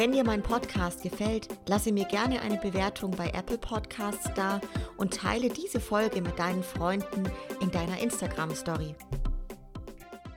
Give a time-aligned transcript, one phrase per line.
[0.00, 4.58] Wenn dir mein Podcast gefällt, lasse mir gerne eine Bewertung bei Apple Podcasts da
[4.96, 7.24] und teile diese Folge mit deinen Freunden
[7.60, 8.94] in deiner Instagram-Story.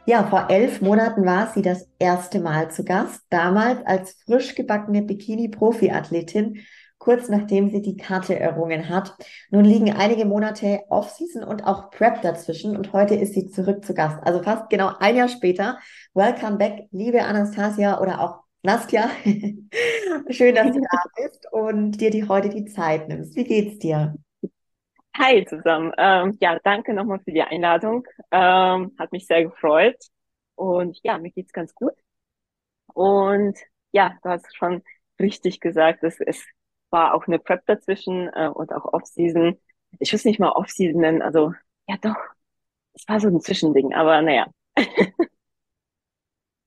[0.06, 5.02] Ja, vor elf Monaten war sie das erste Mal zu Gast, damals als frisch gebackene
[5.02, 6.60] Bikini-Profi-Athletin,
[6.98, 9.16] kurz nachdem sie die Karte errungen hat.
[9.50, 13.94] Nun liegen einige Monate Off-Season und auch Prep dazwischen und heute ist sie zurück zu
[13.94, 14.18] Gast.
[14.24, 15.80] Also fast genau ein Jahr später.
[16.14, 19.10] Welcome back, liebe Anastasia oder auch Nastja,
[20.30, 23.36] schön, dass du da bist und dir die heute die Zeit nimmst.
[23.36, 24.16] Wie geht's dir?
[25.18, 25.92] Hi zusammen.
[25.98, 28.06] Ähm, ja, danke nochmal für die Einladung.
[28.32, 29.98] Ähm, hat mich sehr gefreut.
[30.56, 31.94] Und ja, mir geht's ganz gut.
[32.94, 33.58] Und
[33.92, 34.84] ja, du hast schon
[35.20, 36.44] richtig gesagt, es, es
[36.90, 39.60] war auch eine Prep dazwischen äh, und auch Off-Season.
[40.00, 41.54] Ich weiß nicht mal Off-Season nennen, also
[41.88, 42.16] ja doch,
[42.94, 44.48] es war so ein Zwischending, aber naja.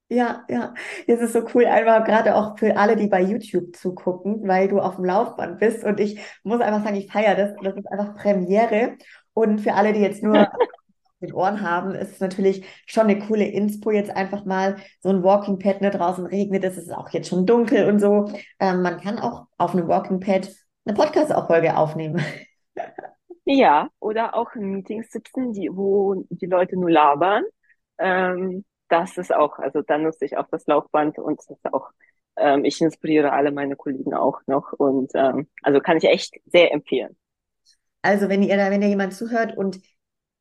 [0.09, 0.73] Ja, ja,
[1.09, 4.79] das ist so cool, einfach gerade auch für alle, die bei YouTube zugucken, weil du
[4.79, 7.55] auf dem Laufband bist und ich muss einfach sagen, ich feiere das.
[7.61, 8.97] Das ist einfach Premiere.
[9.33, 10.47] Und für alle, die jetzt nur
[11.21, 15.23] den Ohren haben, ist es natürlich schon eine coole Inspo, jetzt einfach mal so ein
[15.23, 18.31] Walking Pad, ne, draußen regnet, es ist auch jetzt schon dunkel und so.
[18.61, 20.51] Ähm, man kann auch auf einem Walking Pad
[20.85, 22.23] eine Podcast-Folge aufnehmen.
[23.49, 27.45] Ja, oder auch in Meetings sitzen, die, wo die Leute nur labern.
[27.97, 31.91] Ähm, das ist auch, also dann nutze ich auch das Laufband und das ist auch,
[32.37, 36.73] ähm, ich inspiriere alle meine Kollegen auch noch und ähm, also kann ich echt sehr
[36.73, 37.17] empfehlen.
[38.03, 39.81] Also wenn ihr da, wenn ihr jemand zuhört und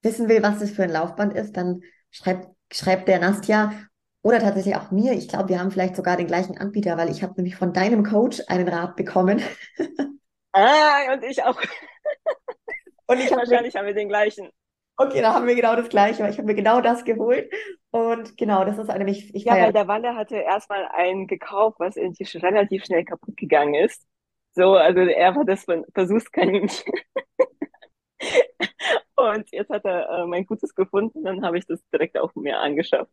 [0.02, 3.74] wissen will, was das für ein Laufband ist, dann schreibt, schreibt der Nastja
[4.22, 5.14] oder tatsächlich auch mir.
[5.14, 8.03] Ich glaube, wir haben vielleicht sogar den gleichen Anbieter, weil ich habe nämlich von deinem
[8.03, 9.42] Coach einen Rat bekommen.
[10.58, 11.62] Ah, und ich auch.
[13.08, 14.50] Und ich wahrscheinlich haben wir den gleichen.
[14.97, 17.51] Okay, da haben wir genau das Gleiche, weil ich habe mir genau das geholt.
[17.91, 21.97] Und genau, das ist eine, ich, Ja, weil der Walle hatte erstmal einen gekauft, was
[21.97, 24.06] irgendwie relativ schnell kaputt gegangen ist.
[24.53, 26.94] So, also er war das Versuchskaninchen.
[29.17, 32.59] Und jetzt hat er äh, mein Gutes gefunden, dann habe ich das direkt auch mir
[32.59, 33.12] angeschafft.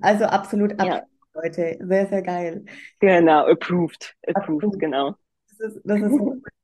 [0.00, 1.06] Also absolut, absolut, ja.
[1.34, 1.78] Leute.
[1.80, 2.64] Sehr, sehr geil.
[3.00, 4.14] Genau, approved.
[4.26, 4.80] Approved, approved.
[4.80, 5.14] genau.
[5.58, 6.20] Das ist, das ist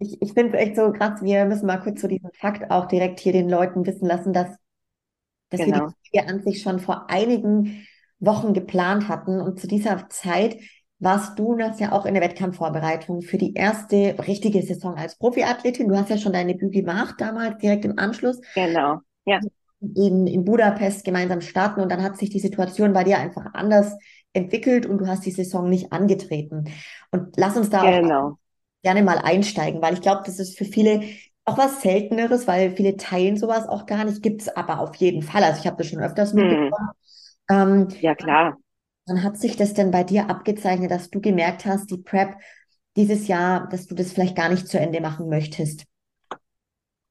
[0.00, 2.86] ich, ich finde es echt so krass, wir müssen mal kurz zu diesem Fakt auch
[2.86, 4.48] direkt hier den Leuten wissen lassen, dass,
[5.50, 5.78] dass genau.
[5.78, 7.86] wir die Folge an sich schon vor einigen
[8.18, 9.40] Wochen geplant hatten.
[9.40, 10.56] Und zu dieser Zeit
[10.98, 15.88] warst du das ja auch in der Wettkampfvorbereitung für die erste richtige Saison als Profiathletin.
[15.88, 18.40] Du hast ja schon deine Debüt gemacht, damals direkt im Anschluss.
[18.54, 19.38] Genau, ja.
[19.80, 23.96] In, in Budapest gemeinsam starten und dann hat sich die Situation bei dir einfach anders
[24.34, 26.64] entwickelt und du hast die Saison nicht angetreten.
[27.10, 28.26] Und lass uns da genau.
[28.26, 28.39] auch
[28.82, 31.02] gerne mal einsteigen, weil ich glaube, das ist für viele
[31.44, 35.22] auch was Selteneres, weil viele teilen sowas auch gar nicht, gibt es aber auf jeden
[35.22, 35.42] Fall.
[35.42, 36.38] Also ich habe das schon öfters hm.
[36.38, 36.90] mitbekommen.
[37.50, 38.56] Ähm, ja, klar.
[39.06, 42.36] Wann hat sich das denn bei dir abgezeichnet, dass du gemerkt hast, die Prep
[42.96, 45.84] dieses Jahr, dass du das vielleicht gar nicht zu Ende machen möchtest?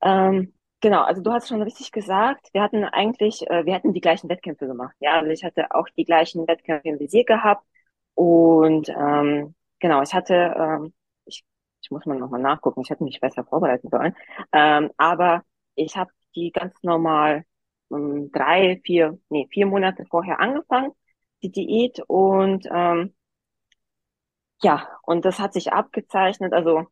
[0.01, 4.01] Ähm, genau, also du hast schon richtig gesagt, wir hatten eigentlich, äh, wir hatten die
[4.01, 4.95] gleichen Wettkämpfe gemacht.
[4.99, 7.65] Ja, also ich hatte auch die gleichen Wettkämpfe im Visier gehabt
[8.13, 10.93] und ähm, genau, ich hatte ähm,
[11.81, 14.15] ich muss mal nochmal nachgucken, ich hätte mich besser vorbereiten sollen.
[14.51, 15.43] Ähm, aber
[15.75, 17.45] ich habe die ganz normal
[17.89, 20.91] um, drei, vier, nee, vier Monate vorher angefangen,
[21.43, 22.01] die Diät.
[22.07, 23.13] Und ähm,
[24.61, 26.87] ja, und das hat sich abgezeichnet, also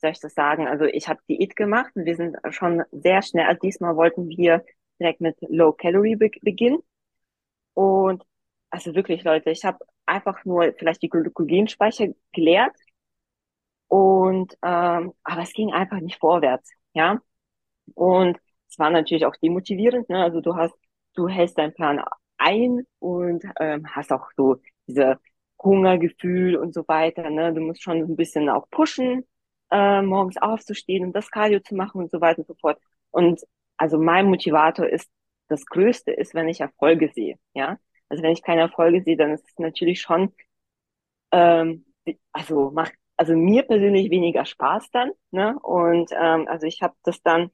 [0.00, 3.46] soll ich das sagen, also ich habe Diät gemacht und wir sind schon sehr schnell,
[3.46, 4.64] also diesmal wollten wir
[4.98, 6.78] direkt mit Low Calorie be beginnen.
[7.74, 8.24] Und
[8.70, 12.74] also wirklich Leute, ich habe einfach nur vielleicht die Glykogenspeicher geleert
[13.90, 17.20] und ähm, aber es ging einfach nicht vorwärts, ja.
[17.94, 18.38] Und
[18.70, 20.22] es war natürlich auch demotivierend, ne?
[20.24, 20.74] Also du hast,
[21.14, 22.02] du hältst deinen Plan
[22.38, 24.56] ein und ähm, hast auch so
[24.88, 25.18] diese
[25.62, 27.52] Hungergefühl und so weiter, ne?
[27.54, 29.24] Du musst schon ein bisschen auch pushen,
[29.72, 32.80] äh, morgens aufzustehen und das Cardio zu machen und so weiter und so fort.
[33.10, 33.42] Und
[33.76, 35.10] also mein Motivator ist,
[35.48, 37.78] das Größte ist, wenn ich Erfolge sehe, ja.
[38.08, 40.32] Also wenn ich keine Erfolge sehe, dann ist es natürlich schon,
[41.32, 41.84] ähm,
[42.32, 45.12] also macht also mir persönlich weniger Spaß dann.
[45.30, 45.58] Ne?
[45.60, 47.50] Und ähm, also ich habe das dann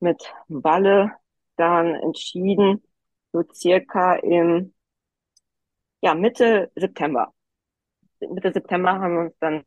[0.00, 1.12] mit Walle
[1.56, 2.82] dann entschieden,
[3.32, 4.72] so circa im
[6.00, 7.34] ja, Mitte September.
[8.20, 9.64] Mitte September haben wir uns dann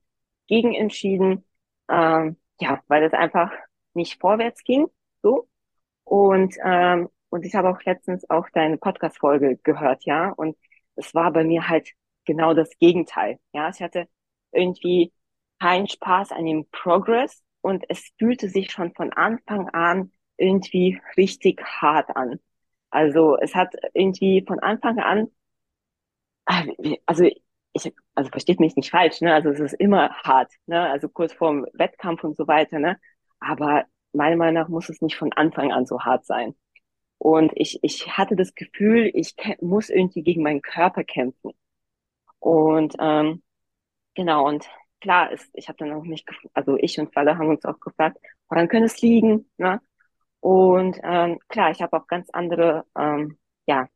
[0.47, 1.45] gegen entschieden,
[1.89, 3.51] ähm, ja, weil es einfach
[3.93, 4.87] nicht vorwärts ging.
[5.21, 5.47] So.
[6.03, 10.31] Und, ähm, und ich habe auch letztens auch deine Podcast-Folge gehört, ja.
[10.31, 10.57] Und
[10.95, 11.91] es war bei mir halt
[12.25, 13.39] genau das Gegenteil.
[13.53, 14.07] Ja, ich hatte
[14.51, 15.13] irgendwie
[15.63, 21.63] keinen Spaß an dem Progress und es fühlte sich schon von Anfang an irgendwie richtig
[21.63, 22.39] hart an.
[22.89, 25.27] Also es hat irgendwie von Anfang an,
[26.45, 26.63] ah,
[27.05, 27.23] also
[27.73, 29.33] ich, also versteht mich nicht falsch, ne?
[29.33, 30.89] Also es ist immer hart, ne?
[30.89, 32.99] Also kurz vorm Wettkampf und so weiter, ne?
[33.39, 36.55] Aber meiner Meinung nach muss es nicht von Anfang an so hart sein.
[37.19, 41.53] Und ich, ich hatte das Gefühl, ich muss irgendwie gegen meinen Körper kämpfen.
[42.39, 43.43] Und ähm,
[44.15, 44.67] genau, und
[45.03, 48.17] klar ist, ich habe dann auch mich, also ich und Falle haben uns auch gefragt,
[48.49, 49.49] woran könnte es liegen?
[49.57, 49.81] Ne?
[50.39, 53.87] Und ähm, klar, ich habe auch ganz andere ähm, ja,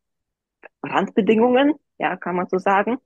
[0.83, 2.97] Randbedingungen, ja, kann man so sagen.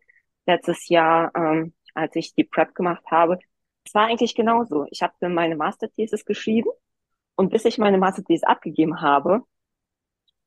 [0.48, 3.40] Letztes Jahr, ähm, als ich die Prep gemacht habe,
[3.86, 4.86] es war eigentlich genauso.
[4.90, 6.70] Ich habe meine Masterthesis geschrieben
[7.36, 9.44] und bis ich meine Masterthesis abgegeben habe,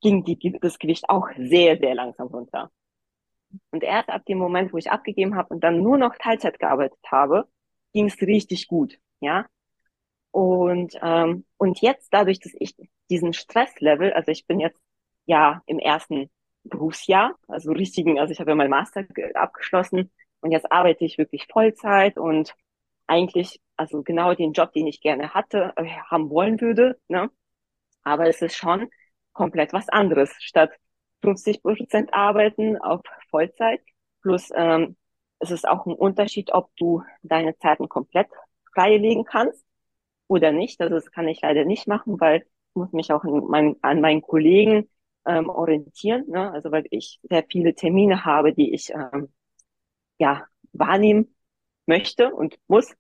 [0.01, 2.71] ging die, das Gewicht auch sehr, sehr langsam runter.
[3.71, 6.99] Und erst ab dem Moment, wo ich abgegeben habe und dann nur noch Teilzeit gearbeitet
[7.11, 7.49] habe,
[7.93, 9.47] ging es richtig gut, ja.
[10.31, 12.75] Und ähm, und jetzt dadurch, dass ich
[13.11, 14.81] diesen Stresslevel, also ich bin jetzt
[15.27, 16.31] ja im ersten
[16.65, 20.11] Berufsjahr, also richtigen, also ich habe ja mein Master abgeschlossen
[20.41, 22.55] und jetzt arbeite ich wirklich Vollzeit und
[23.07, 27.31] eigentlich also genau den Job, den ich gerne hatte, äh, haben wollen würde, ne?
[28.03, 28.91] Aber es ist schon
[29.33, 30.35] komplett was anderes.
[30.41, 30.73] Statt
[31.25, 33.01] 50 Prozent arbeiten auf
[33.31, 33.81] Vollzeit.
[34.23, 34.97] Plus ähm,
[35.39, 38.29] es ist auch ein Unterschied, ob du deine Zeiten komplett
[38.75, 39.65] freilegen kannst
[40.29, 40.81] oder nicht.
[40.81, 44.01] Also das kann ich leider nicht machen, weil ich muss mich auch an, mein, an
[44.01, 44.89] meinen Kollegen
[45.27, 46.25] ähm, orientieren.
[46.29, 46.51] Ne?
[46.53, 49.33] Also weil ich sehr viele Termine habe, die ich ähm,
[50.19, 51.35] ja wahrnehmen
[51.87, 52.95] möchte und muss.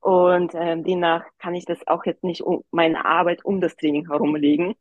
[0.00, 4.08] Und ähm, demnach kann ich das auch jetzt nicht um meine Arbeit um das Training
[4.08, 4.74] herumlegen.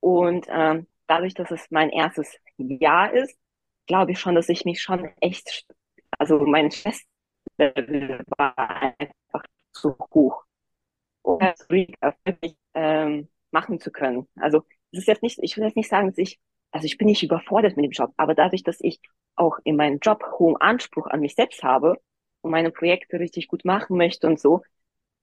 [0.00, 3.36] Und ähm, dadurch, dass es mein erstes Jahr ist,
[3.86, 5.66] glaube ich schon, dass ich mich schon echt,
[6.18, 8.58] also mein Stresslevel war
[8.98, 10.44] einfach zu hoch,
[11.22, 14.28] um das wirklich ähm, machen zu können.
[14.36, 16.40] Also es ist jetzt nicht, ich will jetzt nicht sagen, dass ich,
[16.72, 19.00] also ich bin nicht überfordert mit dem Job, aber dadurch, dass ich
[19.36, 22.00] auch in meinem Job hohen Anspruch an mich selbst habe
[22.42, 24.62] und meine Projekte richtig gut machen möchte und so,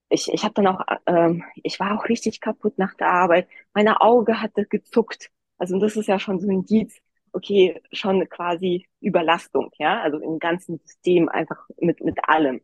[0.08, 3.48] ich, ich habe dann auch, ähm, ich war auch richtig kaputt nach der Arbeit.
[3.74, 5.30] Meine Auge hatte gezuckt.
[5.62, 7.00] Also das ist ja schon so ein Indiz,
[7.32, 12.60] okay, schon quasi Überlastung, ja, also im ganzen System einfach mit, mit allem.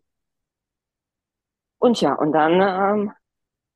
[1.79, 3.13] Und ja, und dann ähm,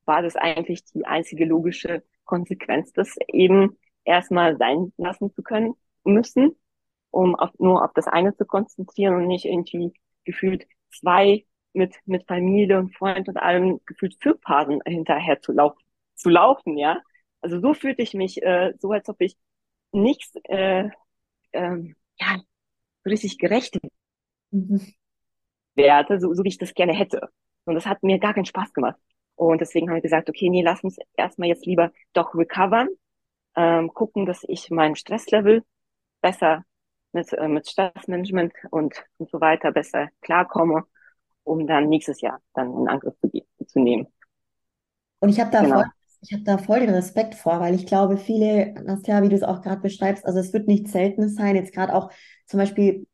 [0.06, 6.56] war das eigentlich die einzige logische Konsequenz, das eben erstmal sein lassen zu können müssen,
[7.12, 9.92] um auf, nur auf das eine zu konzentrieren und nicht irgendwie
[10.24, 15.78] gefühlt zwei mit, mit Familie und Freund und allem gefühlt für Phasen hinterher zu laufen,
[16.16, 17.00] zu laufen, ja.
[17.42, 19.36] Also so fühlte ich mich, äh, so als ob ich
[19.92, 20.88] nichts, äh,
[21.52, 22.38] ähm, ja,
[23.04, 23.78] so richtig gerecht
[24.50, 24.80] mhm.
[25.74, 27.28] werde, so, so wie ich das gerne hätte.
[27.64, 28.98] Und das hat mir gar keinen Spaß gemacht.
[29.34, 32.88] Und deswegen habe ich gesagt, okay, nee, lass uns erstmal jetzt lieber doch recovern,
[33.56, 35.64] ähm, gucken, dass ich mein Stresslevel
[36.20, 36.64] besser
[37.12, 40.84] mit, äh, mit Stressmanagement und, und so weiter besser klarkomme,
[41.44, 43.30] um dann nächstes Jahr dann in Angriff zu,
[43.66, 44.06] zu nehmen.
[45.20, 45.82] Und ich habe da genau.
[46.22, 49.42] Ich habe da voll den Respekt vor, weil ich glaube, viele, Nastja, wie du es
[49.42, 52.10] auch gerade beschreibst, also es wird nicht Seltenes sein, jetzt gerade auch
[52.46, 53.06] zum Beispiel,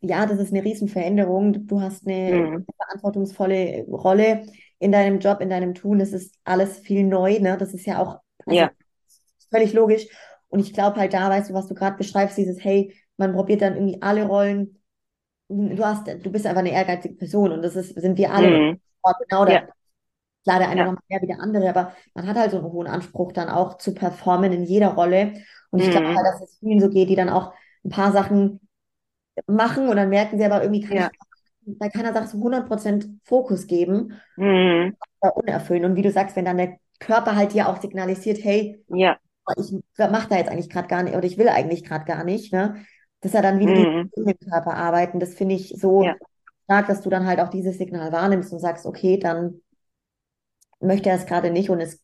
[0.00, 2.66] ja, das ist eine Riesenveränderung, du hast eine mhm.
[2.76, 4.46] verantwortungsvolle Rolle
[4.78, 7.56] in deinem Job, in deinem Tun, das ist alles viel neu, ne?
[7.58, 8.70] Das ist ja auch also ja.
[9.50, 10.06] völlig logisch.
[10.48, 13.62] Und ich glaube halt da, weißt du, was du gerade beschreibst, dieses, hey, man probiert
[13.62, 14.82] dann irgendwie alle Rollen.
[15.48, 18.48] Du hast, du bist einfach eine ehrgeizige Person und das ist, sind wir alle.
[18.48, 18.80] Mhm.
[19.28, 19.68] Genau, ja.
[20.46, 20.92] Klar, der eine ja.
[20.92, 23.78] noch mehr wie der andere, aber man hat halt so einen hohen Anspruch, dann auch
[23.78, 25.32] zu performen in jeder Rolle.
[25.70, 25.90] Und ich mhm.
[25.90, 27.52] glaube halt, dass es vielen so geht, die dann auch
[27.84, 28.60] ein paar Sachen
[29.48, 31.10] machen und dann merken sie aber irgendwie, kann ja.
[31.66, 34.94] ich bei keiner Sache so 100% Fokus geben mhm.
[35.34, 35.84] unerfüllen.
[35.84, 39.16] Und wie du sagst, wenn dann der Körper halt dir auch signalisiert, hey, ja.
[39.56, 42.52] ich mache da jetzt eigentlich gerade gar nicht oder ich will eigentlich gerade gar nicht,
[42.52, 42.84] ne?
[43.20, 44.10] dass er dann wieder mhm.
[44.14, 45.18] in dem Körper arbeiten.
[45.18, 46.14] Das finde ich so ja.
[46.66, 49.60] stark, dass du dann halt auch dieses Signal wahrnimmst und sagst, okay, dann
[50.80, 52.02] möchte er es gerade nicht und es,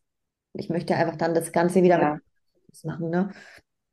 [0.55, 2.19] ich möchte einfach dann das Ganze wieder ja.
[2.85, 3.31] machen, ne?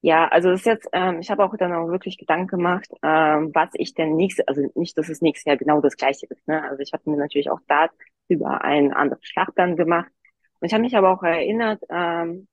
[0.02, 3.52] Ja, also das ist jetzt, ähm, ich habe auch dann auch wirklich Gedanken gemacht, ähm,
[3.54, 6.64] was ich denn nächste, also nicht, dass es nächstes Jahr genau das gleiche ist, ne?
[6.64, 7.90] Also ich habe mir natürlich auch da
[8.30, 10.10] über einen anderen Schlachtplan gemacht.
[10.62, 12.48] Und ich habe mich aber auch erinnert, ähm,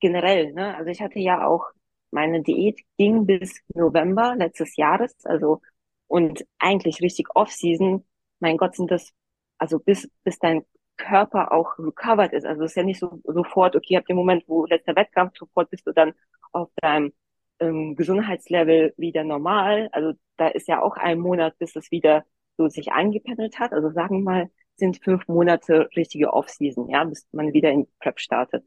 [0.00, 0.74] generell, ne?
[0.76, 1.66] Also ich hatte ja auch,
[2.10, 5.60] meine Diät ging bis November letztes Jahres, also
[6.06, 8.06] und eigentlich richtig Off-Season,
[8.40, 9.12] mein Gott, sind das,
[9.58, 10.64] also bis, bis dein
[10.96, 12.46] Körper auch recovered ist.
[12.46, 15.70] Also es ist ja nicht so sofort, okay, ab dem Moment, wo letzter Wettkampf, sofort
[15.70, 16.14] bist du dann
[16.52, 17.12] auf deinem
[17.60, 19.88] ähm, Gesundheitslevel wieder normal.
[19.92, 22.24] Also da ist ja auch ein Monat, bis es wieder
[22.56, 23.72] so sich eingependelt hat.
[23.72, 28.20] Also sagen wir mal, sind fünf Monate richtige Off-Season, ja, bis man wieder in Prep
[28.20, 28.64] startet.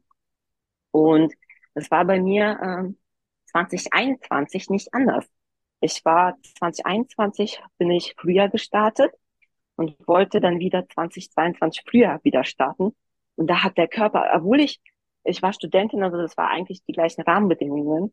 [0.90, 1.34] Und
[1.74, 2.98] das war bei mir ähm,
[3.46, 5.26] 2021 nicht anders.
[5.80, 9.12] Ich war 2021 bin ich früher gestartet
[9.80, 12.94] und wollte dann wieder 2022 früher wieder starten.
[13.36, 14.78] Und da hat der Körper, obwohl ich,
[15.24, 18.12] ich war Studentin, also das war eigentlich die gleichen Rahmenbedingungen,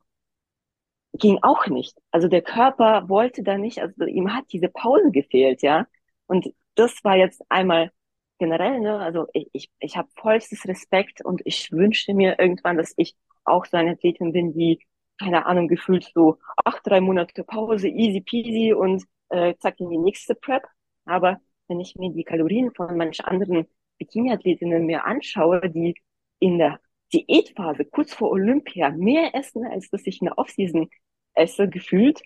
[1.12, 1.98] ging auch nicht.
[2.12, 5.88] Also der Körper wollte da nicht, also ihm hat diese Pause gefehlt, ja.
[6.28, 7.92] Und das war jetzt einmal
[8.40, 12.94] generell, ne, also ich, ich, ich habe vollstes Respekt und ich wünschte mir irgendwann, dass
[12.96, 14.80] ich auch so eine Athletin bin, die,
[15.20, 19.98] keine Ahnung, gefühlt so acht, drei Monate Pause, easy peasy und äh, zack in die
[19.98, 20.64] nächste Prep.
[21.06, 25.96] Aber wenn ich mir die Kalorien von manchen anderen Bikini-Athletinnen mir anschaue, die
[26.40, 26.80] in der
[27.14, 30.90] Diätphase kurz vor Olympia mehr essen, als dass ich in der Offseason
[31.34, 32.22] esse, gefühlt,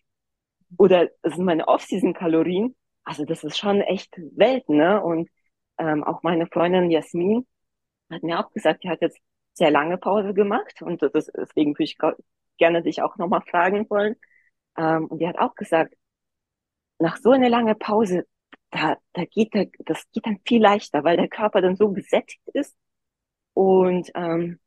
[0.78, 5.02] oder das sind meine Off-Season-Kalorien, also das ist schon echt Welt, ne?
[5.04, 5.30] Und
[5.78, 7.46] ähm, auch meine Freundin Jasmin
[8.10, 9.20] hat mir auch gesagt, die hat jetzt
[9.54, 11.98] sehr lange Pause gemacht und das, deswegen würde ich
[12.58, 14.16] gerne dich auch nochmal fragen wollen.
[14.78, 15.96] Ähm, und die hat auch gesagt,
[17.00, 18.26] nach so einer langen Pause,
[18.72, 22.42] da, da geht der, das geht dann viel leichter, weil der Körper dann so gesättigt
[22.54, 22.76] ist.
[23.54, 24.60] Und ähm,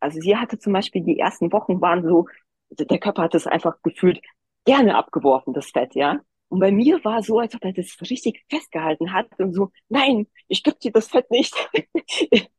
[0.00, 2.26] also sie hatte zum Beispiel die ersten Wochen waren so,
[2.70, 4.20] der Körper hat es einfach gefühlt
[4.64, 6.20] gerne abgeworfen, das Fett, ja.
[6.48, 10.26] Und bei mir war so, als ob er das richtig festgehalten hat und so, nein,
[10.46, 11.54] ich gebe dir das Fett nicht.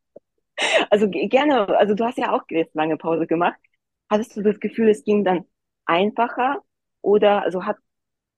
[0.90, 3.60] also gerne, also du hast ja auch jetzt lange Pause gemacht.
[4.10, 5.46] Hattest du das Gefühl, es ging dann
[5.86, 6.64] einfacher
[7.02, 7.78] oder also hat,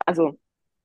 [0.06, 0.38] also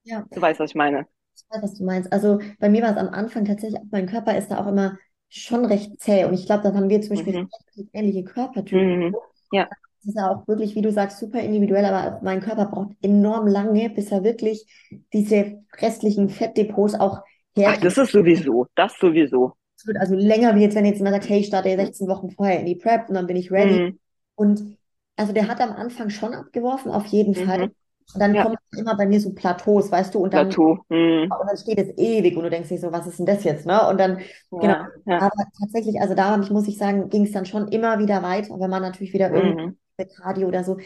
[0.05, 0.25] ja.
[0.31, 1.07] du weißt, was ich meine.
[1.37, 2.13] Ich weiß, was du meinst.
[2.13, 5.65] Also bei mir war es am Anfang tatsächlich, mein Körper ist da auch immer schon
[5.65, 7.89] recht zäh und ich glaube, das haben wir zum Beispiel mhm.
[7.93, 9.09] ähnliche Körpertypen.
[9.09, 9.17] Mhm.
[9.53, 9.69] Ja
[10.07, 13.91] ist ja auch wirklich, wie du sagst, super individuell, aber mein Körper braucht enorm lange,
[13.91, 14.67] bis er wirklich
[15.13, 17.23] diese restlichen Fettdepots auch
[17.55, 17.79] herkriegt.
[17.79, 19.55] Ach, das ist sowieso, das sowieso.
[19.77, 22.31] Es wird also länger, wie jetzt, wenn jetzt jemand sagt, hey, ich starte 16 Wochen
[22.31, 23.81] vorher in die Prep und dann bin ich ready.
[23.81, 23.99] Mhm.
[24.35, 24.77] Und
[25.17, 27.47] also der hat am Anfang schon abgeworfen, auf jeden mhm.
[27.47, 27.71] Fall.
[28.15, 28.45] Und dann ja.
[28.45, 30.79] kommen immer bei mir so Plateaus, weißt du, und dann, Plateau.
[30.89, 31.23] Mhm.
[31.25, 33.67] und dann steht es ewig und du denkst dich so, was ist denn das jetzt,
[33.67, 33.87] ne?
[33.89, 34.21] Und dann,
[34.53, 34.75] ja, genau.
[35.07, 35.19] Ja.
[35.23, 38.71] Aber tatsächlich, also da muss ich sagen, ging es dann schon immer wieder weiter, wenn
[38.71, 39.35] man natürlich wieder mhm.
[39.35, 39.77] irgendwie
[40.23, 40.79] Radio oder so.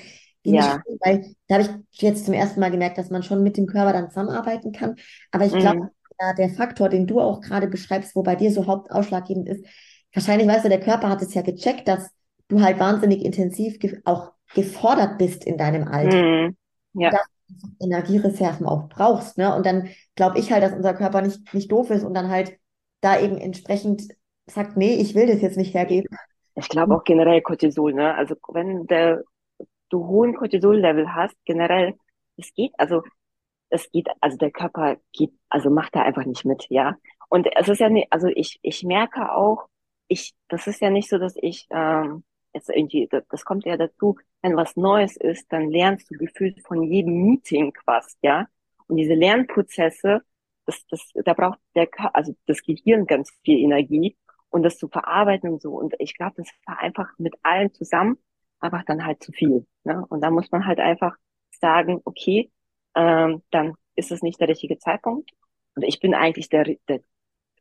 [0.45, 0.83] Ja.
[0.87, 3.67] Schön, weil da habe ich jetzt zum ersten Mal gemerkt, dass man schon mit dem
[3.67, 4.97] Körper dann zusammenarbeiten kann.
[5.31, 5.91] Aber ich glaube, mhm.
[6.21, 9.65] ja, der Faktor, den du auch gerade beschreibst, wo bei dir so hauptausschlaggebend ist,
[10.15, 12.11] wahrscheinlich weißt du, der Körper hat es ja gecheckt, dass
[12.49, 16.23] du halt wahnsinnig intensiv ge auch gefordert bist in deinem Alter.
[16.23, 16.57] Mhm.
[16.93, 17.11] Ja.
[17.11, 19.39] Dass du Energiereserven auch brauchst.
[19.39, 19.55] Ne?
[19.55, 22.59] Und dann glaube ich halt, dass unser Körper nicht, nicht doof ist und dann halt
[23.01, 24.03] da eben entsprechend
[24.47, 26.09] sagt, nee, ich will das jetzt nicht hergeben.
[26.55, 28.15] Ich glaube auch generell Cortisol, ne?
[28.15, 29.23] Also wenn der,
[29.89, 31.95] du hohen Cortisol-Level hast, generell,
[32.37, 33.03] es geht, also
[33.71, 36.97] es geht, also der Körper geht, also macht da einfach nicht mit, ja.
[37.29, 39.69] Und es ist ja nicht, also ich, ich merke auch,
[40.09, 43.77] ich, das ist ja nicht so, dass ich ähm, jetzt irgendwie, das, das kommt ja
[43.77, 48.47] dazu, wenn was Neues ist, dann lernst du gefühlt von jedem Meeting was, ja.
[48.87, 50.23] Und diese Lernprozesse,
[50.67, 54.17] das, das, da braucht der, also das Gehirn ganz viel Energie
[54.51, 55.73] und das zu verarbeiten und so.
[55.75, 58.19] Und ich glaube, das war einfach mit allen zusammen
[58.61, 59.67] einfach dann halt zu viel.
[59.85, 60.05] Ne?
[60.09, 61.17] Und da muss man halt einfach
[61.61, 62.51] sagen, okay,
[62.95, 65.31] ähm, dann ist es nicht der richtige Zeitpunkt.
[65.75, 67.01] Und ich bin eigentlich der, der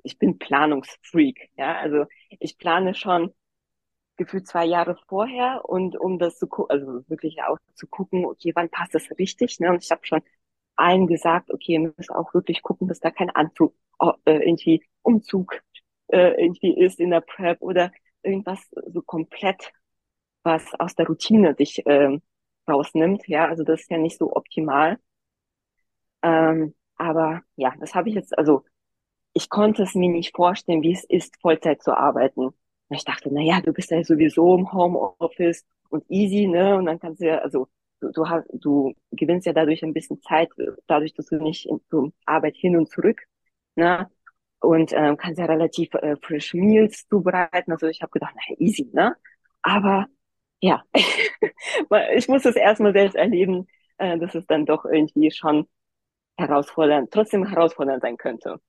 [0.03, 1.49] ich bin Planungsfreak.
[1.57, 2.05] Ja, also
[2.39, 3.33] ich plane schon
[4.19, 8.51] gefühlt zwei Jahre vorher und um das zu gucken, also wirklich auch zu gucken, okay,
[8.55, 9.59] wann passt das richtig?
[9.59, 9.71] Ne?
[9.71, 10.21] Und ich habe schon
[10.75, 15.61] allen gesagt, okay, wir müssen auch wirklich gucken, dass da kein Anzug, äh, irgendwie Umzug
[16.07, 17.91] äh, irgendwie ist in der Prep oder
[18.23, 19.71] irgendwas so komplett,
[20.43, 22.19] was aus der Routine dich äh,
[22.69, 23.27] rausnimmt.
[23.27, 24.99] Ja, also das ist ja nicht so optimal.
[26.21, 28.65] Ähm, aber ja, das habe ich jetzt, also
[29.33, 32.49] ich konnte es mir nicht vorstellen, wie es ist, Vollzeit zu arbeiten.
[32.89, 36.75] Und ich dachte, na ja, du bist ja sowieso im Homeoffice und easy, ne?
[36.77, 37.67] Und dann kannst du ja, also
[38.01, 40.49] du, du, hast, du gewinnst ja dadurch ein bisschen Zeit,
[40.87, 43.21] dadurch, dass du nicht in, zur Arbeit hin und zurück,
[43.75, 44.09] ne?
[44.59, 47.71] und ähm, kannst ja relativ äh, frisch Meals zubereiten.
[47.71, 49.15] Also ich habe gedacht, na easy, ne?
[49.61, 50.07] Aber
[50.61, 50.83] ja,
[52.15, 53.67] ich muss es erstmal selbst erleben,
[53.97, 55.67] äh, dass es dann doch irgendwie schon
[56.37, 58.59] herausfordernd, trotzdem herausfordernd sein könnte.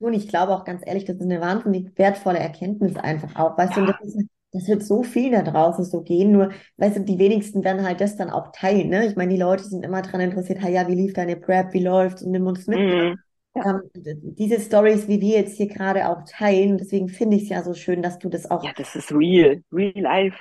[0.00, 3.58] Und ich glaube auch ganz ehrlich, das ist eine wahnsinnig wertvolle Erkenntnis einfach auch.
[3.58, 3.82] Weißt ja.
[3.84, 7.18] du, das, ist, das wird so viel da draußen so gehen, nur, weißt du, die
[7.18, 9.06] wenigsten werden halt das dann auch teilen, ne?
[9.06, 11.84] Ich meine, die Leute sind immer dran interessiert, hey, ja, wie lief deine Prep, wie
[11.84, 12.78] läuft's und nimm uns mit.
[12.78, 13.18] Mhm.
[13.54, 17.62] ähm, diese Stories, wie wir jetzt hier gerade auch teilen, deswegen finde ich es ja
[17.62, 20.36] so schön, dass du das auch Ja, das ist real, real life.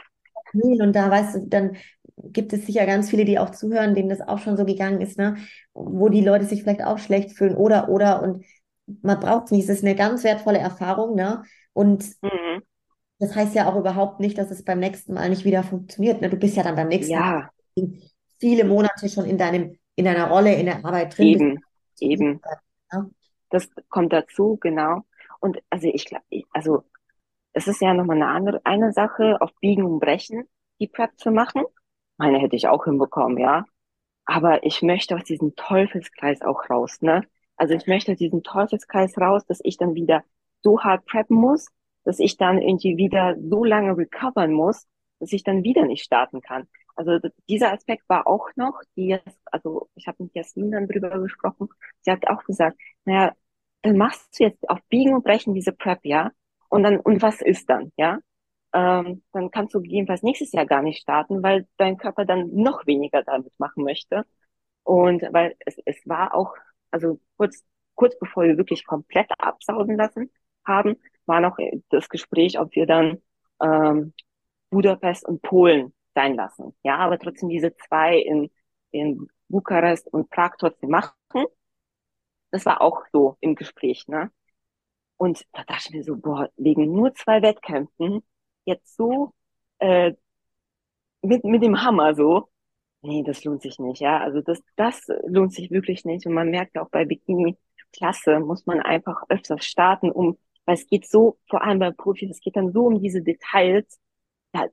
[0.54, 1.76] und da weißt du, dann
[2.32, 5.18] gibt es sicher ganz viele, die auch zuhören, denen das auch schon so gegangen ist,
[5.18, 5.38] ne?
[5.74, 8.44] Wo die Leute sich vielleicht auch schlecht fühlen oder oder und
[9.02, 9.64] man braucht es nicht.
[9.70, 11.44] Es ist eine ganz wertvolle Erfahrung, ne?
[11.74, 12.62] Und Mhm.
[13.20, 16.22] das heißt ja auch überhaupt nicht, dass es beim nächsten Mal nicht wieder funktioniert.
[16.22, 16.30] Ne?
[16.30, 17.50] Du bist ja dann beim nächsten Mal Ja,
[18.40, 21.26] viele Monate schon in deinem, in deiner Rolle, in der Arbeit drin.
[21.26, 21.64] eben,
[22.00, 22.42] eben.
[22.92, 23.10] Ja.
[23.50, 25.02] Das kommt dazu, genau.
[25.40, 26.84] Und also ich glaube, also
[27.54, 30.46] es ist ja nochmal eine andere, eine Sache, auf Biegen und Brechen
[30.80, 31.64] die Prep zu machen.
[32.18, 33.66] Meine hätte ich auch hinbekommen, ja.
[34.26, 37.24] Aber ich möchte aus diesem Teufelskreis auch raus, ne?
[37.60, 40.24] Also ich möchte aus diesem Teufelskreis raus, dass ich dann wieder
[40.64, 41.68] so hart preppen muss,
[42.06, 44.88] dass ich dann irgendwie wieder so lange recovern muss,
[45.20, 46.68] dass ich dann wieder nicht starten kann.
[46.96, 51.20] Also dieser Aspekt war auch noch, die jetzt, also ich habe mit Jasmin dann drüber
[51.20, 51.70] gesprochen,
[52.02, 53.34] sie hat auch gesagt, naja,
[53.82, 56.32] dann machst du jetzt auf Biegen und Brechen diese Prep, ja?
[56.70, 58.20] Und dann, und was ist dann, ja?
[58.74, 62.86] Ähm, dann kannst du jedenfalls nächstes Jahr gar nicht starten, weil dein Körper dann noch
[62.86, 64.26] weniger damit machen möchte.
[64.84, 66.56] Und weil es, es war auch,
[66.92, 67.64] also kurz,
[67.96, 70.32] kurz bevor wir wirklich komplett absaugen lassen
[70.66, 71.58] haben, war noch
[71.90, 73.22] das Gespräch, ob wir dann
[73.62, 74.14] ähm,
[74.70, 76.76] Budapest und Polen sein lassen.
[76.84, 78.52] Ja, aber trotzdem diese zwei in,
[78.92, 81.14] in Bukarest und Prag trotzdem machen.
[82.52, 84.32] Das war auch so im Gespräch, ne?
[85.18, 88.24] Und da dachte ich mir so, boah, wegen nur zwei Wettkämpfen
[88.66, 89.34] jetzt so
[89.80, 90.14] äh,
[91.22, 92.50] mit, mit dem Hammer so,
[93.02, 94.20] nee, das lohnt sich nicht, ja.
[94.20, 96.26] Also das, das lohnt sich wirklich nicht.
[96.26, 97.58] Und man merkt ja auch bei Bikini
[97.92, 102.30] Klasse muss man einfach öfters starten, um, weil es geht so, vor allem bei Profis,
[102.30, 104.00] es geht dann so um diese Details.
[104.56, 104.68] Ja,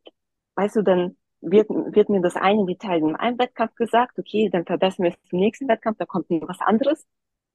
[0.57, 4.67] weißt du, dann wird, wird mir das eine Detail in einem Wettkampf gesagt, okay, dann
[4.67, 7.07] verbessern wir es zum nächsten Wettkampf, da kommt noch was anderes.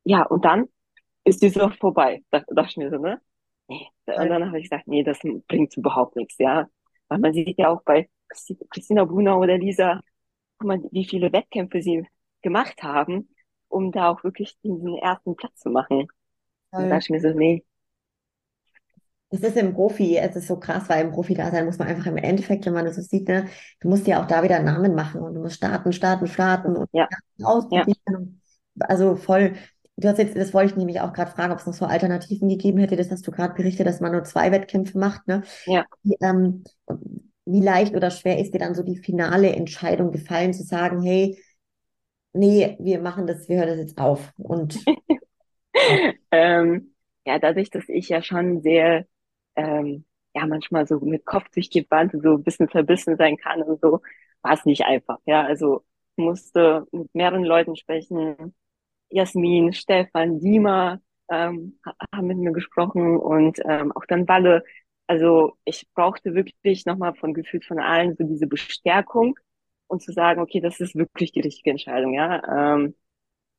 [0.03, 0.67] Ja, und dann
[1.23, 2.23] ist die so vorbei.
[2.31, 3.21] Da dachte ich mir so, ne?
[3.67, 3.87] Nee.
[4.07, 6.67] Und dann habe ich gesagt, nee, das bringt überhaupt nichts, ja.
[7.07, 10.01] Weil man sieht ja auch bei Christi- Christina Brunner oder Lisa,
[10.63, 12.07] wie viele Wettkämpfe sie
[12.41, 13.29] gemacht haben,
[13.67, 16.07] um da auch wirklich diesen ersten Platz zu machen.
[16.75, 17.65] Und da ich mir so, nee,
[19.33, 22.17] Es ist im Profi, es ist so krass, weil im Profi-Dasein muss man einfach im
[22.17, 23.47] Endeffekt, wenn man das so sieht, ne,
[23.79, 26.75] du musst ja auch da wieder einen Namen machen und du musst starten, starten, starten
[26.75, 27.07] und ja,
[27.37, 28.41] ja, ausprobieren.
[28.79, 29.55] Also voll,
[29.95, 32.49] du hast jetzt, das wollte ich nämlich auch gerade fragen, ob es noch so Alternativen
[32.49, 32.97] gegeben hätte.
[32.97, 35.43] Das hast du gerade berichtet, dass man nur zwei Wettkämpfe macht, ne?
[35.65, 35.85] ja.
[36.03, 36.65] Wie, ähm,
[37.45, 41.37] wie leicht oder schwer ist dir dann so die finale Entscheidung gefallen, zu sagen, hey,
[42.33, 44.33] nee, wir machen das, wir hören das jetzt auf.
[44.37, 44.79] Und
[46.31, 46.93] Ähm,
[47.25, 49.05] ja, dadurch, dass ich ja schon sehr,
[49.55, 53.61] ähm, ja, manchmal so mit Kopf durch die Wand so ein bisschen verbissen sein kann
[53.63, 54.01] und so,
[54.41, 55.17] war es nicht einfach.
[55.25, 55.83] Ja, also
[56.15, 58.55] musste mit mehreren Leuten sprechen.
[59.09, 60.99] Jasmin, Stefan, Dima
[61.29, 64.63] ähm, ha- haben mit mir gesprochen und ähm, auch dann Walle.
[65.11, 69.35] Also ich brauchte wirklich nochmal von gefühlt von allen so diese Bestärkung
[69.87, 72.75] und zu sagen, okay, das ist wirklich die richtige Entscheidung, ja.
[72.75, 72.95] Ähm,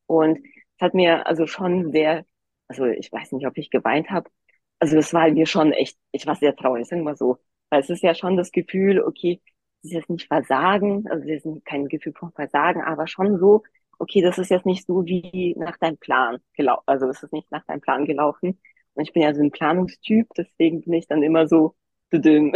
[0.07, 2.25] und es hat mir also schon sehr,
[2.69, 4.31] also ich weiß nicht, ob ich geweint habe.
[4.79, 7.39] Also das war mir schon echt, ich war sehr traurig, sagen wir so.
[7.71, 9.43] Weil es ist ja schon das Gefühl, okay,
[9.83, 13.63] es ist jetzt nicht Versagen, also es ist kein Gefühl von Versagen, aber schon so,
[13.99, 17.51] okay, das ist jetzt nicht so wie nach deinem Plan gelaufen, also es ist nicht
[17.53, 18.59] nach deinem Plan gelaufen.
[18.95, 21.75] Und ich bin ja so ein Planungstyp, deswegen bin ich dann immer so
[22.13, 22.53] düdüm.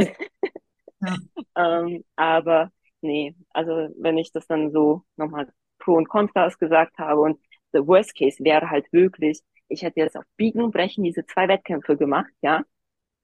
[1.01, 1.17] ja,
[1.57, 2.71] Ähm, aber
[3.01, 7.41] nee, also wenn ich das dann so nochmal Pro und Kontras gesagt habe und
[7.73, 11.49] the worst case wäre halt wirklich, ich hätte jetzt auf Biegen und Brechen diese zwei
[11.49, 12.63] Wettkämpfe gemacht, ja,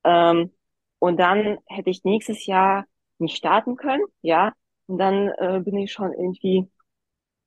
[0.04, 0.52] ähm,
[1.00, 2.86] und dann hätte ich nächstes Jahr
[3.18, 4.52] nicht starten können, ja,
[4.86, 6.70] und dann äh, bin ich schon irgendwie,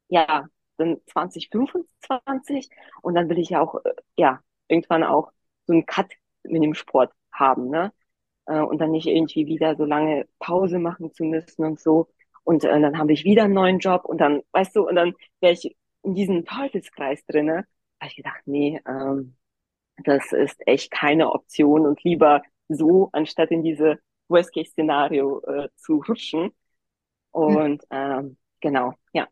[0.10, 0.48] ja,
[0.78, 2.70] dann 2025
[3.02, 5.32] und dann will ich ja auch, äh, ja, irgendwann auch
[5.68, 6.12] so einen Cut
[6.44, 7.92] mit dem Sport haben, ne?
[8.48, 12.10] äh, und dann nicht irgendwie wieder so lange Pause machen zu müssen und so.
[12.44, 15.14] Und äh, dann habe ich wieder einen neuen Job und dann, weißt du, und dann
[15.42, 17.66] wäre ich in diesem Teufelskreis drinne.
[18.00, 19.36] Da habe ich gedacht, nee, ähm,
[20.04, 26.52] das ist echt keine Option und lieber so, anstatt in diese Worst-Case-Szenario äh, zu rutschen.
[27.48, 29.28] ja, Und ähm, genau, ja.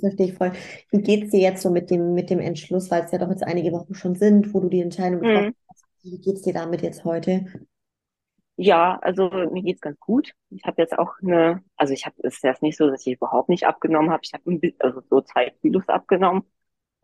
[0.00, 0.52] Verstehe ich voll.
[0.90, 3.42] Wie geht's dir jetzt so mit dem, mit dem Entschluss, weil es ja doch jetzt
[3.44, 5.54] einige Wochen schon sind, wo du die Entscheidung getroffen Mhm.
[5.68, 5.84] hast?
[6.02, 7.46] Wie geht's dir damit jetzt heute?
[8.56, 10.32] Ja, also mir geht's ganz gut.
[10.50, 13.14] Ich habe jetzt auch eine, also ich habe, es ist jetzt nicht so, dass ich
[13.14, 14.22] überhaupt nicht abgenommen habe.
[14.24, 16.42] Ich habe also so zwei Kilos abgenommen,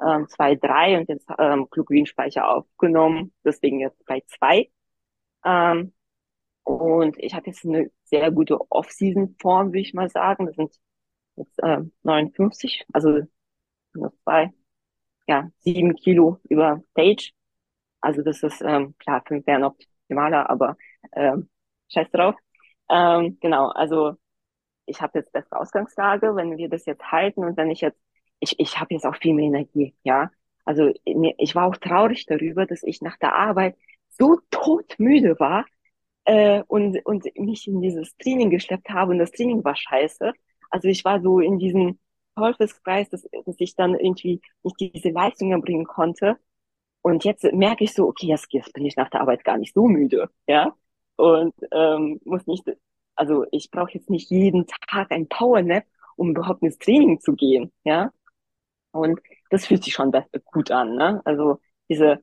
[0.06, 4.70] ähm, zwei, drei und jetzt ähm, Glucosinspeicher aufgenommen, deswegen jetzt bei zwei.
[5.44, 5.94] Ähm,
[6.64, 10.46] und ich habe jetzt eine sehr gute Off-Season-Form, würde ich mal sagen.
[10.46, 10.74] Das sind
[11.38, 13.20] jetzt ähm, 59, also
[13.94, 14.52] nur zwei.
[15.28, 17.32] ja, sieben Kilo über Stage.
[18.00, 20.76] Also das ist, ähm, klar, fünf wären optimaler, aber
[21.14, 21.50] ähm,
[21.92, 22.36] scheiß drauf.
[22.90, 24.16] Ähm, genau, also
[24.86, 28.00] ich habe jetzt bessere Ausgangslage, wenn wir das jetzt halten und wenn ich jetzt,
[28.40, 30.30] ich, ich habe jetzt auch viel mehr Energie, ja.
[30.64, 33.76] Also ich war auch traurig darüber, dass ich nach der Arbeit
[34.10, 35.64] so todmüde war
[36.24, 40.32] äh, und, und mich in dieses Training geschleppt habe und das Training war scheiße.
[40.70, 41.98] Also ich war so in diesem
[42.36, 46.36] Teufelskreis, dass, dass ich dann irgendwie nicht diese Leistung erbringen konnte.
[47.02, 49.74] Und jetzt merke ich so, okay, jetzt, jetzt bin ich nach der Arbeit gar nicht
[49.74, 50.74] so müde, ja.
[51.16, 52.64] Und ähm, muss nicht,
[53.16, 55.84] also ich brauche jetzt nicht jeden Tag ein Powernap,
[56.16, 58.12] um überhaupt ins Training zu gehen, ja.
[58.92, 60.12] Und das fühlt sich schon
[60.46, 61.22] gut an, ne?
[61.24, 62.22] Also diese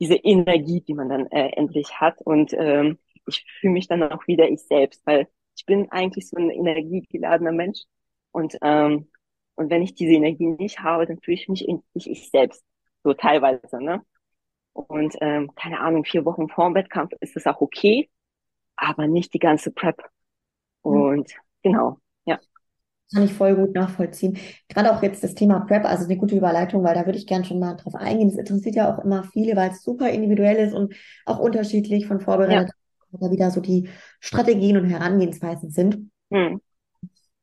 [0.00, 2.20] diese Energie, die man dann äh, endlich hat.
[2.22, 6.36] Und ähm, ich fühle mich dann auch wieder ich selbst, weil ich bin eigentlich so
[6.36, 7.82] ein energiegeladener Mensch.
[8.30, 9.08] Und, ähm,
[9.54, 12.62] und wenn ich diese Energie nicht habe, dann fühle ich mich nicht ich selbst.
[13.02, 14.02] So teilweise, ne?
[14.72, 18.10] Und ähm, keine Ahnung, vier Wochen vor dem Wettkampf ist es auch okay,
[18.76, 20.02] aber nicht die ganze Prep.
[20.82, 21.40] Und mhm.
[21.62, 22.38] genau, ja.
[23.14, 24.36] Kann ich voll gut nachvollziehen.
[24.68, 27.44] Gerade auch jetzt das Thema Prep, also eine gute Überleitung, weil da würde ich gerne
[27.44, 28.28] schon mal drauf eingehen.
[28.28, 32.20] Das interessiert ja auch immer viele, weil es super individuell ist und auch unterschiedlich von
[32.20, 32.85] vorbereitet, ja.
[33.12, 33.88] Da wieder so die
[34.20, 36.10] Strategien und Herangehensweisen sind.
[36.30, 36.60] Hm.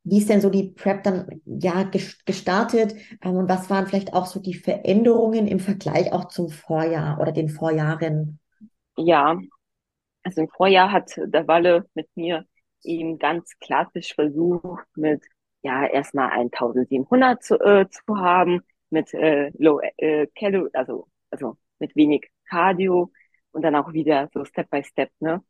[0.05, 1.89] Wie ist denn so die Prep dann ja
[2.25, 7.21] gestartet ähm, und was waren vielleicht auch so die Veränderungen im Vergleich auch zum Vorjahr
[7.21, 8.39] oder den Vorjahren?
[8.97, 9.39] Ja,
[10.23, 12.45] also im Vorjahr hat der Walle mit mir
[12.83, 15.23] eben ganz klassisch versucht, mit
[15.61, 21.95] ja erstmal 1700 zu, äh, zu haben mit äh, low äh, Calo also also mit
[21.95, 23.09] wenig Cardio
[23.51, 25.41] und dann auch wieder so Step by Step ne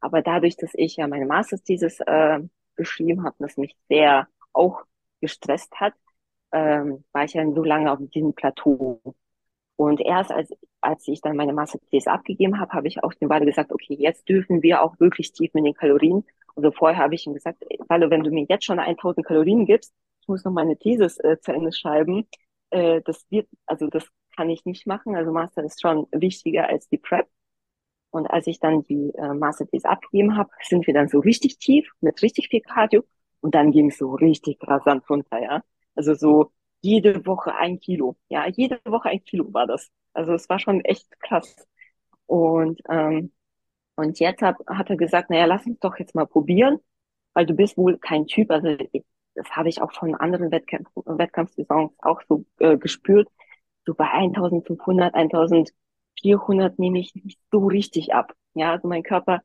[0.00, 2.40] aber dadurch dass ich ja meine Masterthesis äh,
[2.76, 4.82] geschrieben habe das mich sehr auch
[5.20, 5.94] gestresst hat
[6.52, 9.00] ähm, war ich ja so lange auf diesem Plateau
[9.76, 13.46] und erst als als ich dann meine Masterthesis abgegeben habe habe ich auch den beiden
[13.46, 16.24] gesagt okay jetzt dürfen wir auch wirklich tief mit den Kalorien
[16.58, 19.94] also vorher habe ich ihm gesagt, Wallo, wenn du mir jetzt schon 1000 Kalorien gibst,
[20.20, 22.26] ich muss noch meine Thesis äh, zu Ende schreiben,
[22.70, 25.14] äh, das wird, also das kann ich nicht machen.
[25.14, 27.28] Also Master ist schon wichtiger als die Prep.
[28.10, 31.58] Und als ich dann die äh, Master Thesis abgegeben habe, sind wir dann so richtig
[31.58, 33.04] tief mit richtig viel Cardio
[33.40, 35.62] und dann ging es so richtig rasant runter, ja.
[35.94, 39.90] Also so jede Woche ein Kilo, ja, jede Woche ein Kilo war das.
[40.14, 41.56] Also es war schon echt krass.
[42.26, 43.32] Und ähm,
[43.96, 46.78] und jetzt hat, hat er gesagt, naja, lass uns doch jetzt mal probieren,
[47.34, 48.76] weil du bist wohl kein Typ, also
[49.34, 53.28] das habe ich auch von anderen Wettkampf, Wettkampfsaisons auch so äh, gespürt.
[53.86, 55.14] So bei 1500,
[56.22, 58.34] 1400 nehme ich nicht so richtig ab.
[58.54, 59.40] Ja, also mein Körper,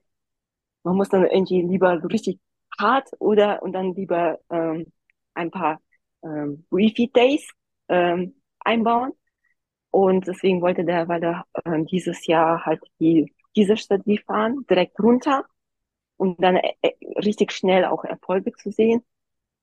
[0.84, 2.40] man muss dann irgendwie lieber so richtig
[2.80, 4.92] hart oder und dann lieber ähm,
[5.34, 5.82] ein paar
[6.24, 7.48] ähm, Refeed Days
[7.90, 9.14] ähm, einbauen.
[9.92, 15.00] Und deswegen wollte der, weil er äh, dieses Jahr halt die diese Strategie fahren, direkt
[15.00, 15.46] runter
[16.18, 19.04] und dann äh, äh, richtig schnell auch Erfolge zu sehen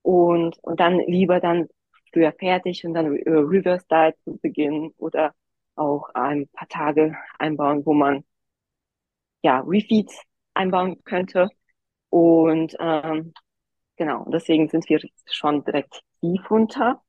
[0.03, 1.69] und, und dann lieber dann
[2.13, 5.35] früher fertig und dann äh, Reverse Diet zu beginnen oder
[5.77, 8.25] auch ein paar Tage einbauen, wo man
[9.43, 10.23] ja Refeeds
[10.55, 11.49] einbauen könnte
[12.11, 13.33] und ähm,
[13.97, 17.03] genau deswegen sind wir schon direkt tief runter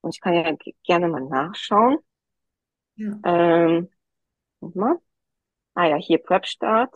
[0.00, 1.98] und ich kann ja gerne mal nachschauen.
[2.96, 3.18] Ja.
[3.24, 3.90] Ähm,
[4.60, 5.00] mal.
[5.74, 6.94] Ah ja, hier Prep-Start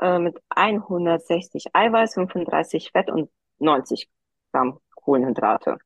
[0.00, 4.08] äh, mit 160 Eiweiß, 35 Fett und 90
[4.52, 5.78] Gramm Kohlenhydrate.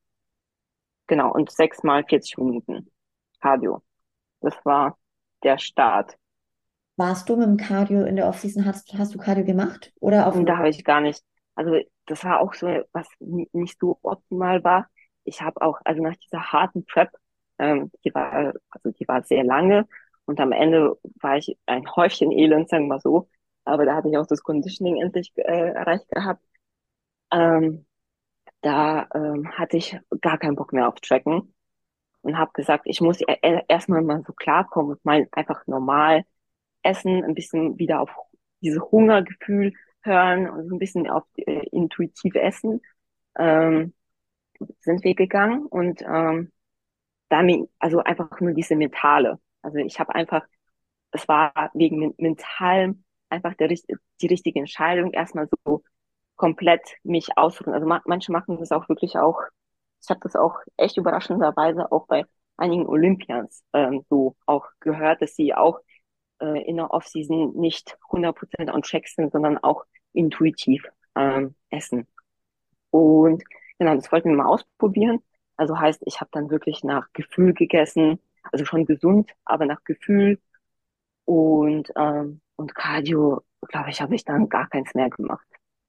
[1.07, 2.91] Genau, und sechs mal 40 Minuten
[3.41, 3.83] Cardio.
[4.47, 4.97] Das war
[5.43, 6.17] der Start.
[6.95, 9.93] Warst du mit dem Cardio in der Offseason, hast, hast du Cardio gemacht?
[9.99, 11.25] Oder auf da habe ich gar nicht.
[11.57, 14.89] Also das war auch so, was nicht so optimal war.
[15.25, 17.11] Ich habe auch, also nach dieser harten Prep,
[17.59, 19.89] ähm, die war, also die war sehr lange
[20.27, 23.29] und am Ende war ich ein Häufchen Elend, sagen wir so.
[23.65, 26.45] Aber da hatte ich auch das Conditioning endlich äh, erreicht gehabt.
[27.33, 27.85] Ähm,
[28.61, 31.53] da ähm, hatte ich gar keinen Bock mehr auf Tracken
[32.27, 33.37] und habe gesagt, ich muss e
[33.69, 36.25] erstmal mal so klarkommen und mal einfach normal
[36.83, 38.11] essen, ein bisschen wieder auf
[38.63, 42.81] dieses Hungergefühl hören und ein bisschen auf äh, intuitiv essen.
[43.39, 43.95] Ähm,
[44.81, 46.53] sind wir gegangen und ähm,
[47.29, 49.39] damit, also einfach nur diese mentale.
[49.63, 50.47] Also ich habe einfach,
[51.13, 55.83] es war wegen mentalem einfach der, die richtige Entscheidung, erstmal so
[56.37, 57.75] komplett mich ausruhen.
[57.75, 59.41] Also manche machen das auch wirklich auch,
[60.03, 62.25] ich habe das auch echt überraschenderweise auch bei
[62.57, 65.81] einigen Olympians ähm, so auch gehört, dass sie auch
[66.41, 70.85] äh, in der Offseason nicht 100% on track sind, sondern auch intuitiv
[71.17, 72.07] ähm, essen.
[72.91, 73.43] Und
[73.79, 75.21] genau, das wollten wir mal ausprobieren.
[75.57, 78.21] Also heißt, ich habe dann wirklich nach Gefühl gegessen,
[78.53, 80.41] also schon gesund, aber nach Gefühl.
[81.25, 85.47] Und, ähm, und Cardio, glaube ich, habe ich dann gar keins mehr gemacht.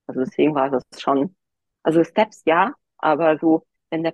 [0.08, 1.36] Also deswegen war das schon,
[1.84, 4.14] also Steps ja, aber so, wenn der,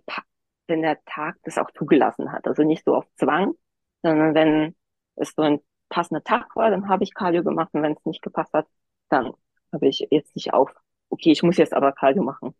[0.68, 2.48] wenn der Tag das auch zugelassen hat.
[2.48, 3.54] Also nicht so auf Zwang,
[4.02, 4.76] sondern wenn
[5.16, 5.60] es so ein
[5.90, 8.68] passender Tag war, dann habe ich Cardio gemacht und wenn es nicht gepasst hat,
[9.10, 9.32] dann
[9.72, 10.72] habe ich jetzt nicht auf,
[11.10, 12.56] okay, ich muss jetzt aber Cardio machen.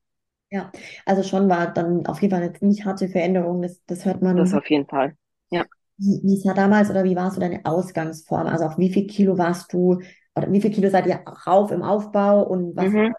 [0.52, 0.72] Ja,
[1.06, 4.38] also schon war dann auf jeden Fall eine ziemlich harte Veränderung, das, das hört man.
[4.38, 5.18] Das auf jeden Fall,
[5.50, 5.66] ja.
[5.98, 8.48] Wie, wie es war damals oder wie war so deine Ausgangsform?
[8.48, 10.00] Also auf wie viel Kilo warst du
[10.36, 12.92] oder wie viel Kilo seid ihr rauf im Aufbau und was?
[12.92, 13.16] Mhm.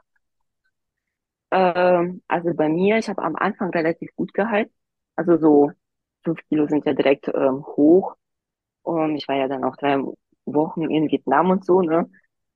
[1.54, 4.74] Ähm, also bei mir, ich habe am Anfang relativ gut gehalten.
[5.16, 5.72] Also so
[6.24, 8.16] fünf Kilo sind ja direkt ähm, hoch.
[8.82, 9.98] Und ich war ja dann auch drei
[10.46, 12.10] Wochen in Vietnam und so, ne?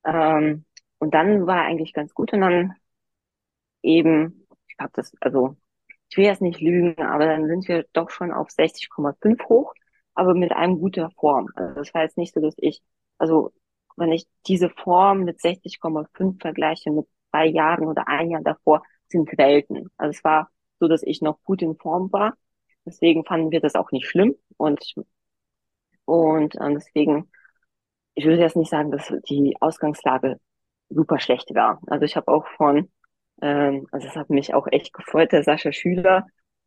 [0.05, 0.67] Ähm,
[1.01, 2.75] und dann war eigentlich ganz gut und dann
[3.83, 5.57] eben, ich glaube das, also
[6.11, 9.75] ich will jetzt nicht lügen, aber dann sind wir doch schon auf 60,5 hoch,
[10.15, 11.49] aber mit einem guter Form.
[11.55, 12.83] Also das war jetzt nicht so, dass ich,
[13.19, 13.53] also
[13.97, 19.31] wenn ich diese Form mit 60,5 vergleiche mit zwei Jahren oder ein Jahr davor, sind
[19.39, 19.91] Welten.
[19.97, 22.35] Also es war so, dass ich noch gut in Form war.
[22.85, 24.95] Deswegen fanden wir das auch nicht schlimm und
[26.05, 27.31] und äh, deswegen,
[28.15, 30.39] ich würde jetzt nicht sagen, dass die Ausgangslage
[30.89, 31.81] super schlecht war.
[31.87, 32.91] Also ich habe auch von,
[33.43, 36.27] ähm, also es hat mich auch echt gefreut, der Sascha Schüler,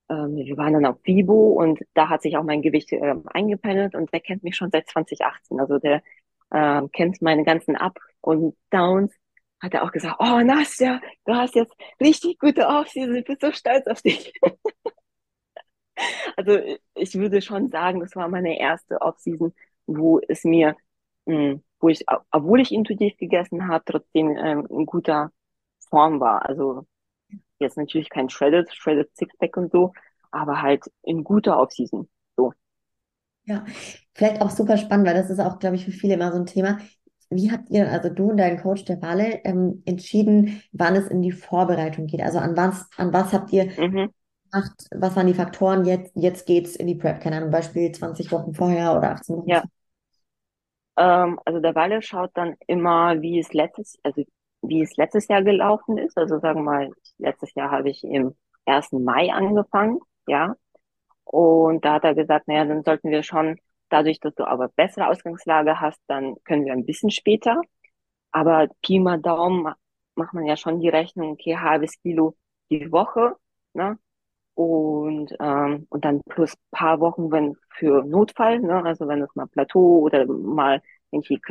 [0.09, 3.95] ähm, wir waren dann auf Vibo und da hat sich auch mein Gewicht ähm, eingependelt
[3.95, 5.59] und der kennt mich schon seit 2018.
[5.59, 6.03] Also der
[6.53, 9.13] ähm, kennt meine ganzen Up und Downs.
[9.61, 13.51] Hat er auch gesagt, oh Nastja, du hast jetzt richtig gute Offseason, ich bin so
[13.51, 14.33] stolz auf dich.
[16.35, 16.57] Also
[16.95, 19.53] ich würde schon sagen, das war meine erste Offseason,
[19.85, 20.75] wo es mir,
[21.27, 25.31] hm, wo ich, obwohl ich intuitiv gegessen habe, trotzdem ähm, in guter
[25.89, 26.47] Form war.
[26.47, 26.85] Also
[27.59, 29.93] jetzt natürlich kein Shredded, Shredded Sixpack und so,
[30.31, 32.09] aber halt in guter Offseason.
[32.35, 32.53] So.
[33.43, 33.65] Ja,
[34.13, 36.45] vielleicht auch super spannend, weil das ist auch, glaube ich, für viele immer so ein
[36.45, 36.79] Thema.
[37.31, 41.21] Wie habt ihr, also du und dein Coach der Walle, ähm, entschieden, wann es in
[41.21, 42.21] die Vorbereitung geht?
[42.21, 44.13] Also an was, an was habt ihr mhm
[44.51, 44.87] gemacht?
[44.91, 45.85] Was waren die Faktoren?
[45.85, 47.21] Jetzt, jetzt geht's in die Prep.
[47.21, 49.49] Keine Ahnung, Beispiel 20 Wochen vorher oder 18 Wochen.
[49.49, 49.63] Ja.
[50.97, 54.23] Ähm, also der Walle schaut dann immer, wie es letztes, also
[54.61, 56.17] wie es letztes Jahr gelaufen ist.
[56.17, 58.91] Also sagen wir mal, letztes Jahr habe ich im 1.
[58.93, 60.55] Mai angefangen, ja.
[61.23, 63.57] Und da hat er gesagt, naja, dann sollten wir schon,
[63.91, 67.61] dadurch, dass du aber bessere Ausgangslage hast, dann können wir ein bisschen später.
[68.31, 69.73] Aber Pi mal Daumen
[70.15, 72.35] macht man ja schon die Rechnung, okay, halbes Kilo
[72.69, 73.35] die Woche,
[73.73, 73.97] ne?
[74.55, 79.47] und, ähm, und dann plus paar Wochen, wenn für Notfall, ne, also wenn es mal
[79.47, 81.41] Plateau oder mal irgendwie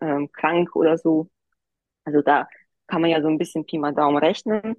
[0.00, 1.28] äh, krank oder so.
[2.04, 2.48] Also da
[2.86, 4.76] kann man ja so ein bisschen Pi mal Daumen rechnen.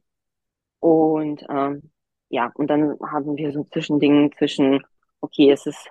[0.79, 1.91] Und ähm,
[2.29, 4.83] ja, und dann haben wir so Zwischendingen zwischen,
[5.21, 5.89] okay, es ist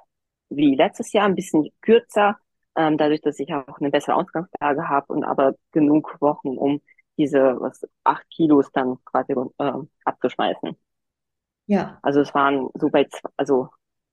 [0.50, 2.38] wie letztes Jahr ein bisschen kürzer,
[2.76, 6.80] ähm, dadurch, dass ich auch eine bessere Ausgangslage habe und aber genug Wochen, um
[7.18, 9.72] diese was acht Kilos dann quasi äh,
[10.04, 10.76] abzuschmeißen.
[11.66, 11.98] Ja.
[12.02, 13.68] Also es waren so bei, also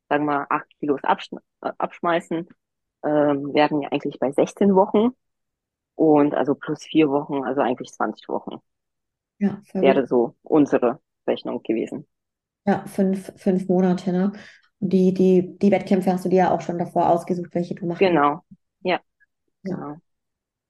[0.10, 1.30] sagen wir mal, acht Kilos absch
[1.62, 2.48] äh, abschmeißen,
[3.04, 5.10] ähm, werden ja eigentlich bei 16 Wochen
[5.96, 8.58] und also plus vier Wochen, also eigentlich 20 Wochen.
[9.40, 12.08] Ja, wäre so unsere Rechnung gewesen.
[12.66, 14.34] Ja, fünf, fünf Monate, ne?
[14.80, 18.00] Die, die, die Wettkämpfe hast du dir ja auch schon davor ausgesucht, welche du machst.
[18.00, 18.42] Genau,
[18.82, 18.96] ja.
[18.96, 19.00] ja.
[19.64, 19.96] Genau.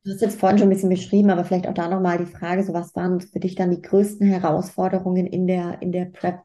[0.04, 2.64] Du hast jetzt vorhin schon ein bisschen beschrieben, aber vielleicht auch da nochmal die Frage,
[2.64, 6.40] so was waren für dich dann die größten Herausforderungen in der, in der Prep?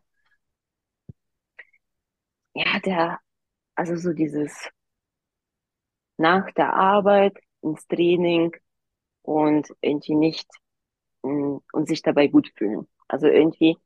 [2.55, 3.19] ja, der,
[3.75, 4.71] also so dieses
[6.17, 8.53] nach der Arbeit ins Training
[9.23, 10.49] und irgendwie nicht
[11.23, 12.89] mh, mm, und sich dabei gut fühlen.
[13.09, 13.77] Also irgendwie,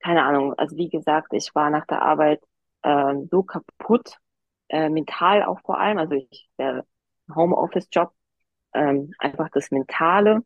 [0.00, 2.42] keine Ahnung, also wie gesagt, ich war nach der Arbeit
[2.82, 4.18] äh, so kaputt,
[4.68, 6.84] äh, mental auch vor allem, also ich, der
[7.34, 8.12] Homeoffice-Job,
[8.74, 10.44] ähm, einfach das Mentale,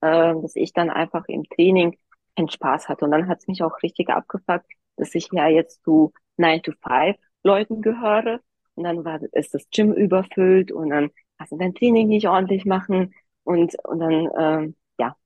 [0.00, 1.96] äh, dass ich dann einfach im Training
[2.36, 3.04] keinen Spaß hatte.
[3.04, 6.72] Und dann hat es mich auch richtig abgefuckt, dass ich ja jetzt zu 9 to
[6.72, 8.40] 5 Leuten gehöre.
[8.74, 12.64] Und dann war, ist das Gym überfüllt und dann kannst du dein Training nicht ordentlich
[12.64, 13.14] machen.
[13.44, 15.16] Und, und dann, ähm, ja,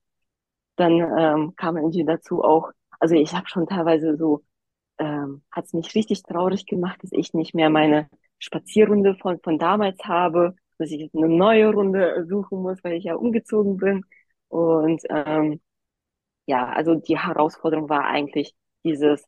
[0.77, 4.43] dann ähm, kam irgendwie dazu auch, also ich habe schon teilweise so,
[4.99, 9.59] ähm, hat es mich richtig traurig gemacht, dass ich nicht mehr meine Spazierrunde von, von
[9.59, 14.05] damals habe, dass ich eine neue Runde suchen muss, weil ich ja umgezogen bin.
[14.49, 15.61] Und ähm,
[16.47, 18.55] ja, also die Herausforderung war eigentlich
[18.85, 19.25] dieses,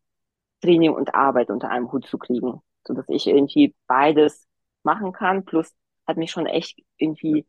[0.61, 4.47] Training und Arbeit unter einem Hut zu kriegen, so dass ich irgendwie beides
[4.83, 5.45] machen kann.
[5.45, 5.73] Plus
[6.07, 7.47] hat mich schon echt irgendwie,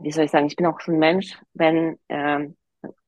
[0.00, 2.56] wie soll ich sagen, ich bin auch ein Mensch, wenn ähm,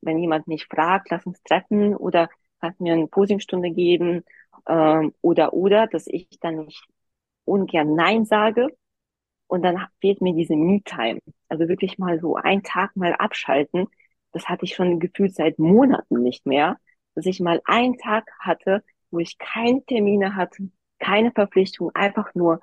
[0.00, 2.28] wenn jemand mich fragt, lass uns treffen oder
[2.60, 4.24] kannst mir eine Posingstunde geben
[4.68, 6.84] Ähm, oder, oder, dass ich dann nicht
[7.46, 8.68] ungern Nein sage
[9.48, 11.20] und dann fehlt mir diese Me-Time.
[11.48, 13.88] Also wirklich mal so einen Tag mal abschalten.
[14.32, 16.78] Das hatte ich schon gefühlt seit Monaten nicht mehr,
[17.14, 20.70] dass ich mal einen Tag hatte, wo ich keine Termine hatte,
[21.00, 22.60] keine Verpflichtung, einfach nur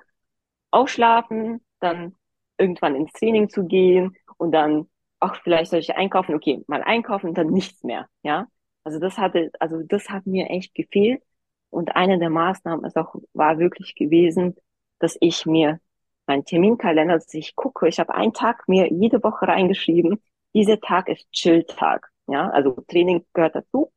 [0.70, 2.14] ausschlafen, dann
[2.58, 4.88] irgendwann ins Training zu gehen und dann
[5.20, 8.46] auch vielleicht solche einkaufen, okay, mal einkaufen und dann nichts mehr, ja.
[8.88, 11.22] Also das hatte, also das hat mir echt gefehlt.
[11.68, 14.56] Und eine der Maßnahmen ist auch, war wirklich gewesen,
[14.98, 15.78] dass ich mir
[16.26, 20.22] meinen Terminkalender, dass ich gucke, ich habe einen Tag mir jede Woche reingeschrieben,
[20.54, 22.08] dieser Tag ist Chill-Tag.
[22.28, 23.92] Ja, also Training gehört dazu,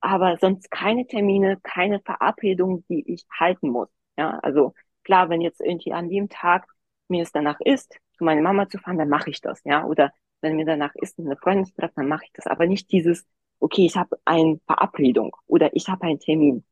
[0.00, 3.88] aber sonst keine Termine, keine Verabredungen, die ich halten muss.
[4.16, 4.72] Ja, also
[5.02, 6.64] klar, wenn jetzt irgendwie an dem Tag
[7.08, 9.84] mir es danach ist, zu meiner Mama zu fahren, dann mache ich das, ja.
[9.84, 12.46] Oder wenn mir danach ist, eine Freundin zu treffen, dann mache ich das.
[12.46, 13.26] Aber nicht dieses,
[13.60, 16.64] okay, ich habe eine Verabredung oder ich habe einen Termin.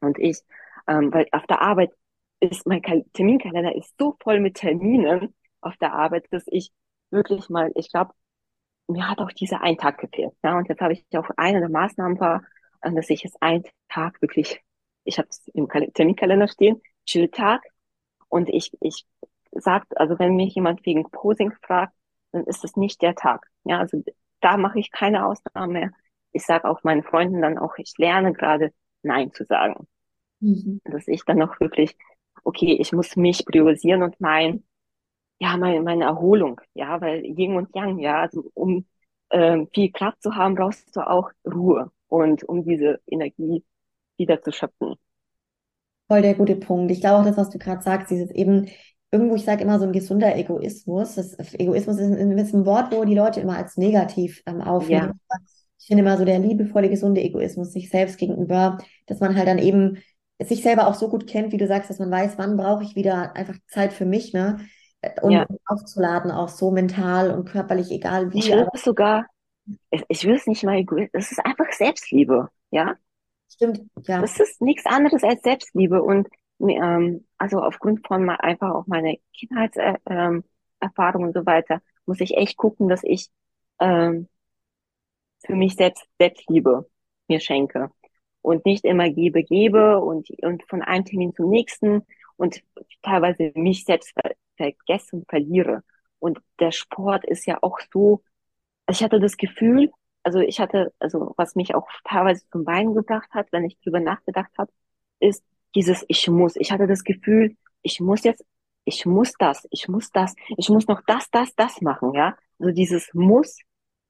[0.00, 0.40] Und ich,
[0.88, 1.92] ähm, weil auf der Arbeit
[2.40, 6.72] ist mein Terminkalender ist so voll mit Terminen auf der Arbeit, dass ich
[7.10, 8.12] wirklich mal, ich glaube,
[8.88, 10.32] mir hat auch dieser ein Tag gefehlt.
[10.42, 12.42] Ja, und jetzt habe ich auch eine der Maßnahmen war,
[12.82, 14.60] äh, dass ich jetzt einen Tag wirklich,
[15.04, 17.62] ich habe es im Terminkalender stehen, Chill-Tag.
[18.28, 19.06] Und ich, ich
[19.52, 21.94] sagt, also wenn mich jemand wegen Posing fragt,
[22.32, 23.46] dann ist es nicht der Tag.
[23.64, 24.02] Ja, also
[24.40, 25.90] da mache ich keine Ausnahme mehr.
[26.32, 29.86] Ich sage auch meinen Freunden dann auch, ich lerne gerade Nein zu sagen.
[30.40, 30.80] Mhm.
[30.84, 31.96] Dass ich dann auch wirklich,
[32.44, 34.64] okay, ich muss mich priorisieren und mein,
[35.38, 38.86] ja, meine, meine Erholung, ja, weil Yin und Yang, ja, also um
[39.30, 43.64] ähm, viel Kraft zu haben, brauchst du auch Ruhe und um diese Energie
[44.16, 44.94] wieder zu schöpfen.
[46.08, 46.90] Voll der gute Punkt.
[46.90, 48.68] Ich glaube auch das, was du gerade sagst, dieses eben
[49.10, 51.14] irgendwo, ich sage immer so ein gesunder Egoismus.
[51.14, 55.20] Das Egoismus ist ein, ist ein Wort, wo die Leute immer als negativ ähm, aufnehmen.
[55.30, 55.36] Ja.
[55.82, 59.58] Ich finde immer so der liebevolle, gesunde Egoismus sich selbst gegenüber, dass man halt dann
[59.58, 59.98] eben
[60.40, 62.94] sich selber auch so gut kennt, wie du sagst, dass man weiß, wann brauche ich
[62.94, 64.60] wieder einfach Zeit für mich, ne?
[65.22, 65.46] Und ja.
[65.66, 68.38] aufzuladen, auch so mental und körperlich, egal wie.
[68.38, 69.26] Ich würde es sogar,
[69.90, 72.94] ich, ich will es nicht mal egoistisch, das ist einfach Selbstliebe, ja?
[73.52, 74.20] Stimmt, ja.
[74.20, 76.28] Das ist nichts anderes als Selbstliebe und
[76.60, 82.20] ähm, also aufgrund von mal einfach auch meiner Kindheitserfahrung äh, ähm, und so weiter, muss
[82.20, 83.28] ich echt gucken, dass ich
[83.80, 84.28] ähm,
[85.46, 86.88] für mich selbst Selbstliebe
[87.28, 87.90] mir schenke
[88.42, 92.02] und nicht immer gebe, gebe und, und von einem Termin zum nächsten
[92.36, 92.62] und
[93.02, 95.82] teilweise mich selbst ver vergesse und verliere.
[96.18, 98.22] Und der Sport ist ja auch so,
[98.88, 99.90] ich hatte das Gefühl,
[100.22, 104.00] also ich hatte, also was mich auch teilweise zum Beinen gebracht hat, wenn ich drüber
[104.00, 104.70] nachgedacht habe,
[105.20, 106.56] ist, dieses Ich muss.
[106.56, 108.44] Ich hatte das Gefühl, ich muss jetzt,
[108.84, 112.36] ich muss das, ich muss das, ich muss noch das, das, das machen, ja.
[112.58, 113.58] Also dieses Muss,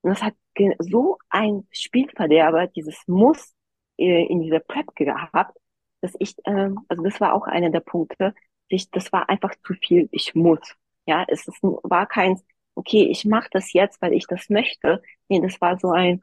[0.03, 0.35] und das hat
[0.79, 3.55] so ein Spielverderber, dieses Muss
[3.99, 5.57] äh, in dieser Prep gehabt,
[6.01, 8.35] dass ich, ähm, also das war auch einer der Punkte,
[8.69, 10.61] ich, das war einfach zu viel, ich muss.
[11.07, 12.41] Ja, es ist, war kein,
[12.75, 15.03] okay, ich mache das jetzt, weil ich das möchte.
[15.29, 16.23] Nee, das war so ein,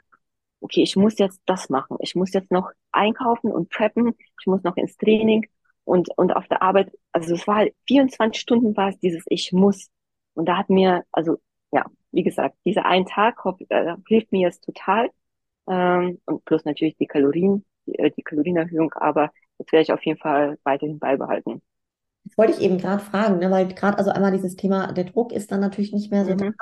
[0.61, 1.97] okay, ich muss jetzt das machen.
[2.01, 4.15] Ich muss jetzt noch einkaufen und preppen.
[4.39, 5.47] Ich muss noch ins Training
[5.83, 6.91] und, und auf der Arbeit.
[7.11, 9.89] Also es war halt 24 Stunden war es dieses Ich muss.
[10.33, 11.37] Und da hat mir, also
[11.71, 15.09] ja, wie gesagt, dieser ein Tag äh, hilft mir jetzt total.
[15.67, 20.03] Ähm, und plus natürlich die Kalorien, die, äh, die Kalorienerhöhung, aber das werde ich auf
[20.03, 21.61] jeden Fall weiterhin beibehalten.
[22.23, 23.51] Das wollte ich eben gerade fragen, ne?
[23.51, 26.55] weil gerade also einmal dieses Thema, der Druck ist dann natürlich nicht mehr so mhm.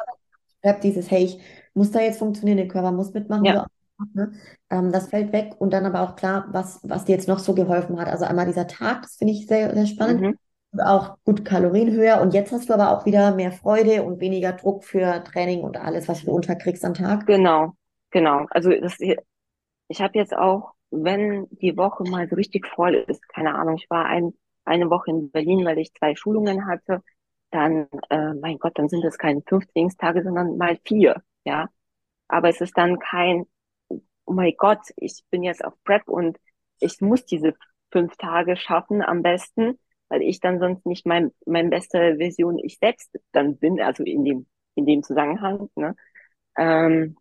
[0.61, 0.73] da.
[0.83, 1.39] Dieses, hey, ich
[1.73, 3.65] muss da jetzt funktionieren, der Körper muss mitmachen, ja.
[4.13, 4.31] Ne?
[4.69, 7.55] Ähm, das fällt weg und dann aber auch klar, was, was dir jetzt noch so
[7.55, 8.07] geholfen hat.
[8.07, 10.21] Also einmal dieser Tag, das finde ich sehr, sehr spannend.
[10.21, 10.37] Mhm.
[10.85, 12.21] Auch gut Kalorien höher.
[12.21, 15.77] Und jetzt hast du aber auch wieder mehr Freude und weniger Druck für Training und
[15.77, 17.25] alles, was du unterkriegst am Tag.
[17.27, 17.73] Genau,
[18.11, 18.45] genau.
[18.49, 23.55] Also das, ich habe jetzt auch, wenn die Woche mal so richtig voll ist, keine
[23.55, 24.33] Ahnung, ich war ein,
[24.65, 27.01] eine Woche in Berlin, weil ich zwei Schulungen hatte,
[27.51, 31.69] dann, äh, mein Gott, dann sind es keine fünf Trainingstage, sondern mal vier, ja.
[32.27, 33.45] Aber es ist dann kein,
[34.25, 36.37] oh mein Gott, ich bin jetzt auf Prep und
[36.79, 37.53] ich muss diese
[37.91, 42.77] fünf Tage schaffen am besten, weil ich dann sonst nicht mein, meine beste Version ich
[42.79, 45.95] selbst dann bin, also in dem, in dem Zusammenhang, ne?
[46.57, 47.17] Ähm,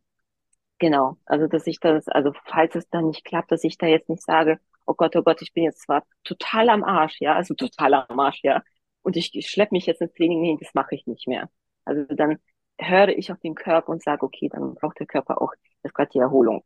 [0.78, 4.09] genau, also dass ich das, also falls es dann nicht klappt, dass ich da jetzt
[4.09, 7.55] nicht sage, oh Gott, oh Gott, ich bin jetzt zwar total am Arsch, ja, also
[7.55, 8.62] total am Arsch, ja,
[9.03, 11.51] und ich, ich schleppe mich jetzt ins Training hin, das mache ich nicht mehr.
[11.84, 12.39] Also dann
[12.78, 16.11] höre ich auf den Körper und sage, okay, dann braucht der Körper auch jetzt gerade
[16.12, 16.64] die Erholung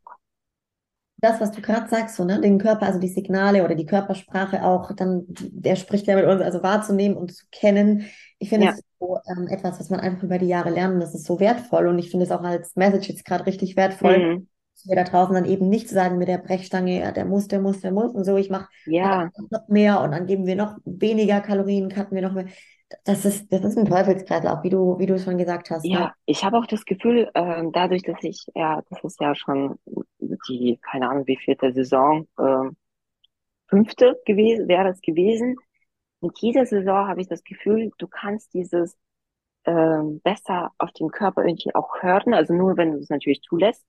[1.21, 4.65] das, was du gerade sagst, so, ne, den Körper, also die Signale oder die Körpersprache
[4.65, 8.07] auch, dann, der spricht ja mit uns, also wahrzunehmen und zu kennen.
[8.39, 8.71] Ich finde ja.
[8.71, 11.01] es so ähm, etwas, was man einfach über die Jahre lernt.
[11.01, 14.17] Das ist so wertvoll und ich finde es auch als Message jetzt gerade richtig wertvoll.
[14.17, 14.47] Mhm.
[14.85, 17.61] wir da draußen dann eben nicht zu sagen mit der Brechstange, ja, der muss, der
[17.61, 20.77] muss, der muss und so, ich mache Ja, noch mehr und dann geben wir noch
[20.85, 22.47] weniger Kalorien, cutten wir noch mehr.
[23.05, 25.85] Das ist, das ist ein Teufelskreislauf, wie du, wie du es schon gesagt hast.
[25.85, 25.91] Ne?
[25.91, 29.79] ja, ich habe auch das Gefühl, ähm, dadurch, dass ich, ja, das ist ja schon
[30.49, 32.75] die, keine Ahnung, wie vierte Saison, ähm,
[33.67, 35.55] fünfte gewesen, wäre es gewesen.
[36.19, 38.95] Mit jeder Saison habe ich das Gefühl, du kannst dieses
[39.65, 43.85] ähm, besser auf den Körper irgendwie auch hören, also nur wenn du es natürlich zulässt.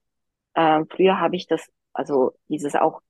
[0.55, 3.01] Ähm, früher habe ich das, also dieses auch,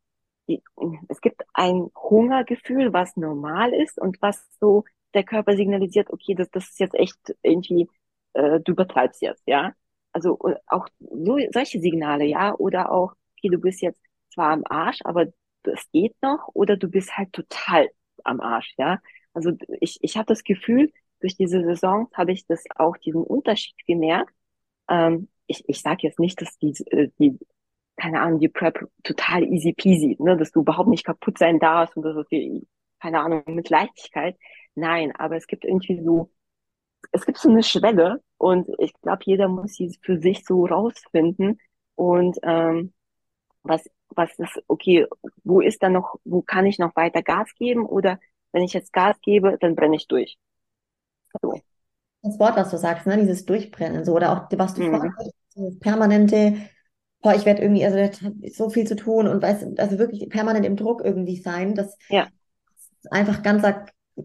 [0.48, 0.62] die,
[1.10, 4.84] es gibt ein Hungergefühl, was normal ist und was so
[5.14, 7.88] der Körper signalisiert, okay, das, das ist jetzt echt irgendwie,
[8.34, 9.74] äh, du übertreibst jetzt, ja.
[10.12, 14.02] Also äh, auch so, solche Signale, ja, oder auch, okay, du bist jetzt
[14.34, 15.28] zwar am Arsch, aber
[15.64, 17.90] es geht noch, oder du bist halt total
[18.24, 19.00] am Arsch, ja.
[19.34, 19.52] Also
[19.82, 24.34] ich, ich habe das Gefühl, durch diese Saison habe ich das auch diesen Unterschied gemerkt.
[24.90, 27.38] Ähm, ich ich sage jetzt nicht, dass die, äh, die,
[27.98, 31.96] keine Ahnung, die Prep total easy peasy, ne, dass du überhaupt nicht kaputt sein darfst
[31.98, 32.68] und das ist die,
[33.00, 34.38] keine Ahnung, mit Leichtigkeit.
[34.76, 36.32] Nein, aber es gibt irgendwie so,
[37.12, 41.60] es gibt so eine Schwelle und ich glaube, jeder muss sie für sich so rausfinden
[41.96, 42.94] und ähm,
[43.64, 45.08] was, was ist, okay,
[45.44, 48.20] wo ist da noch, wo kann ich noch weiter Gas geben oder
[48.54, 50.38] wenn ich jetzt Gas gebe, dann brenne ich durch.
[51.42, 51.64] So.
[52.22, 55.14] Das Wort, was du sagst, ne, dieses Durchbrennen, so, oder auch, was du Mhm.
[55.56, 56.56] dieses permanente,
[57.22, 57.98] boah, ich werde irgendwie, also
[58.54, 62.32] so viel zu tun und weiß, also wirklich permanent im Druck irgendwie sein, das Ja,
[63.02, 63.64] ist einfach ganz,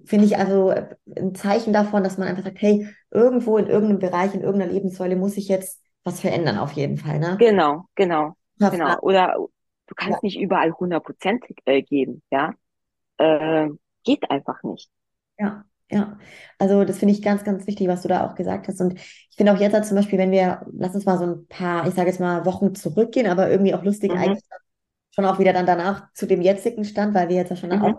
[0.05, 0.73] finde ich, also
[1.17, 5.17] ein Zeichen davon, dass man einfach sagt, hey, irgendwo in irgendeinem Bereich, in irgendeiner Lebenssäule
[5.17, 7.39] muss ich jetzt was verändern, auf jeden Fall, ne?
[7.39, 8.99] genau, genau, Ja, genau.
[9.01, 9.35] Oder
[9.87, 12.55] du ja, kannst nicht überall hundertprozentig äh, geben, ja.
[13.19, 13.71] Äh,
[14.05, 14.91] geht einfach nicht.
[15.39, 15.65] ja.
[15.91, 16.19] ja.
[16.59, 18.81] Also das finde ich ganz, ganz wichtig, was du da auch gesagt hast.
[18.81, 21.47] Und ich finde auch jetzt halt zum Beispiel, wenn wir, lass uns mal so ein
[21.49, 24.45] paar, ich sage jetzt mal Wochen zurückgehen, aber irgendwie auch lustig Mhm, eigentlich
[25.15, 27.99] schon auch wieder dann danach zu dem jetzigen Stand, weil wir jetzt ja schon mhm,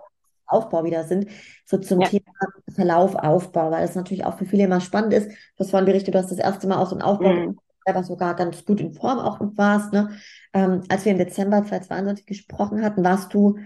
[0.50, 1.30] Aufbau wieder sind,
[1.66, 2.32] so zum ja, Thema
[2.74, 5.30] Verlauf, Aufbau, weil das natürlich auch für viele immer spannend ist.
[5.30, 8.04] Du hast vorhin berichtet, du hast das erste Mal auch so einen Aufbau, mhm, selber
[8.04, 9.94] sogar ganz gut in Form auch noch warst.
[9.94, 10.10] Ne?
[10.54, 13.58] Ähm, als wir im Dezember 2022 gesprochen hatten, warst du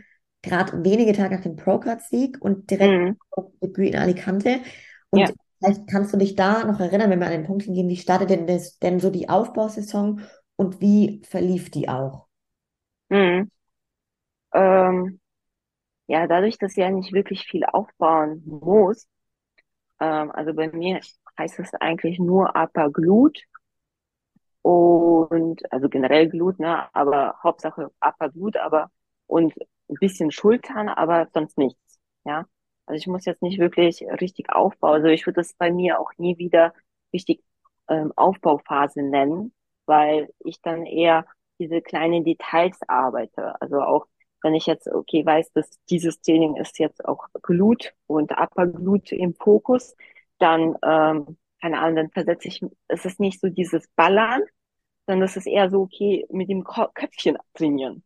[0.42, 3.18] gerade wenige Tage nach dem Pro-Card-Sieg und direkt mhm,
[3.62, 4.60] Debüt in Alicante.
[5.10, 5.30] Und ja,
[5.60, 8.30] vielleicht kannst du dich da noch erinnern, wenn wir an den Punkt hingehen, wie startet
[8.30, 10.22] denn, das, denn so die Aufbausaison
[10.56, 12.28] und wie verlief die auch?
[13.10, 13.50] mhm.
[14.54, 15.20] Ähm,
[16.08, 19.08] ja, dadurch, dass ich ja nicht wirklich viel aufbauen muss,
[20.00, 21.02] ähm, also bei mir
[21.40, 23.40] heißt es eigentlich nur Upper Glut
[24.62, 28.90] und also generell Glut, ne, aber Hauptsache Upper Glut, aber
[29.28, 29.54] und
[29.90, 32.46] ein bisschen Schultern, aber sonst nichts, ja.
[32.86, 34.96] Also ich muss jetzt nicht wirklich richtig aufbauen.
[34.96, 36.74] Also ich würde das bei mir auch nie wieder
[37.14, 37.42] richtig
[37.88, 39.54] ähm, Aufbauphase nennen,
[39.86, 41.26] weil ich dann eher
[41.60, 43.60] diese kleinen Details arbeite.
[43.62, 44.06] Also auch
[44.44, 49.12] wenn ich jetzt, okay, weiß, dass dieses Training ist jetzt auch Glut und Upper Glut
[49.12, 49.96] im Fokus,
[50.40, 54.44] dann, ähm, keine Ahnung, dann versetze ich, es ist nicht so dieses Ballern,
[55.08, 58.04] sondern es ist eher so, okay, mit dem Köpfchen trainieren.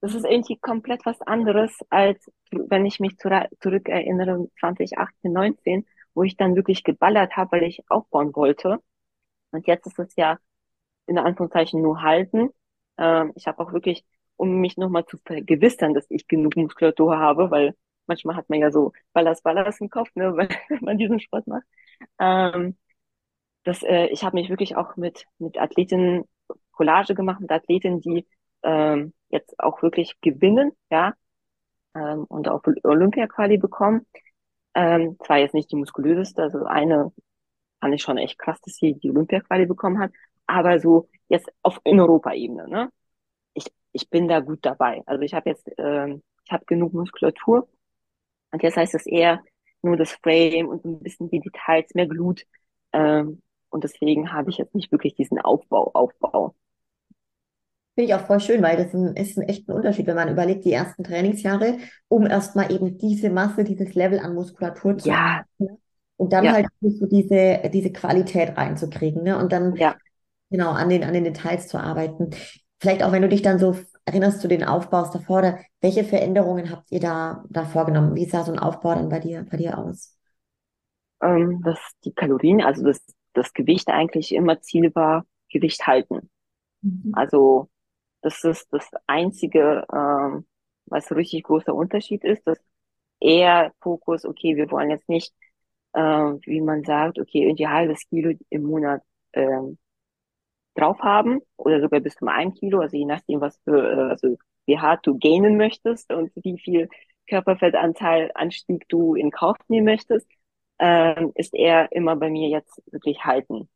[0.00, 6.22] Das ist irgendwie komplett was anderes, als wenn ich mich zurück zurückerinnere, 2018, 19, wo
[6.22, 8.80] ich dann wirklich geballert habe, weil ich aufbauen wollte.
[9.50, 10.38] Und jetzt ist es ja
[11.06, 12.50] in Anführungszeichen nur halten.
[12.98, 14.04] Ähm, ich habe auch wirklich,
[14.38, 17.74] um mich nochmal zu vergewissern, dass ich genug Muskulatur habe, weil
[18.06, 20.48] manchmal hat man ja so Ballast, Ballast im Kopf, ne, wenn
[20.80, 21.64] man diesen Sport macht.
[22.18, 22.76] Ähm,
[23.64, 26.24] das, äh, ich habe mich wirklich auch mit, mit Athletinnen
[26.72, 28.26] Collage gemacht, mit Athletinnen, die
[28.62, 31.14] ähm, jetzt auch wirklich gewinnen, ja,
[31.94, 34.06] ähm, und auch Olympia-Quali bekommen.
[34.74, 37.12] Ähm, zwar jetzt nicht die muskulöseste, also eine
[37.80, 40.12] fand ich schon echt krass, dass sie die Olympia-Quali bekommen hat,
[40.46, 42.90] aber so jetzt auf in Europa-Ebene, ne?
[44.02, 45.02] Ich, bin da gut dabei.
[45.06, 47.68] Also ich habe jetzt, ähm, ich habe genug Muskulatur
[48.50, 49.42] und jetzt heißt es eher
[49.82, 52.44] nur das Frame und ein bisschen die Details, mehr Glut.
[52.92, 56.54] Ähm, und deswegen habe ich jetzt nicht wirklich diesen Aufbau, Aufbau.
[57.94, 60.72] Finde ich auch voll schön, weil das ist ein echter Unterschied, wenn man überlegt, die
[60.72, 65.44] ersten Trainingsjahre, um erstmal eben diese Masse, dieses Level an Muskulatur zu Ja,
[66.18, 69.38] und dann ja, halt so diese, diese Qualität reinzukriegen, ne?
[69.38, 69.96] Und dann ja.
[70.50, 72.30] genau an den, an den Details zu arbeiten.
[72.80, 76.70] Vielleicht auch, wenn du dich dann so erinnerst zu den Aufbaus davor, da, welche Veränderungen
[76.70, 78.14] habt ihr da, da vorgenommen?
[78.14, 80.16] Wie sah so ein Aufbau dann bei dir, bei dir aus?
[81.20, 83.00] Ähm, dass die Kalorien, also das,
[83.34, 86.30] das Gewicht eigentlich immer Ziel war, Gewicht halten.
[86.82, 87.12] Mhm.
[87.14, 87.68] Also
[88.22, 90.46] das ist das einzige, ähm,
[90.86, 92.58] was richtig großer Unterschied ist, dass
[93.20, 95.34] eher Fokus, okay, wir wollen jetzt nicht,
[95.94, 99.02] ähm, wie man sagt, okay, irgendwie halbes Kilo im Monat
[99.32, 99.78] ähm,
[100.78, 104.36] drauf haben oder sogar bis zum einem Kilo, also je nachdem, was für, äh, also
[104.66, 106.88] wie hart du gainen möchtest und wie viel
[107.28, 110.26] Körperfettanteil Anstieg du in Kauf nehmen möchtest,
[110.78, 113.68] ähm, ist er immer bei mir jetzt wirklich halten.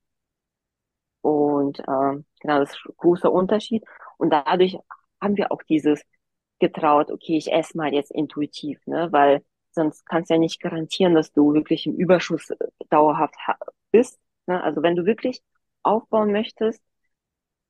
[1.20, 3.84] Und ähm, genau, das ist ein großer Unterschied.
[4.18, 4.78] Und dadurch
[5.20, 6.03] haben wir auch dieses
[6.59, 9.09] getraut, okay, ich esse mal jetzt intuitiv, ne?
[9.12, 12.57] Weil sonst kannst du ja nicht garantieren, dass du wirklich im Überschuss äh,
[12.90, 13.34] dauerhaft
[13.90, 14.20] bist.
[14.46, 14.62] Ne?
[14.62, 15.42] Also wenn du wirklich
[15.82, 16.82] aufbauen möchtest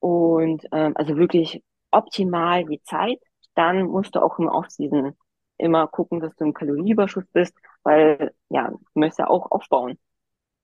[0.03, 3.21] und ähm, also wirklich optimal die Zeit,
[3.55, 5.17] dann musst du auch im Off-Season
[5.59, 9.93] immer gucken, dass du im Kalorieüberschuss bist, weil ja, du möchtest ja auch aufbauen.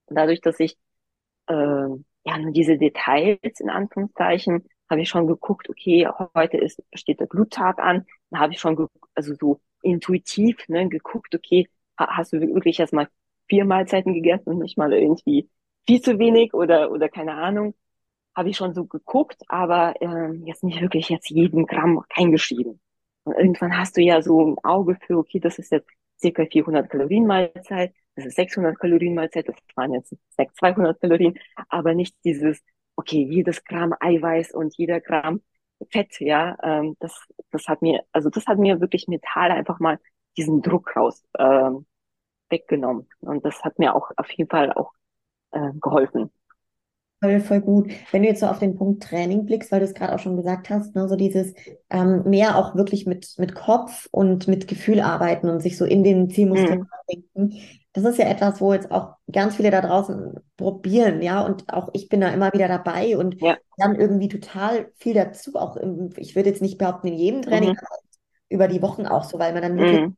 [0.07, 0.77] Und dadurch, dass ich
[1.49, 7.21] äh, ja nur diese Details in Anführungszeichen, habe ich schon geguckt, okay, heute ist steht
[7.21, 12.41] der Bluttag an, dann habe ich schon also so intuitiv ne, geguckt, okay, hast du
[12.41, 13.09] wirklich erstmal
[13.49, 15.49] vier Mahlzeiten gegessen und nicht mal irgendwie
[15.87, 17.75] viel zu wenig oder oder keine Ahnung,
[18.39, 22.81] habe ich schon so geguckt, aber äh, jetzt nicht wirklich jetzt jeden Gramm reingeschrieben.
[23.25, 25.89] Und irgendwann hast du ja so ein Auge für, okay, das ist jetzt
[26.21, 30.15] circa 400 Kalorien Mahlzeit, das ist 600 Kalorien Mahlzeit, das waren jetzt
[30.59, 32.63] 200 Kalorien, aber nicht dieses,
[32.97, 35.43] okay, jedes Gramm Eiweiß und jeder Gramm
[35.91, 37.15] Fett, ja, ähm, das,
[37.51, 39.99] das hat mir, also das hat mir wirklich mental einfach mal
[40.37, 41.87] diesen Druck raus ähm,
[42.51, 43.09] weggenommen.
[43.21, 44.93] Und das hat mir auch auf jeden Fall auch
[45.53, 46.31] äh, geholfen.
[47.21, 47.91] Voll, voll gut.
[48.13, 50.37] Wenn du jetzt so auf den Punkt Training blickst, weil du es gerade auch schon
[50.37, 51.53] gesagt hast, ne, so dieses
[51.91, 56.05] ähm, mehr auch wirklich mit, mit Kopf und mit Gefühl arbeiten und sich so in
[56.05, 56.87] den Zielmuskeln mhm.
[57.11, 57.61] denken.
[57.93, 61.89] Das ist ja etwas, wo jetzt auch ganz viele da draußen probieren, ja, und auch
[61.93, 63.57] ich bin da immer wieder dabei und ja.
[63.79, 67.71] dann irgendwie total viel dazu, auch im, ich würde jetzt nicht behaupten, in jedem Training,
[67.71, 67.77] mhm.
[68.49, 70.11] über die Wochen auch so, weil man dann wirklich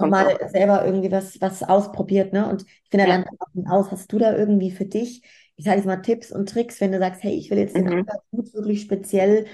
[0.00, 0.08] mhm.
[0.08, 2.48] mal selber irgendwie was, was ausprobiert, ne?
[2.48, 3.24] Und ich finde, ja.
[3.54, 5.22] dann aus, hast du da irgendwie für dich
[5.56, 7.84] ich sage jetzt mal Tipps und Tricks, wenn du sagst, hey, ich will jetzt den
[7.84, 8.06] mhm.
[8.30, 9.46] Glut wirklich speziell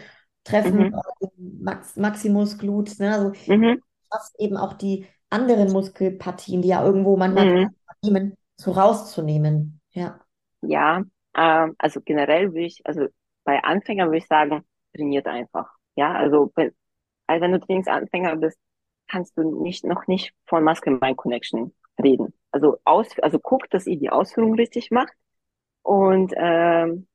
[0.44, 1.60] treffen, mhm.
[1.60, 3.14] Max, Maximus Glut, ne?
[3.14, 3.80] also mhm.
[4.38, 7.70] eben auch die anderen Muskelpartien, die ja irgendwo manchmal
[8.02, 8.36] mhm.
[8.56, 9.80] so rauszunehmen.
[9.92, 10.20] Ja.
[10.60, 11.04] Ja,
[11.36, 13.06] ähm, also generell würde ich, also
[13.44, 15.70] bei Anfängern würde ich sagen, trainiert einfach.
[15.94, 16.72] Ja, also wenn,
[17.26, 18.58] also wenn du Trainingsanfänger bist,
[19.08, 22.34] kannst du nicht noch nicht von Muscle-Mind Connection reden.
[22.50, 25.12] Also aus, also guck, dass ihr die Ausführung richtig macht
[25.82, 27.06] und, ähm,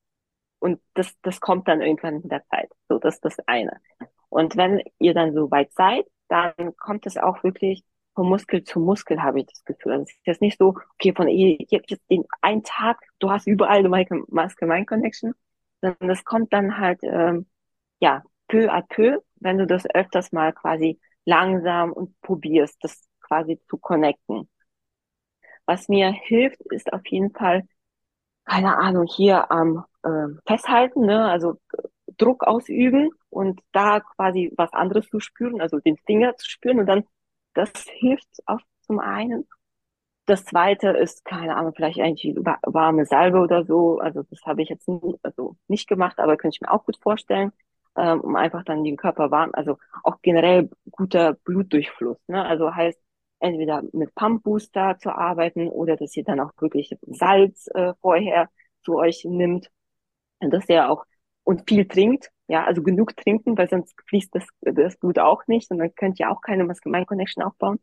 [0.60, 2.72] und das, das kommt dann irgendwann in der Zeit.
[2.90, 3.80] So, das ist das eine.
[4.30, 7.84] Und wenn ihr dann so weit seid, dann kommt es auch wirklich
[8.16, 9.94] von Muskel zu Muskel, habe ich das Gefühl.
[9.94, 13.86] Also es ist jetzt nicht so, okay, von jetzt den einen Tag, du hast überall
[13.86, 15.34] eine Muscle-Mind-Connection,
[15.82, 17.48] sondern das kommt dann halt, ähm,
[18.00, 23.60] ja, peu à peu, wenn du das öfters mal quasi langsam und probierst, das quasi
[23.70, 24.50] zu connecten.
[25.66, 27.68] Was mir hilft, ist auf jeden Fall
[28.48, 31.30] keine Ahnung, hier am äh, Festhalten, ne?
[31.30, 31.60] also
[32.18, 36.86] Druck ausüben und da quasi was anderes zu spüren, also den Finger zu spüren und
[36.88, 37.04] dann,
[37.54, 39.48] das hilft auch zum einen.
[40.26, 44.00] Das zweite ist, keine Ahnung, vielleicht eigentlich warme Salbe oder so.
[44.00, 46.98] Also das habe ich jetzt nie, also nicht gemacht, aber könnte ich mir auch gut
[47.02, 47.52] vorstellen,
[47.98, 52.18] ähm, um einfach dann den Körper warm, also auch generell guter Blutdurchfluss.
[52.28, 52.44] Ne?
[52.46, 53.00] Also heißt,
[53.40, 58.50] entweder mit Pump Booster zu arbeiten oder dass ihr dann auch wirklich Salz äh, vorher
[58.84, 59.70] zu euch nimmt.
[60.40, 61.06] Und dass ihr auch
[61.44, 65.72] und viel trinkt, ja, also genug trinken, weil sonst fließt das, das Blut auch nicht
[65.72, 67.80] und dann könnt ihr auch keine Muscle-Mind-Connection aufbauen.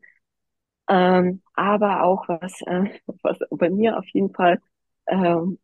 [0.89, 2.85] Ähm, aber auch was, äh,
[3.23, 4.61] was bei mir auf jeden Fall
[5.07, 5.59] ähm,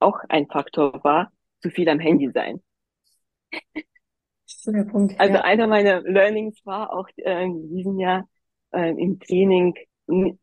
[0.00, 2.60] auch ein Faktor war, zu viel am Handy sein.
[4.90, 5.40] Punkt, also ja.
[5.42, 8.28] einer meiner Learnings war auch äh, in diesem Jahr,
[8.72, 9.74] äh, im Training,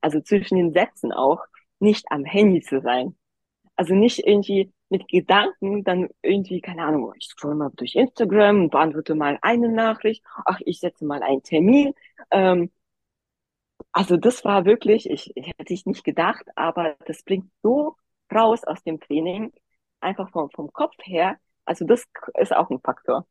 [0.01, 1.41] also zwischen den Sätzen auch,
[1.79, 3.15] nicht am Handy zu sein.
[3.75, 9.15] Also nicht irgendwie mit Gedanken dann irgendwie, keine Ahnung, ich scroll mal durch Instagram beantworte
[9.15, 11.93] mal eine Nachricht, ach, ich setze mal einen Termin.
[12.31, 12.71] Ähm,
[13.91, 17.95] also das war wirklich, ich, ich hätte ich nicht gedacht, aber das bringt so
[18.33, 19.51] raus aus dem Training,
[19.99, 21.37] einfach vom, vom Kopf her.
[21.65, 22.05] Also das
[22.39, 23.27] ist auch ein Faktor.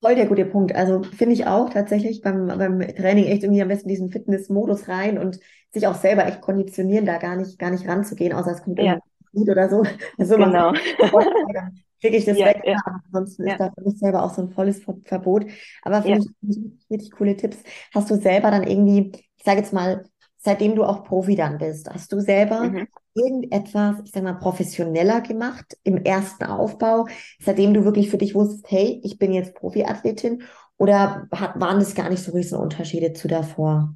[0.00, 0.74] Voll der gute Punkt.
[0.74, 5.18] Also finde ich auch tatsächlich beim, beim Training echt irgendwie am besten diesen Fitness-Modus rein
[5.18, 5.40] und
[5.72, 8.98] sich auch selber echt konditionieren, da gar nicht, gar nicht ranzugehen, außer es kommt ja.
[9.32, 9.82] Lied oder so.
[10.18, 10.72] Also genau.
[10.72, 12.62] dann kriege ich das ja, weg.
[12.64, 12.76] Ja.
[13.06, 13.54] Ansonsten ja.
[13.54, 15.46] ist da für mich selber auch so ein volles Verbot.
[15.82, 16.24] Aber finde ja.
[16.48, 16.58] ich
[16.90, 17.58] richtig coole Tipps.
[17.94, 20.04] Hast du selber dann irgendwie, ich sage jetzt mal,
[20.44, 22.86] seitdem du auch Profi dann bist, hast du selber mhm.
[23.14, 27.06] irgendetwas, ich sag mal, professioneller gemacht im ersten Aufbau,
[27.40, 30.42] seitdem du wirklich für dich wusstest, hey, ich bin jetzt Profiathletin
[30.76, 33.94] oder hat, waren das gar nicht so riesen Unterschiede zu davor?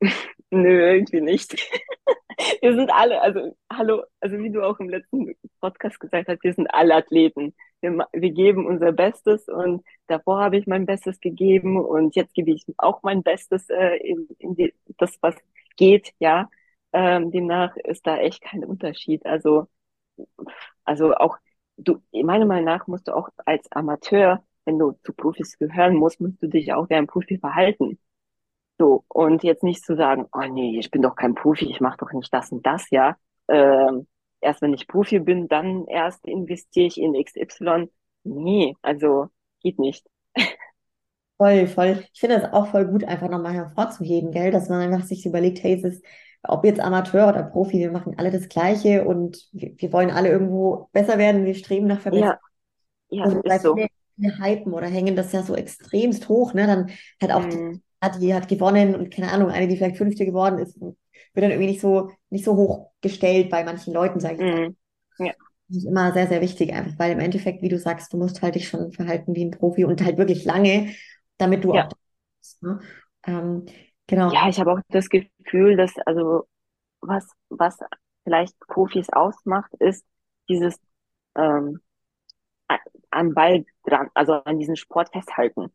[0.50, 1.56] Nö, irgendwie nicht.
[2.62, 6.54] wir sind alle, also hallo, also wie du auch im letzten Podcast gesagt hast, wir
[6.54, 7.54] sind alle Athleten.
[7.80, 12.50] Wir, wir geben unser Bestes und davor habe ich mein Bestes gegeben und jetzt gebe
[12.52, 15.34] ich auch mein Bestes äh, in, in die, das, was
[15.76, 16.48] geht, ja.
[16.92, 19.24] Ähm, demnach ist da echt kein Unterschied.
[19.26, 19.68] Also,
[20.84, 21.38] also auch
[21.76, 26.20] du, meiner Meinung nach musst du auch als Amateur, wenn du zu Profis gehören musst,
[26.20, 27.98] musst du dich auch wie ein Profi verhalten.
[28.80, 31.98] So, und jetzt nicht zu sagen, oh nee, ich bin doch kein Profi, ich mache
[31.98, 33.14] doch nicht das und das, ja.
[33.46, 34.06] Ähm,
[34.40, 37.90] erst wenn ich Profi bin, dann erst investiere ich in XY.
[38.24, 39.26] Nee, also
[39.60, 40.06] geht nicht.
[41.36, 42.04] Voll, voll.
[42.14, 45.62] Ich finde das auch voll gut, einfach nochmal hervorzuheben, gell, dass man einfach sich überlegt,
[45.62, 46.04] hey, es ist,
[46.42, 50.30] ob jetzt Amateur oder Profi, wir machen alle das Gleiche und wir, wir wollen alle
[50.30, 52.36] irgendwo besser werden, wir streben nach Verbesserung.
[53.10, 53.74] Ja, ja, und ist so.
[53.74, 56.66] Viele hypen oder hängen das ja so extremst hoch, ne?
[56.66, 57.50] Dann hat auch mm.
[57.50, 60.96] die hat, die hat gewonnen und keine Ahnung, eine, die vielleicht Fünfte geworden ist, wird
[61.34, 64.68] dann irgendwie nicht so, nicht so hoch gestellt bei manchen Leuten, sage ich mal.
[64.68, 64.76] Mhm.
[65.18, 65.32] Ja.
[65.68, 68.42] Das ist immer sehr, sehr wichtig, einfach, weil im Endeffekt, wie du sagst, du musst
[68.42, 70.94] halt dich schon verhalten wie ein Profi und halt wirklich lange,
[71.38, 71.86] damit du ja.
[71.86, 71.92] auch
[72.38, 72.80] bist, ne?
[73.26, 73.66] ähm,
[74.06, 74.32] genau.
[74.32, 76.48] Ja, ich habe auch das Gefühl, dass, also,
[77.00, 77.78] was, was
[78.24, 80.04] vielleicht Profis ausmacht, ist
[80.48, 80.76] dieses
[81.36, 81.80] ähm,
[83.10, 85.72] am Ball dran, also an diesem Sport festhalten.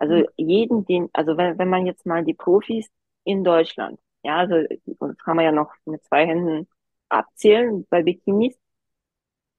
[0.00, 0.26] Also mhm.
[0.36, 2.88] jeden, den, also wenn, wenn man jetzt mal die Profis
[3.24, 6.68] in Deutschland, ja, also das kann man ja noch mit zwei Händen
[7.08, 8.56] abzählen bei Bikinis.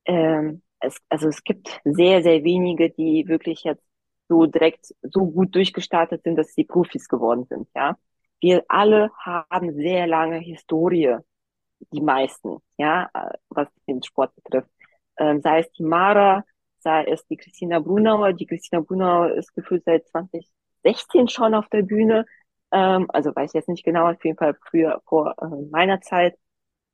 [0.06, 3.84] Ähm, es, also es gibt sehr, sehr wenige, die wirklich jetzt
[4.28, 7.98] so direkt so gut durchgestartet sind, dass sie Profis geworden sind, ja.
[8.40, 11.18] Wir alle haben sehr lange Historie,
[11.92, 13.10] die meisten, ja,
[13.50, 14.70] was den Sport betrifft.
[15.18, 16.44] Ähm, sei es die Mara,
[16.82, 18.34] sei es die Christina Brunauer.
[18.34, 22.26] Die Christina Brunauer ist gefühlt seit 2016 schon auf der Bühne.
[22.72, 26.38] Ähm, also weiß ich jetzt nicht genau, auf jeden Fall früher vor äh, meiner Zeit.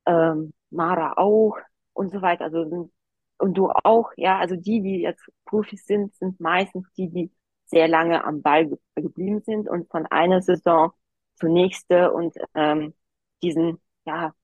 [0.06, 1.56] Ähm, Mara auch
[1.94, 2.44] und so weiter.
[2.44, 2.90] Also
[3.38, 7.32] und du auch, ja, also die, die jetzt Profis sind, sind meistens die, die
[7.66, 10.92] sehr lange am Ball ge geblieben sind und von einer Saison
[11.36, 12.94] zur nächste und ähm,
[13.42, 14.34] diesen, ja,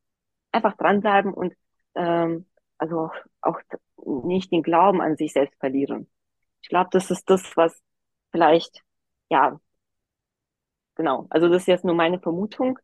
[0.52, 1.54] einfach dranbleiben und
[1.96, 2.46] ähm,
[2.84, 3.10] also
[3.40, 3.58] auch
[4.04, 6.06] nicht den Glauben an sich selbst verlieren.
[6.62, 7.82] Ich glaube, das ist das, was
[8.30, 8.82] vielleicht,
[9.30, 9.58] ja,
[10.96, 12.78] genau, also das ist jetzt nur meine Vermutung.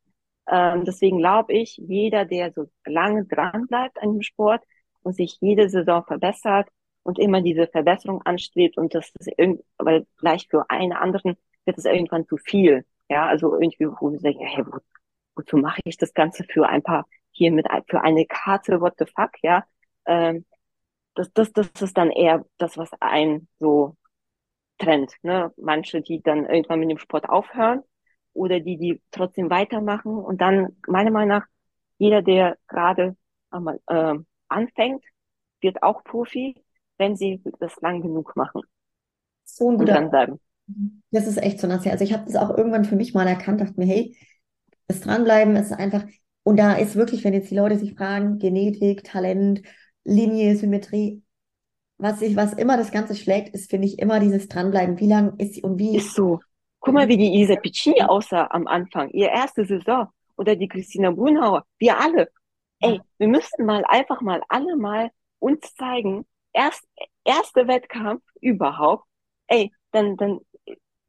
[0.49, 4.63] Ähm, deswegen glaube ich, jeder, der so lange dran bleibt an dem Sport
[5.03, 6.69] und sich jede Saison verbessert
[7.03, 11.37] und immer diese Verbesserung anstrebt und das ist irgendwie, weil vielleicht für einen anderen
[11.67, 12.85] wird es irgendwann zu viel.
[13.09, 14.79] Ja, also irgendwie, wo ich denke, hey, wo,
[15.37, 19.07] wozu mache ich das Ganze für ein paar hier mit für eine Karte, what the
[19.07, 19.65] fuck, ja?
[20.07, 20.45] Ähm,
[21.15, 23.97] das, das, das ist dann eher das, was einen so
[24.79, 25.15] trennt.
[25.23, 25.53] Ne?
[25.57, 27.83] Manche, die dann irgendwann mit dem Sport aufhören
[28.33, 30.13] oder die, die trotzdem weitermachen.
[30.13, 31.47] Und dann, meiner Meinung nach,
[31.99, 33.17] jeder, der gerade
[33.53, 34.15] äh,
[34.49, 35.05] anfängt,
[35.61, 36.63] wird auch Profi,
[36.99, 38.63] wenn sie das lang genug machen.
[39.45, 39.93] So ein guter.
[39.93, 40.41] Und dranbleiben.
[41.11, 41.87] Das ist echt so nass.
[41.87, 44.17] Also ich habe das auch irgendwann für mich mal erkannt, dachte mir, hey,
[44.87, 46.05] das Dranbleiben ist einfach,
[46.43, 49.63] und da ist wirklich, wenn jetzt die Leute sich fragen, Genetik, Talent,
[50.11, 51.23] Linie, Symmetrie.
[51.99, 54.99] Was ich, was immer das Ganze schlägt, ist, finde ich, immer dieses Dranbleiben.
[54.99, 55.97] Wie lang ist sie und wie.
[55.97, 56.41] Ist so.
[56.81, 59.11] Guck mal, wie die Isa Piccini aussah am Anfang.
[59.11, 60.09] Ihr erste Saison.
[60.37, 61.65] Oder die Christina Brunauer.
[61.79, 62.31] Wir alle.
[62.81, 66.25] Ey, wir müssten mal einfach mal alle mal uns zeigen.
[66.55, 66.83] Erst,
[67.25, 69.05] erste Wettkampf überhaupt.
[69.49, 70.41] Ey, dann, dann,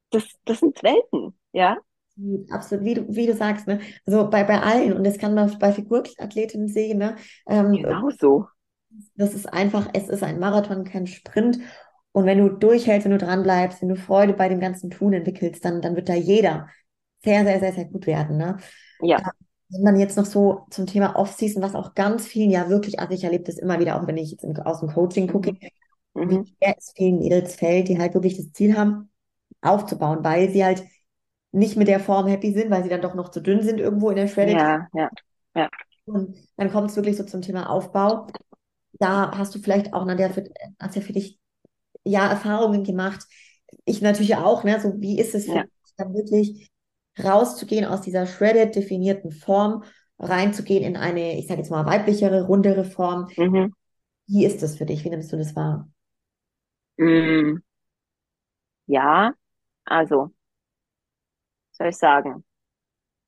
[0.09, 1.77] das, das sind Welten, ja?
[2.49, 3.79] Absolut, wie du, wie du sagst, ne?
[4.05, 7.15] Also bei, bei allen, und das kann man bei Figurathletinnen sehen, ne?
[7.47, 8.47] Ähm, genau so.
[9.15, 11.59] Das ist einfach, es ist ein Marathon, kein Sprint.
[12.11, 15.63] Und wenn du durchhältst, wenn du dranbleibst, wenn du Freude bei dem ganzen Tun entwickelst,
[15.63, 16.67] dann, dann wird da jeder
[17.23, 18.37] sehr, sehr, sehr, sehr gut werden.
[18.37, 18.57] Ne?
[19.01, 19.19] Ja.
[19.19, 19.31] Ähm,
[19.69, 23.13] wenn man jetzt noch so zum Thema Off-Season, was auch ganz vielen ja wirklich, also
[23.13, 25.53] ich erlebe das immer wieder, auch wenn ich jetzt aus dem Coaching gucke,
[26.13, 26.29] mhm.
[26.29, 29.09] wie schwer es vielen Mädels fällt, die halt wirklich das Ziel haben,
[29.61, 30.83] aufzubauen, weil sie halt
[31.53, 34.09] nicht mit der Form happy sind, weil sie dann doch noch zu dünn sind irgendwo
[34.09, 34.55] in der Shredded.
[34.55, 35.09] Ja, ja,
[35.55, 35.69] ja.
[36.05, 38.27] Und dann kommt es wirklich so zum Thema Aufbau
[38.93, 40.33] da hast du vielleicht auch, na, der
[40.79, 41.39] hast ja für dich
[42.03, 43.25] ja Erfahrungen gemacht.
[43.85, 44.79] Ich natürlich auch, ne?
[44.79, 45.63] So wie ist es für ja.
[45.63, 46.71] dich dann wirklich
[47.21, 49.83] rauszugehen aus dieser shredded definierten Form,
[50.19, 53.27] reinzugehen in eine, ich sage jetzt mal, weiblichere, rundere Form.
[53.37, 53.73] Mhm.
[54.27, 55.03] Wie ist das für dich?
[55.03, 55.89] Wie nimmst du das wahr?
[56.97, 57.57] Mm.
[58.85, 59.33] Ja,
[59.85, 60.31] also,
[61.71, 62.43] soll ich sagen,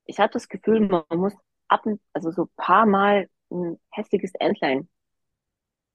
[0.06, 1.34] ich habe das Gefühl, man muss
[1.68, 4.88] ab, also so paar Mal ein hässliches Entlein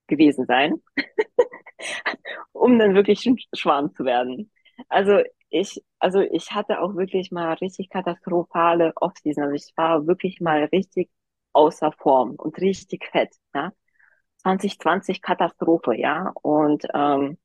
[0.09, 0.81] gewesen sein,
[2.51, 4.51] um dann wirklich schwarm zu werden.
[4.89, 9.43] Also ich, also ich hatte auch wirklich mal richtig katastrophale Offseason.
[9.45, 11.09] Also ich war wirklich mal richtig
[11.53, 13.71] außer Form und richtig fett, ja.
[14.37, 16.31] 2020 Katastrophe, ja.
[16.41, 17.37] Und ähm,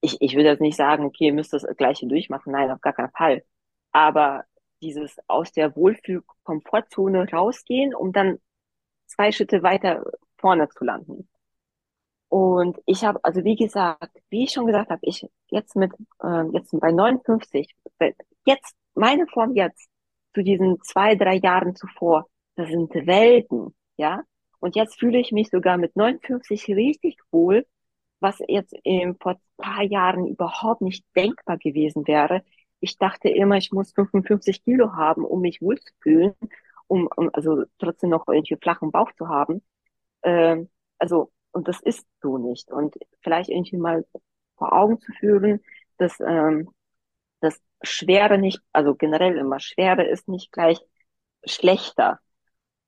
[0.00, 2.52] ich, ich würde jetzt nicht sagen, okay, ihr müsst das Gleiche durchmachen.
[2.52, 3.44] Nein, auf gar keinen Fall.
[3.92, 4.44] Aber
[4.82, 8.38] dieses aus der Wohlfühl-Komfortzone rausgehen, um dann
[9.06, 10.04] zwei Schritte weiter
[10.38, 11.28] vorne zu landen.
[12.34, 16.42] Und ich habe, also wie gesagt, wie ich schon gesagt habe, ich jetzt mit, äh,
[16.52, 17.68] jetzt bei 59,
[18.44, 19.88] jetzt, meine Form jetzt,
[20.34, 22.26] zu diesen zwei, drei Jahren zuvor,
[22.56, 24.24] das sind Welten, ja.
[24.58, 27.66] Und jetzt fühle ich mich sogar mit 59 richtig wohl,
[28.18, 32.42] was jetzt im, vor paar Jahren überhaupt nicht denkbar gewesen wäre.
[32.80, 36.34] Ich dachte immer, ich muss 55 Kilo haben, um mich wohlzufühlen,
[36.88, 39.62] um, um also trotzdem noch irgendwie flachen Bauch zu haben.
[40.24, 40.68] Ähm,
[40.98, 42.70] also, und das ist so nicht.
[42.70, 44.04] Und vielleicht irgendwie mal
[44.56, 45.60] vor Augen zu führen,
[45.98, 46.70] dass ähm,
[47.40, 50.80] das Schwere nicht, also generell immer Schwere ist nicht gleich
[51.44, 52.20] schlechter.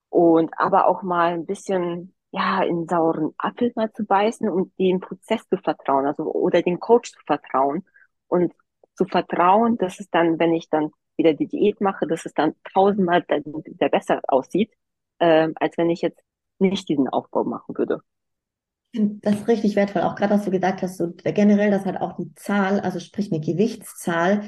[0.08, 5.00] Und aber auch mal ein bisschen ja, in sauren Apfel mal zu beißen und den
[5.00, 7.84] Prozess zu vertrauen, also oder den Coach zu vertrauen
[8.28, 8.52] und
[8.94, 12.54] zu vertrauen, dass es dann, wenn ich dann wieder die Diät mache, dass es dann
[12.74, 14.72] tausendmal wieder besser aussieht,
[15.18, 16.20] äh, als wenn ich jetzt
[16.58, 18.02] nicht diesen Aufbau machen würde.
[19.22, 22.16] Das ist richtig wertvoll, auch gerade was du gesagt hast, so generell, dass halt auch
[22.16, 24.42] die Zahl, also sprich eine Gewichtszahl,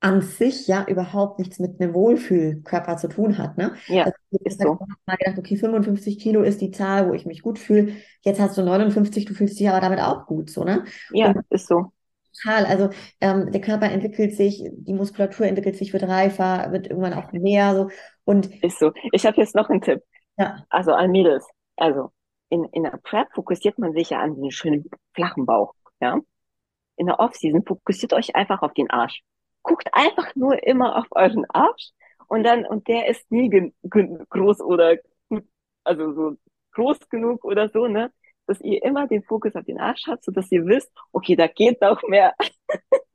[0.00, 3.56] an sich ja überhaupt nichts mit einem Wohlfühlkörper zu tun hat.
[3.56, 3.74] Ne?
[3.86, 4.78] Ja, also, ist so.
[5.06, 7.94] Mal gedacht, okay, 55 Kilo ist die Zahl, wo ich mich gut fühle.
[8.22, 10.84] Jetzt hast du 59, du fühlst dich aber damit auch gut, so, ne?
[11.12, 11.92] Ja, Und ist so.
[12.42, 12.66] Total.
[12.66, 12.90] Also
[13.20, 17.74] ähm, der Körper entwickelt sich, die Muskulatur entwickelt sich, wird reifer, wird irgendwann auch mehr.
[17.74, 17.88] So.
[18.24, 18.92] Und ist so.
[19.12, 20.02] Ich habe jetzt noch einen Tipp.
[20.36, 20.64] Ja.
[20.68, 21.46] Also an Mädels.
[21.76, 22.10] Also
[22.48, 25.74] in, in der Prep fokussiert man sich ja an den schönen flachen Bauch.
[26.00, 26.20] Ja.
[26.96, 29.22] In der Offseason fokussiert euch einfach auf den Arsch
[29.66, 31.90] guckt einfach nur immer auf euren Arsch
[32.28, 33.72] und dann, und der ist nie
[34.30, 34.96] groß oder
[35.28, 35.44] gut,
[35.84, 36.36] also so
[36.72, 38.12] groß genug oder so, ne?
[38.46, 41.48] Dass ihr immer den Fokus auf den Arsch habt, so dass ihr wisst, okay, da
[41.48, 42.34] geht noch mehr.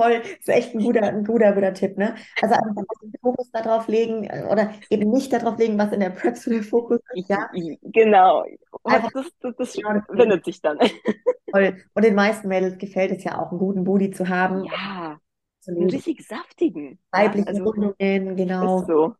[0.00, 2.14] Voll, ist echt ein guter, ein guter, guter Tipp, ne?
[2.40, 6.38] Also einfach den Fokus darauf legen oder eben nicht darauf legen, was in der Prep
[6.38, 7.50] so der Fokus ist, ja?
[7.82, 8.46] Genau.
[8.84, 10.78] Einfach, das, das, das genau, wendet sich dann.
[11.50, 11.76] Voll.
[11.92, 14.64] Und den meisten Mädels gefällt es ja auch, einen guten Booty zu haben.
[14.64, 15.18] Ja.
[15.68, 16.98] Einen richtig saftigen.
[17.10, 18.80] Weibliche ja, also, Rundungen, genau.
[18.80, 19.14] Ist so.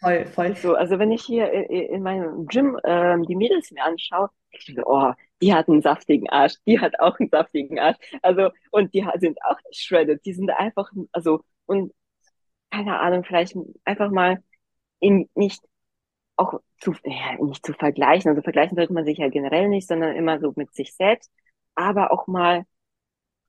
[0.00, 0.56] Voll, voll.
[0.56, 0.74] So.
[0.74, 5.12] Also wenn ich hier in meinem Gym ähm, die Mädels mir anschaue, ich denke, oh,
[5.44, 7.98] die hat einen saftigen Arsch, die hat auch einen saftigen Arsch.
[8.22, 11.92] Also, und die sind auch nicht shredded, die sind einfach, also, und
[12.70, 14.42] keine Ahnung, vielleicht einfach mal
[15.00, 15.62] in, nicht
[16.36, 18.30] auch zu, ja, nicht zu vergleichen.
[18.30, 21.30] Also vergleichen sollte man sich ja generell nicht, sondern immer so mit sich selbst.
[21.74, 22.64] Aber auch mal,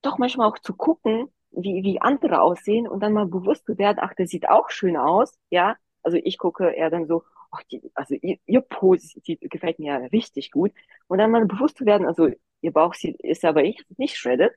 [0.02, 4.00] doch manchmal auch zu gucken, wie, wie andere aussehen und dann mal bewusst zu werden,
[4.02, 5.78] ach, der sieht auch schön aus, ja.
[6.06, 9.88] Also ich gucke eher dann so, ach, die, also ihr, ihr Pose die gefällt mir
[9.88, 10.72] ja richtig gut.
[11.08, 12.30] Und dann mal bewusst zu werden, also
[12.62, 14.54] ihr Bauch sieht, ist aber ich nicht shredded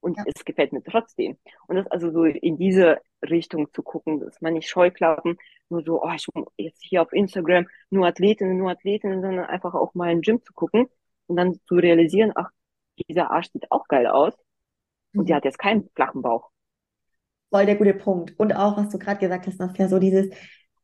[0.00, 0.24] und ja.
[0.26, 1.36] es gefällt mir trotzdem.
[1.66, 5.36] Und das also so in diese Richtung zu gucken, dass man nicht Scheuklappen,
[5.68, 6.26] nur so, oh, ich
[6.56, 10.52] jetzt hier auf Instagram nur Athletinnen, nur Athletinnen, sondern einfach auch mal im Gym zu
[10.52, 10.88] gucken
[11.26, 12.50] und dann zu realisieren, ach,
[13.08, 14.34] dieser Arsch sieht auch geil aus
[15.14, 15.36] und die mhm.
[15.36, 16.50] hat jetzt keinen flachen Bauch.
[17.50, 18.34] Voll der gute Punkt.
[18.38, 20.30] Und auch, was du gerade gesagt hast, Nastja, so dieses,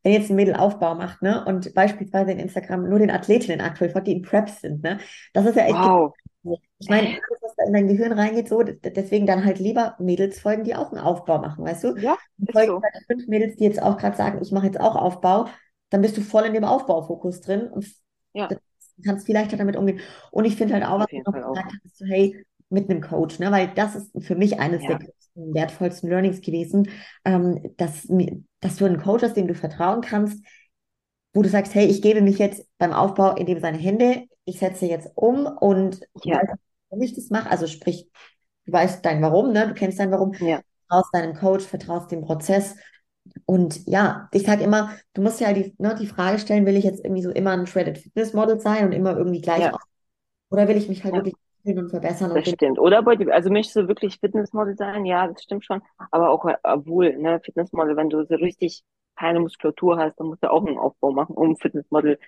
[0.03, 3.91] wenn jetzt ein Mädel Aufbau macht, ne, und beispielsweise in Instagram nur den Athletinnen aktuell
[3.91, 4.99] folgt, die in Preps sind, ne,
[5.33, 5.75] das ist ja echt.
[5.75, 6.15] Wow.
[6.79, 10.41] Ich meine, alles, was da in dein Gehirn reingeht, so, deswegen dann halt lieber Mädels
[10.41, 11.97] folgen, die auch einen Aufbau machen, weißt du?
[11.97, 12.17] Ja.
[12.39, 12.83] Und folgen so.
[12.83, 15.47] halt fünf Mädels, die jetzt auch gerade sagen, ich mache jetzt auch Aufbau,
[15.91, 17.87] dann bist du voll in dem Aufbaufokus drin und
[18.33, 18.49] ja.
[19.05, 20.01] kannst vielleicht damit umgehen.
[20.33, 23.39] Und ich finde halt auch, was du noch gesagt hast, so, hey, mit einem Coach,
[23.39, 23.51] ne?
[23.51, 24.99] weil das ist für mich eines ja.
[24.99, 26.89] der wertvollsten Learnings gewesen,
[27.25, 28.09] ähm, dass,
[28.61, 30.45] dass du einen Coach hast, dem du vertrauen kannst,
[31.33, 34.59] wo du sagst, hey, ich gebe mich jetzt beim Aufbau in dem seine Hände, ich
[34.59, 36.37] setze jetzt um und ja.
[36.37, 36.59] weiß,
[36.91, 38.09] warum ich das mache, also sprich,
[38.67, 39.69] du weißt dein Warum, ne?
[39.69, 40.61] du kennst dein Warum, ja.
[40.89, 42.77] vertraust deinem Coach, vertraust dem Prozess
[43.47, 46.85] und ja, ich sage immer, du musst ja die, ne, die Frage stellen, will ich
[46.85, 49.79] jetzt irgendwie so immer ein Shredded Fitness Model sein und immer irgendwie gleich ja.
[50.51, 51.35] oder will ich mich halt wirklich
[51.65, 52.35] verbessern.
[52.35, 52.79] Das stimmt.
[52.79, 55.05] Oder Body, also möchtest du wirklich Fitnessmodel sein?
[55.05, 55.83] Ja, das stimmt schon.
[56.11, 58.83] Aber auch, obwohl, ne, Fitnessmodel, wenn du so richtig
[59.17, 62.19] keine Muskulatur hast, dann musst du auch einen Aufbau machen, um Fitnessmodel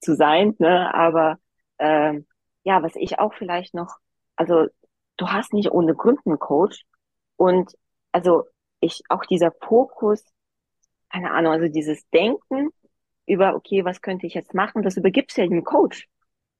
[0.00, 1.38] zu sein, ne, aber,
[1.78, 2.26] ähm,
[2.62, 3.96] ja, was ich auch vielleicht noch,
[4.36, 4.66] also,
[5.16, 6.84] du hast nicht ohne Grund einen Coach
[7.36, 7.72] und,
[8.12, 8.44] also,
[8.80, 10.22] ich, auch dieser Fokus,
[11.10, 12.68] keine Ahnung, also dieses Denken
[13.26, 16.06] über, okay, was könnte ich jetzt machen, das übergibst du ja dem Coach.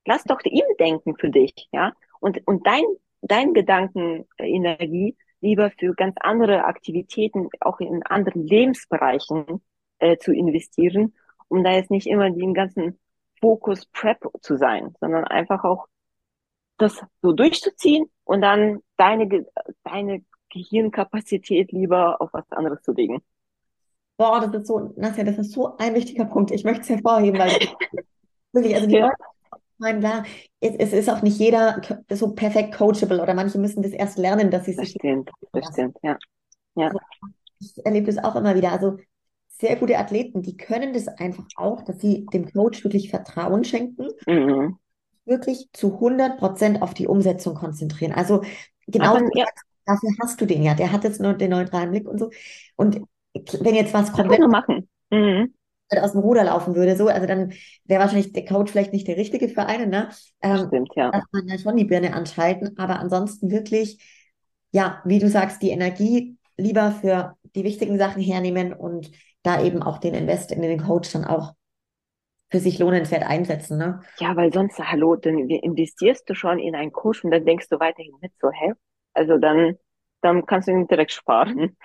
[0.07, 2.85] Lass doch ihm denken für dich, ja und, und dein,
[3.23, 9.63] dein Gedankenenergie lieber für ganz andere Aktivitäten, auch in anderen Lebensbereichen
[9.99, 11.15] äh, zu investieren,
[11.49, 12.99] um da jetzt nicht immer den ganzen
[13.41, 15.87] Fokus Prep zu sein, sondern einfach auch
[16.79, 19.47] das so durchzuziehen und dann deine,
[19.85, 23.23] deine Gehirnkapazität lieber auf was anderes zu legen.
[24.17, 26.53] Boah, das ist so, Nasja, das ist so ein wichtiger Punkt.
[26.53, 27.51] Ich möchte es hervorheben, weil
[28.53, 29.07] wirklich, also die ja.
[29.07, 29.25] Leute,
[29.79, 30.25] meine, klar,
[30.61, 34.51] es, es, ist auch nicht jeder so perfekt coachable oder manche müssen das erst lernen,
[34.51, 34.97] dass sie das sich.
[34.99, 36.17] Stimmt, das stimmt, ja.
[36.75, 36.87] ja.
[36.87, 36.99] Also,
[37.61, 38.73] ich erlebe das auch immer wieder.
[38.73, 38.99] Also
[39.49, 44.09] sehr gute Athleten, die können das einfach auch, dass sie dem Coach wirklich Vertrauen schenken,
[44.27, 44.79] mhm.
[45.25, 48.13] wirklich zu 100 Prozent auf die Umsetzung konzentrieren.
[48.13, 48.43] Also
[48.87, 49.47] genau Aber, ja.
[49.87, 50.75] dafür hast du den ja.
[50.75, 52.31] Der hat jetzt nur den neutralen Blick und so.
[52.77, 53.01] Und
[53.61, 54.89] wenn jetzt was komplett machen.
[55.11, 55.55] Mhm.
[55.91, 57.53] Aus dem Ruder laufen würde, so, also dann
[57.85, 60.09] wäre wahrscheinlich der Coach vielleicht nicht der richtige für einen, ne?
[60.41, 61.11] Ähm, Stimmt, ja.
[61.11, 63.99] Dass man ja schon die Birne anschalten, aber ansonsten wirklich,
[64.73, 69.11] ja, wie du sagst, die Energie lieber für die wichtigen Sachen hernehmen und
[69.43, 71.55] da eben auch den Invest in den Coach dann auch
[72.51, 74.01] für sich lohnenswert einsetzen, ne?
[74.21, 77.81] Ja, weil sonst, hallo, dann investierst du schon in einen Coach und dann denkst du
[77.81, 78.73] weiterhin mit, so, hä?
[79.13, 79.77] Also dann,
[80.21, 81.77] dann kannst du ihn direkt sparen.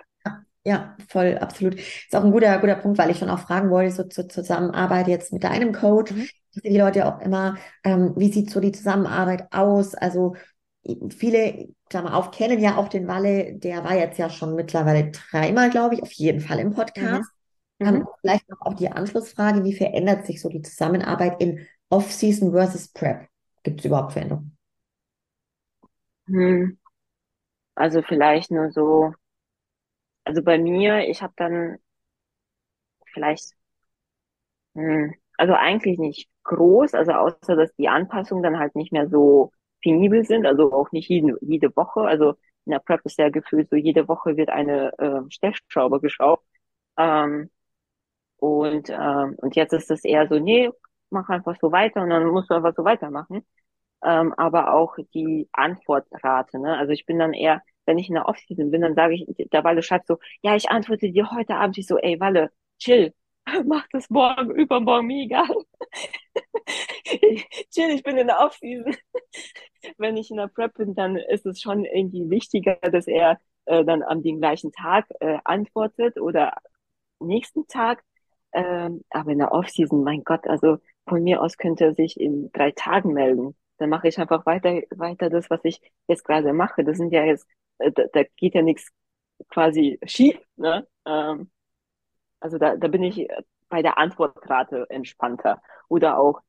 [0.66, 1.76] Ja, voll, absolut.
[1.76, 5.08] Ist auch ein guter, guter Punkt, weil ich schon auch fragen wollte, so zur Zusammenarbeit
[5.08, 6.12] jetzt mit deinem Coach.
[6.12, 6.28] Mhm.
[6.64, 9.96] Die Leute auch immer, ähm, wie sieht so die Zusammenarbeit aus?
[9.96, 10.36] Also
[11.10, 15.70] viele, Klammer auf, kennen ja auch den Walle, der war jetzt ja schon mittlerweile dreimal,
[15.70, 17.30] glaube ich, auf jeden Fall im Podcast.
[17.80, 17.88] Mhm.
[17.88, 22.90] Ähm, vielleicht noch auch die Anschlussfrage, wie verändert sich so die Zusammenarbeit in Off-Season versus
[22.90, 23.28] Prep?
[23.64, 24.58] Gibt es überhaupt Veränderungen?
[26.28, 26.78] Hm.
[27.76, 29.14] Also vielleicht nur so
[30.30, 31.78] also bei mir, ich habe dann
[33.14, 33.54] vielleicht,
[34.76, 39.52] hm, also eigentlich nicht groß, also außer dass die Anpassungen dann halt nicht mehr so
[39.82, 42.02] penibel sind, also auch nicht jede, jede Woche.
[42.02, 42.32] Also
[42.66, 46.46] in der Prep ist ja gefühlt so, jede Woche wird eine äh, Stellschraube geschraubt.
[46.98, 47.50] Ähm,
[48.38, 50.70] und, ähm, und jetzt ist es eher so, nee,
[51.12, 53.46] mach einfach so weiter und dann musst du einfach so weitermachen.
[54.04, 56.78] Ähm, aber auch die Antwortrate, ne?
[56.78, 59.64] Also ich bin dann eher, wenn ich in der Offseason bin, dann sage ich, der
[59.64, 61.78] Walle schreibt so, ja, ich antworte dir heute Abend.
[61.80, 63.14] Ich so, ey, Walle, chill,
[63.66, 65.56] mach das morgen, übermorgen, mir egal.
[67.72, 68.96] chill, ich bin in der Offseason.
[69.98, 73.84] wenn ich in der Prep bin, dann ist es schon irgendwie wichtiger, dass er äh,
[73.84, 76.54] dann am den gleichen Tag äh, antwortet oder
[77.20, 78.04] nächsten Tag.
[78.52, 80.78] Ähm, aber in der Offseason, mein Gott, also
[81.08, 83.56] von mir aus könnte er sich in drei Tagen melden.
[83.78, 86.84] Dann mache ich einfach weiter, weiter das, was ich jetzt gerade mache.
[86.84, 87.48] Das sind ja jetzt
[87.80, 88.90] da, da geht ja nichts
[89.50, 90.38] quasi schief.
[90.58, 90.88] Ne?
[91.06, 91.50] Ähm,
[92.40, 93.28] also da, da bin ich
[93.70, 95.62] bei der Antwortrate entspannter.
[95.88, 96.42] Oder auch,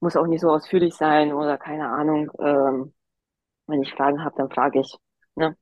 [0.00, 2.30] muss auch nicht so ausführlich sein oder keine Ahnung.
[2.40, 2.94] Ähm,
[3.66, 4.96] wenn ich Fragen habe, dann frage ich.
[5.34, 5.56] Ne?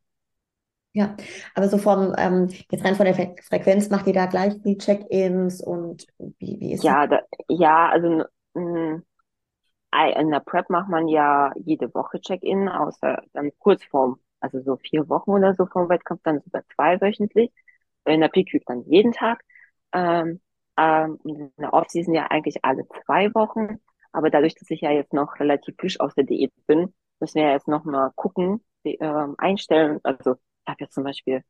[0.93, 1.15] Ja,
[1.55, 4.79] aber so vom, ähm, jetzt rein von der Fre Frequenz, macht ihr da gleich die
[4.79, 6.07] Check-ins und
[6.39, 8.25] wie, wie ist ja, da, ja, also
[8.55, 9.03] mh,
[10.19, 14.76] in der Prep macht man ja jede Woche Check-in, außer dann kurz vorm also so
[14.76, 17.53] vier Wochen oder so vom Wettkampf, dann sogar zwei wöchentlich.
[18.05, 19.43] In der Peak dann jeden Tag.
[19.93, 20.41] Ähm,
[20.76, 23.78] ähm, in der Offseason ja eigentlich alle zwei Wochen.
[24.12, 27.45] Aber dadurch, dass ich ja jetzt noch relativ frisch aus der Diät bin, müssen wir
[27.49, 30.01] ja jetzt noch mal gucken, die, ähm, einstellen.
[30.03, 31.43] Also ich habe jetzt zum Beispiel,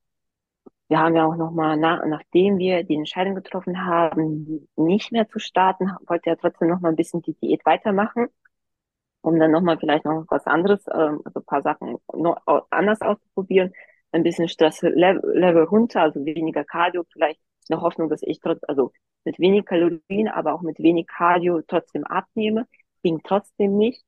[0.88, 5.28] wir haben ja auch noch mal, nach, nachdem wir die Entscheidung getroffen haben, nicht mehr
[5.28, 8.28] zu starten, wollte ja trotzdem noch mal ein bisschen die Diät weitermachen
[9.26, 13.72] um dann nochmal vielleicht noch was anderes, ähm, also paar Sachen noch anders auszuprobieren,
[14.12, 18.92] ein bisschen Stresslevel runter, also weniger Cardio, vielleicht eine Hoffnung, dass ich trotz, also
[19.24, 22.68] mit wenig Kalorien, aber auch mit wenig Cardio trotzdem abnehme,
[23.02, 24.04] ging trotzdem nicht.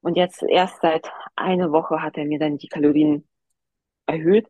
[0.00, 3.28] Und jetzt erst seit einer Woche hat er mir dann die Kalorien
[4.06, 4.48] erhöht.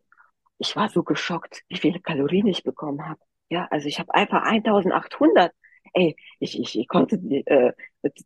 [0.57, 3.19] Ich war so geschockt, wie viele Kalorien ich bekommen habe.
[3.49, 5.53] Ja, also ich habe einfach 1800
[5.93, 7.73] ey, ich, ich, ich konnte die, äh,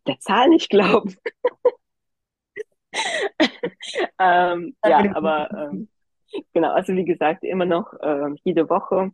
[0.08, 1.16] der Zahl nicht glauben.
[4.20, 5.90] ähm, ja, aber ähm,
[6.54, 9.12] genau, also wie gesagt, immer noch ähm, jede Woche.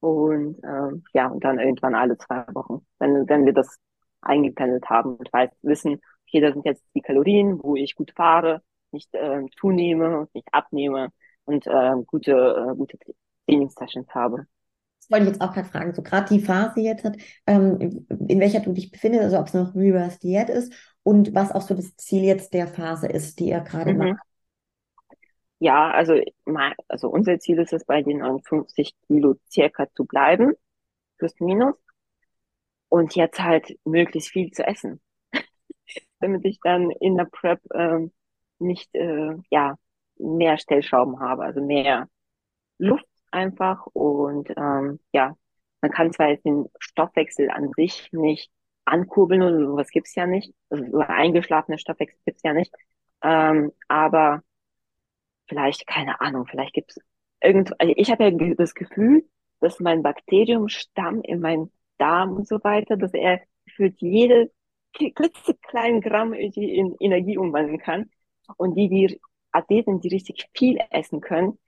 [0.00, 3.78] Und ähm, ja, und dann irgendwann alle zwei Wochen, wenn, wenn wir das
[4.22, 8.62] eingependelt haben und weiß, wissen, okay, das sind jetzt die Kalorien, wo ich gut fahre,
[8.92, 11.10] nicht äh, zunehme, nicht abnehme
[11.44, 12.98] und äh, gute, äh, gute
[13.46, 14.46] Trainingssessions habe
[15.10, 18.60] wollte ich jetzt auch gerade fragen, so gerade die Phase jetzt hat, ähm, in welcher
[18.60, 21.96] du dich befindest, also ob es noch Reverse Diät ist und was auch so das
[21.96, 23.98] Ziel jetzt der Phase ist, die ihr gerade mhm.
[23.98, 24.20] macht.
[25.58, 26.14] Ja, also,
[26.88, 30.54] also unser Ziel ist es, bei den 59 Kilo circa zu bleiben,
[31.18, 31.74] plus minus.
[32.88, 35.00] Und jetzt halt möglichst viel zu essen.
[36.20, 38.10] Damit ich dann in der Prep ähm,
[38.58, 39.76] nicht äh, ja
[40.16, 42.08] mehr Stellschrauben habe, also mehr
[42.78, 45.36] Luft einfach und ähm, ja,
[45.80, 48.50] man kann zwar jetzt den Stoffwechsel an sich nicht
[48.84, 50.52] ankurbeln oder sowas gibt's ja nicht.
[50.68, 52.72] Also so eingeschlafene Stoffwechsel gibt's ja nicht.
[53.22, 54.42] Ähm, aber
[55.48, 56.98] vielleicht, keine Ahnung, vielleicht gibt's
[57.42, 59.28] irgend, also ich habe ja das Gefühl,
[59.60, 64.50] dass mein Bakteriumstamm in meinem Darm und so weiter, dass er für jede
[64.92, 68.10] klitzekleinen Gramm in Energie umwandeln kann.
[68.56, 69.20] Und die, die
[69.52, 71.58] Athleten, die richtig viel essen können,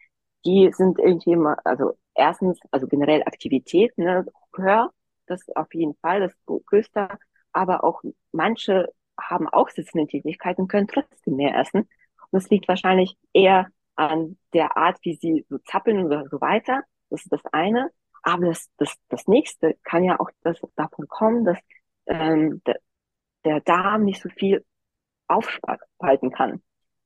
[0.45, 4.91] die sind irgendwie immer, also erstens, also generell Aktivität, ne, höher,
[5.27, 7.09] das auf jeden Fall, das größte,
[7.53, 8.89] aber auch manche
[9.21, 11.81] haben auch sitzende Tätigkeit und können trotzdem mehr essen.
[11.81, 11.89] Und
[12.33, 16.83] das liegt wahrscheinlich eher an der Art, wie sie so zappeln oder so weiter.
[17.11, 17.91] Das ist das eine.
[18.23, 21.59] Aber das, das, das nächste kann ja auch das davon kommen, dass
[22.07, 22.81] ähm, der,
[23.45, 24.65] der Darm nicht so viel
[25.29, 26.63] aufspalten kann.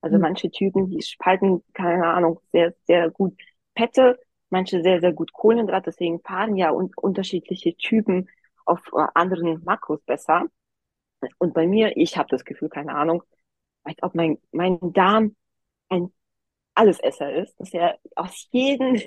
[0.06, 0.22] Also mhm.
[0.22, 3.36] manche Typen, die spalten, keine Ahnung, sehr, sehr gut
[3.76, 5.90] Fette, manche sehr, sehr gut Kohlenhydrate.
[5.90, 8.28] Deswegen fahren ja un unterschiedliche Typen
[8.64, 10.44] auf äh, anderen Makros besser.
[11.38, 13.24] Und bei mir, ich habe das Gefühl, keine Ahnung,
[13.82, 15.34] als ob mein, mein Darm
[15.88, 16.12] ein
[16.74, 19.02] Allesesser ist, dass er aus jedem,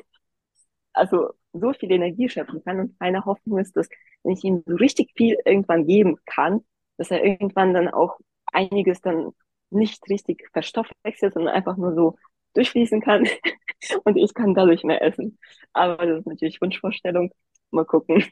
[0.92, 2.82] also so viel Energie schöpfen kann.
[2.82, 3.88] Und meine Hoffnung ist, dass
[4.24, 6.66] wenn ich ihm so richtig viel irgendwann geben kann,
[6.98, 8.20] dass er irgendwann dann auch
[8.52, 9.32] einiges dann
[9.70, 12.16] nicht richtig verstoffwechselt, sondern einfach nur so
[12.54, 13.28] durchfließen kann
[14.04, 15.38] und ich kann dadurch mehr essen.
[15.74, 17.32] Aber das ist natürlich Wunschvorstellung.
[17.72, 18.24] Mal gucken.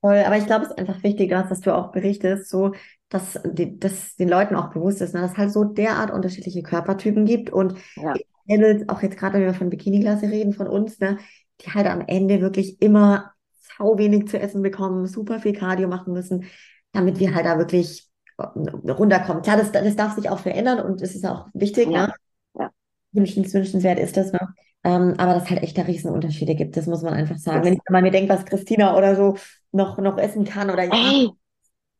[0.00, 2.72] Voll, aber ich glaube, es ist einfach wichtig, dass du auch berichtest, so
[3.08, 6.62] dass, die, dass den Leuten auch bewusst ist, ne, dass es halt so derart unterschiedliche
[6.62, 8.14] Körpertypen gibt und ja.
[8.44, 11.18] Mädels, auch jetzt gerade, wenn wir von Bikini-Klasse reden, von uns, ne,
[11.60, 13.32] die halt am Ende wirklich immer
[13.78, 16.46] sau wenig zu essen bekommen, super viel Cardio machen müssen,
[16.92, 19.42] damit wir halt da wirklich runterkommen.
[19.42, 22.08] Klar, das, das darf sich auch verändern und es ist auch wichtig, ja.
[22.08, 22.14] ne?
[22.58, 22.70] Ja.
[23.12, 24.54] Wünschens, wünschenswert ist das, ne?
[24.84, 27.58] Ähm, aber dass halt echt da Riesenunterschiede gibt, das muss man einfach sagen.
[27.58, 29.36] Das Wenn ich mal mir denke, was Christina oder so
[29.70, 31.30] noch, noch essen kann oder Ey,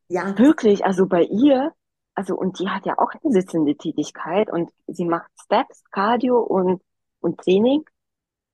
[0.08, 0.36] ja.
[0.36, 1.72] Wirklich, also bei ihr,
[2.14, 6.82] also und die hat ja auch eine sitzende Tätigkeit und sie macht Steps, Cardio und,
[7.20, 7.84] und Training.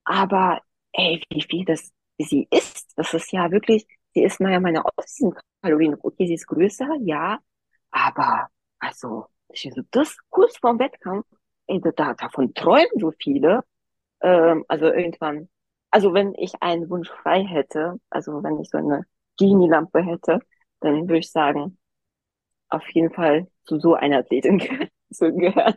[0.03, 0.61] Aber
[0.93, 4.83] ey, wie viel das sie isst, das ist ja wirklich, sie isst naja meine
[5.61, 5.97] Kalorien.
[6.01, 7.39] Okay, sie ist größer, ja,
[7.91, 9.27] aber also,
[9.91, 11.25] das kurz vorm Wettkampf,
[11.67, 13.63] ey, da, davon träumen so viele.
[14.21, 15.49] Ähm, also irgendwann,
[15.91, 19.05] also wenn ich einen Wunsch frei hätte, also wenn ich so eine
[19.37, 20.39] Genie-Lampe hätte,
[20.81, 21.77] dann würde ich sagen,
[22.69, 24.59] auf jeden Fall zu so einer Athletin
[25.11, 25.75] zu gehören.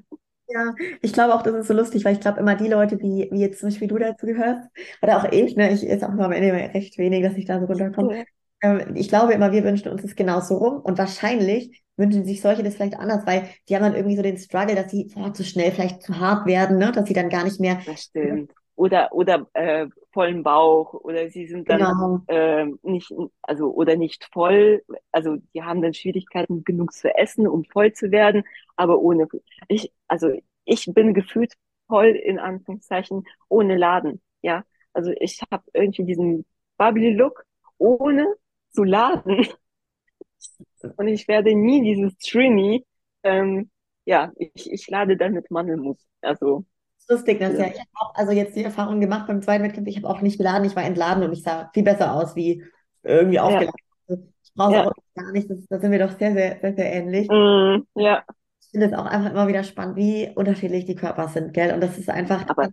[0.48, 3.28] Ja, ich glaube auch, das ist so lustig, weil ich glaube immer die Leute, wie,
[3.30, 4.68] wie jetzt zum Beispiel du dazu gehörst,
[5.00, 7.58] oder auch ich, ne, ich ist auch immer am Ende recht wenig, dass ich da
[7.58, 8.18] so runterkomme.
[8.18, 8.24] Ja.
[8.62, 12.62] Ähm, ich glaube immer, wir wünschen uns das genauso rum und wahrscheinlich wünschen sich solche
[12.62, 15.44] das vielleicht anders, weil die haben dann irgendwie so den Struggle, dass sie oh, zu
[15.44, 16.92] schnell vielleicht zu hart werden, ne?
[16.92, 17.78] dass sie dann gar nicht mehr.
[17.86, 18.52] Das stimmt.
[18.74, 22.20] Oder, oder äh, vollen Bauch oder sie sind dann genau.
[22.26, 24.82] äh, nicht, also oder nicht voll,
[25.12, 28.44] also die haben dann Schwierigkeiten genug zu essen, um voll zu werden,
[28.74, 29.28] aber ohne
[29.68, 30.32] ich, also
[30.64, 31.52] ich bin gefühlt
[31.86, 34.64] voll in Anführungszeichen ohne Laden, ja.
[34.94, 36.44] Also ich habe irgendwie diesen
[36.76, 37.44] bubbly Look
[37.78, 38.26] ohne
[38.70, 39.46] zu laden.
[40.96, 42.84] Und ich werde nie dieses Trini,
[43.22, 43.70] ähm,
[44.04, 45.98] ja, ich, ich lade dann mit Mandelmus.
[46.20, 46.64] Also.
[47.08, 47.60] Lustig, das ja.
[47.60, 47.66] ja.
[47.66, 50.38] Ich habe auch also jetzt die Erfahrung gemacht beim zweiten Wettkampf, ich habe auch nicht
[50.38, 52.64] geladen, ich war entladen und ich sah viel besser aus wie
[53.02, 53.72] irgendwie aufgeladen.
[54.08, 54.16] Ja.
[54.42, 54.86] Ich brauche ja.
[54.86, 57.28] auch gar nicht, da sind wir doch sehr, sehr, sehr, sehr ähnlich.
[57.28, 58.22] Mm, ja.
[58.60, 61.74] Ich finde es auch einfach immer wieder spannend, wie unterschiedlich die Körper sind, gell?
[61.74, 62.48] Und das ist einfach.
[62.48, 62.70] Aber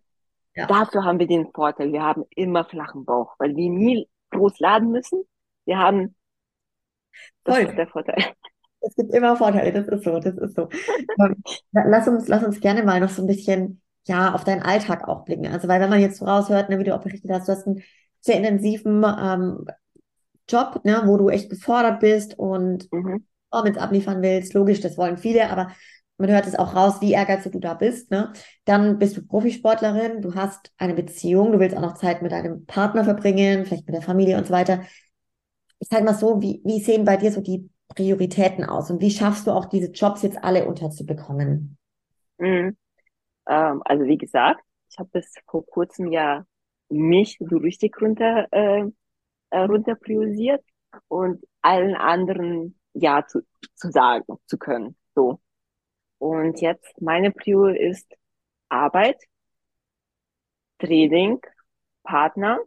[0.55, 0.65] ja.
[0.67, 4.91] dafür haben wir den Vorteil, wir haben immer flachen Bauch, weil wir nie groß laden
[4.91, 5.24] müssen.
[5.65, 6.15] Wir haben
[7.43, 7.66] das Voll.
[7.66, 8.16] ist der Vorteil.
[8.82, 10.70] Es gibt immer Vorteile, das ist so, das ist so.
[11.20, 11.43] Ähm,
[11.74, 15.26] lass uns, lass uns gerne mal noch so ein bisschen, ja, auf deinen Alltag auch
[15.26, 15.47] blicken.
[15.47, 17.68] Also, weil wenn man jetzt so raushört, ne, wie du auch berichtet hast, du hast
[17.68, 17.84] einen
[18.22, 19.66] sehr intensiven ähm,
[20.47, 23.26] Job, ne, wo du echt gefordert bist und mhm.
[23.51, 24.53] Performance abliefern willst.
[24.53, 25.72] Logisch, das wollen viele, aber
[26.18, 28.12] man hört es auch raus, wie ehrgeizig du da bist.
[28.12, 28.34] Ne?
[28.66, 32.66] Dann bist du Profisportlerin, du hast eine Beziehung, du willst auch noch Zeit mit deinem
[32.66, 34.82] Partner verbringen, vielleicht mit der Familie und so weiter
[35.80, 39.11] ich sage mal so, wie, wie sehen bei dir so die Prioritäten aus und wie
[39.11, 41.77] schaffst du auch diese Jobs jetzt alle unterzubekommen?
[42.38, 42.77] Mhm.
[43.47, 46.45] Ähm, also wie gesagt, ich habe bis vor kurzem ja
[46.89, 48.84] mich so richtig runter, äh,
[49.49, 50.63] äh, runter priorisiert
[51.07, 53.41] und allen anderen ja zu,
[53.75, 54.95] zu sagen zu können.
[55.15, 55.39] So.
[56.17, 58.11] Und jetzt meine Prior ist
[58.69, 59.17] Arbeit,
[60.80, 61.39] Training,
[62.03, 62.59] Partner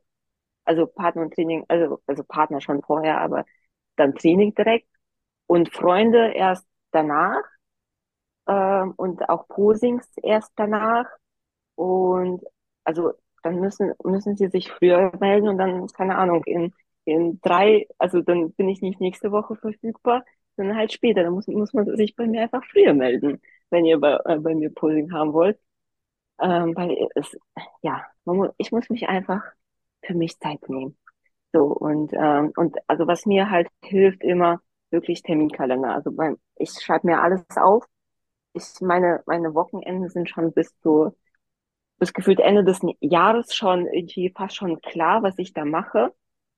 [0.64, 3.44] also Partner und Training, also, also Partner schon vorher, aber
[3.96, 4.88] dann Training direkt
[5.46, 7.42] und Freunde erst danach
[8.48, 11.06] ähm, und auch Posings erst danach
[11.76, 12.44] und
[12.84, 16.74] also dann müssen müssen sie sich früher melden und dann keine Ahnung in
[17.06, 20.24] in drei, also dann bin ich nicht nächste Woche verfügbar,
[20.56, 21.24] sondern halt später.
[21.24, 23.40] Dann muss, muss man sich bei mir einfach früher melden,
[23.70, 25.58] wenn ihr bei, äh, bei mir Posing haben wollt.
[26.40, 27.36] Ähm, weil es,
[27.82, 29.42] ja, man muss, ich muss mich einfach
[30.02, 30.96] für mich Zeit nehmen.
[31.52, 35.94] So, und, ähm, und also was mir halt hilft immer, wirklich Terminkalender.
[35.94, 37.84] Also beim, ich schreibe mir alles auf.
[38.54, 41.16] Ich, meine, meine Wochenenden sind schon bis zu,
[41.98, 46.12] bis gefühlt Ende des Jahres schon irgendwie fast schon klar, was ich da mache.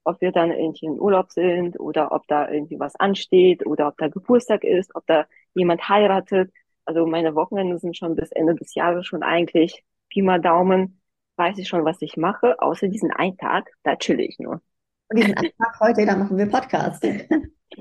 [0.05, 3.97] Ob wir dann irgendwie in Urlaub sind oder ob da irgendwie was ansteht oder ob
[3.99, 6.53] da Geburtstag ist, ob da jemand heiratet.
[6.85, 11.01] Also meine Wochenende sind schon bis Ende des Jahres schon eigentlich Pi mal Daumen,
[11.37, 14.61] weiß ich schon, was ich mache, außer diesen einen Tag, da chill ich nur.
[15.09, 17.05] Und diesen einen Tag heute, da machen wir Podcast.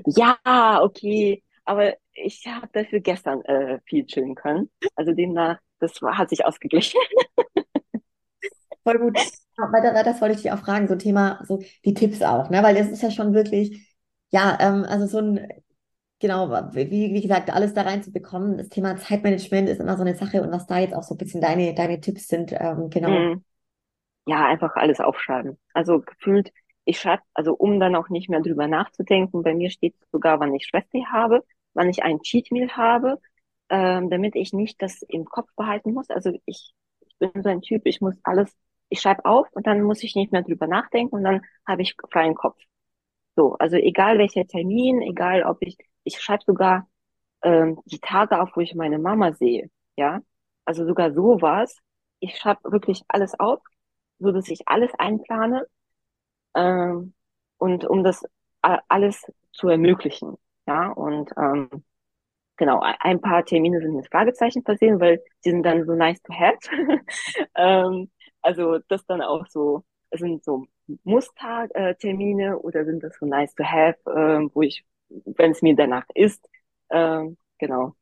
[0.06, 1.42] Ja, okay.
[1.64, 4.70] Aber ich habe dafür gestern äh, viel chillen können.
[4.96, 7.00] Also demnach, das war, hat sich ausgeglichen.
[8.82, 9.18] Voll gut.
[9.56, 12.62] Aber das wollte ich dich auch fragen, so Thema, so die Tipps auch, ne?
[12.62, 13.96] Weil das ist ja schon wirklich,
[14.30, 15.46] ja, ähm, also so ein,
[16.24, 18.56] genau, wie, wie gesagt, alles da reinzubekommen.
[18.56, 21.18] Das Thema Zeitmanagement ist immer so eine Sache und was da jetzt auch so ein
[21.18, 23.10] bisschen deine, deine Tipps sind, ähm, genau.
[23.10, 23.44] Mm.
[24.26, 25.58] Ja, einfach alles aufschreiben.
[25.74, 26.50] Also gefühlt
[26.86, 30.54] ich schreibe, also um dann auch nicht mehr drüber nachzudenken, bei mir steht sogar, wann
[30.54, 31.44] ich Stress habe,
[31.74, 33.20] wann ich ein Cheat Meal habe,
[33.68, 36.08] ähm, damit ich nicht das im Kopf behalten muss.
[36.08, 38.54] Also ich, ich bin so ein Typ, ich muss alles,
[38.88, 41.96] ich schreibe auf und dann muss ich nicht mehr drüber nachdenken und dann habe ich
[42.10, 42.58] freien Kopf.
[43.36, 46.88] So, also egal welcher Termin, egal ob ich, ich schreibe sogar
[47.42, 50.20] ähm, die Tage auf, wo ich meine Mama sehe, ja,
[50.64, 51.78] also sogar sowas.
[52.20, 53.60] Ich schreibe wirklich alles auf,
[54.18, 55.66] so dass ich alles einplane
[56.54, 57.14] ähm,
[57.58, 58.22] und um das
[58.62, 60.36] alles zu ermöglichen.
[60.66, 61.84] Ja, und ähm,
[62.56, 66.32] genau, ein paar Termine sind mit Fragezeichen versehen, weil die sind dann so nice to
[66.32, 66.58] have.
[67.56, 68.10] ähm,
[68.42, 70.66] also das dann auch so, sind so
[71.04, 75.76] Muss-Termine äh, oder sind das so nice to have, äh, wo ich, wenn es mir
[75.76, 76.48] danach ist,
[76.88, 77.24] äh,
[77.58, 77.94] genau.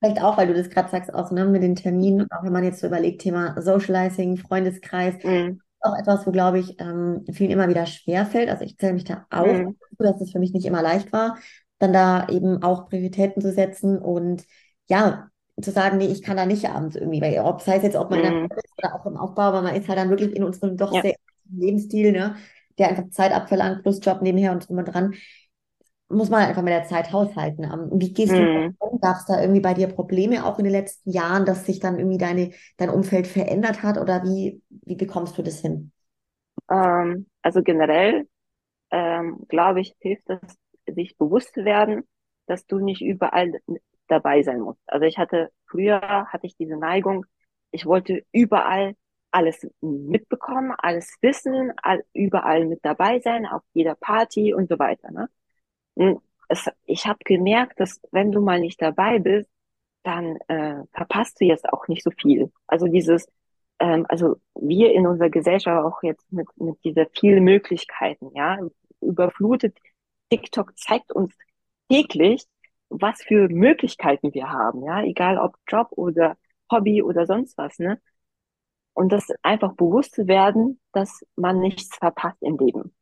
[0.00, 2.64] Vielleicht auch, weil du das gerade sagst, auch ne, mit den Terminen, auch wenn man
[2.64, 7.68] jetzt so überlegt, Thema Socializing, Freundeskreis, mm auch etwas, wo, glaube ich, ähm, vielen immer
[7.68, 8.48] wieder schwerfällt.
[8.48, 9.76] Also ich zähle mich da auch, mhm.
[9.98, 11.38] dass es für mich nicht immer leicht war,
[11.78, 14.44] dann da eben auch Prioritäten zu setzen und
[14.88, 15.28] ja,
[15.60, 18.10] zu sagen, nee, ich kann da nicht abends irgendwie, weil ob sei es jetzt, ob
[18.10, 18.24] man mhm.
[18.24, 18.48] dann
[18.78, 21.02] oder auch im Aufbau, aber man ist halt dann wirklich in unserem doch ja.
[21.02, 21.14] sehr
[21.50, 22.36] Lebensstil, ne,
[22.78, 25.14] der einfach Zeit abverlangt, plus Job nebenher und drum und dran,
[26.08, 27.64] muss man einfach mit der Zeit haushalten.
[27.64, 28.74] Ähm, wie gehst mhm.
[28.78, 29.00] du um?
[29.00, 31.98] Gab es da irgendwie bei dir Probleme auch in den letzten Jahren, dass sich dann
[31.98, 35.92] irgendwie deine, dein Umfeld verändert hat oder wie, wie bekommst du das hin?
[36.70, 38.26] Ähm, also generell
[38.90, 40.40] ähm, glaube ich, hilft es,
[40.86, 42.04] sich bewusst zu werden,
[42.46, 43.52] dass du nicht überall
[44.06, 44.80] dabei sein musst.
[44.86, 47.26] Also ich hatte früher hatte ich diese Neigung,
[47.70, 48.94] ich wollte überall
[49.30, 55.10] alles mitbekommen, alles wissen, all, überall mit dabei sein, auf jeder Party und so weiter.
[55.10, 55.28] Ne?
[56.48, 59.48] Es, ich habe gemerkt, dass wenn du mal nicht dabei bist,
[60.02, 62.50] dann äh, verpasst du jetzt auch nicht so viel.
[62.66, 63.26] Also dieses,
[63.78, 68.58] ähm, also wir in unserer Gesellschaft auch jetzt mit, mit dieser vielen Möglichkeiten, ja,
[69.00, 69.76] überflutet.
[70.30, 71.34] TikTok zeigt uns
[71.90, 72.44] täglich,
[72.90, 76.36] was für Möglichkeiten wir haben, ja, egal ob Job oder
[76.70, 78.00] Hobby oder sonst was, ne?
[78.94, 82.94] Und das einfach bewusst zu werden, dass man nichts verpasst im Leben.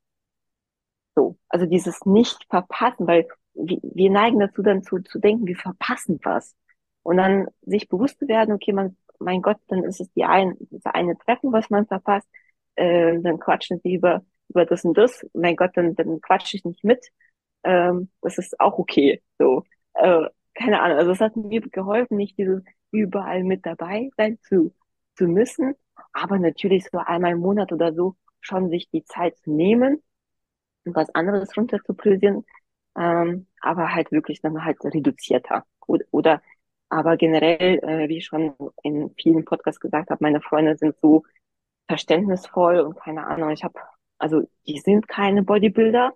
[1.16, 6.20] So, also dieses Nicht-Verpassen, weil wir, wir neigen dazu dann zu, zu denken, wir verpassen
[6.22, 6.54] was.
[7.02, 10.56] Und dann sich bewusst zu werden, okay, man, mein Gott, dann ist es die ein,
[10.70, 12.28] das eine Treffen, was man verpasst,
[12.76, 16.64] äh, dann quatschen sie über, über das und das, mein Gott, dann, dann quatsche ich
[16.64, 17.06] nicht mit,
[17.64, 19.64] ähm, das ist auch okay, so,
[19.94, 24.74] äh, keine Ahnung, also es hat mir geholfen, nicht dieses überall mit dabei sein zu,
[25.16, 25.74] zu müssen,
[26.12, 30.02] aber natürlich so einmal im Monat oder so schon sich die Zeit zu nehmen,
[30.94, 32.44] was anderes runter zu priorisieren,
[32.96, 35.64] ähm, aber halt wirklich dann halt reduzierter.
[35.86, 36.42] Oder, oder
[36.88, 41.24] aber generell, äh, wie ich schon in vielen Podcasts gesagt habe, meine Freunde sind so
[41.88, 43.78] verständnisvoll und keine Ahnung, ich habe,
[44.18, 46.12] also die sind keine Bodybuilder,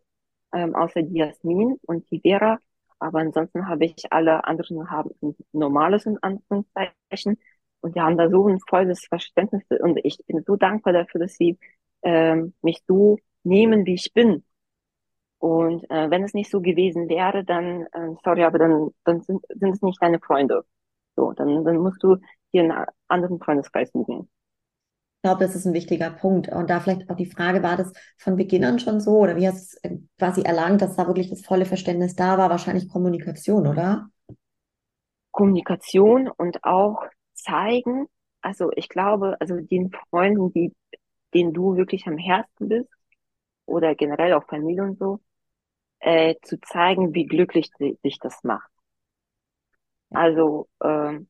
[0.52, 2.58] ähm, außer die Jasmin und die Vera,
[2.98, 5.10] aber ansonsten habe ich alle anderen haben
[5.52, 7.38] normales in Anführungszeichen
[7.80, 11.34] und die haben da so ein volles Verständnis und ich bin so dankbar dafür, dass
[11.34, 11.58] sie
[12.02, 14.44] ähm, mich so nehmen, wie ich bin
[15.40, 19.42] und äh, wenn es nicht so gewesen wäre, dann, äh, sorry, aber dann, dann sind,
[19.48, 20.64] sind es nicht deine Freunde.
[21.16, 22.16] So, dann, dann musst du
[22.52, 24.28] dir einen anderen Freundeskreis suchen.
[25.16, 26.48] Ich glaube, das ist ein wichtiger Punkt.
[26.48, 29.12] Und da vielleicht auch die Frage, war das von Beginn an schon so?
[29.18, 32.36] Oder wie hast du es äh, quasi erlangt, dass da wirklich das volle Verständnis da
[32.36, 32.50] war?
[32.50, 34.10] Wahrscheinlich Kommunikation, oder?
[35.30, 37.02] Kommunikation und auch
[37.32, 38.06] zeigen.
[38.42, 40.74] Also ich glaube, also den Freunden, die,
[41.32, 42.90] denen du wirklich am Herzen bist,
[43.64, 45.20] oder generell auch Familie und so,
[46.00, 47.70] äh, zu zeigen, wie glücklich
[48.02, 48.70] sich das macht.
[50.10, 51.28] Also, ähm,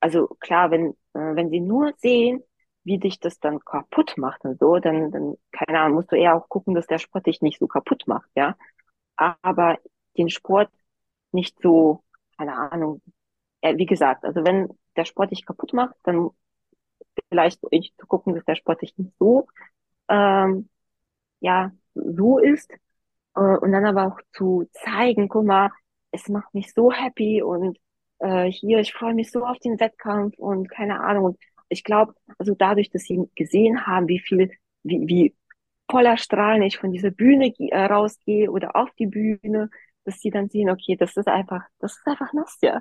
[0.00, 2.42] also klar, wenn, äh, wenn sie nur sehen,
[2.84, 6.36] wie dich das dann kaputt macht und so, dann, dann, keine Ahnung, musst du eher
[6.36, 8.56] auch gucken, dass der Sport dich nicht so kaputt macht, ja.
[9.16, 9.78] Aber
[10.18, 10.70] den Sport
[11.32, 12.02] nicht so,
[12.38, 13.02] keine Ahnung,
[13.62, 16.30] äh, wie gesagt, also wenn der Sport dich kaputt macht, dann
[17.28, 19.46] vielleicht zu gucken, dass der Sport dich nicht so,
[20.08, 20.68] ähm,
[21.40, 22.72] ja, so ist.
[23.36, 25.70] Äh, und dann aber auch zu zeigen, guck mal,
[26.10, 27.78] es macht mich so happy und
[28.20, 31.24] äh, hier, ich freue mich so auf den Wettkampf und keine Ahnung.
[31.24, 31.38] Und
[31.68, 34.50] ich glaube, also dadurch, dass sie gesehen haben, wie viel,
[34.82, 35.36] wie, wie
[35.90, 39.70] voller Strahlen ich von dieser Bühne äh, rausgehe oder auf die Bühne,
[40.04, 42.80] dass sie dann sehen, okay, das ist einfach, das ist einfach Nastja.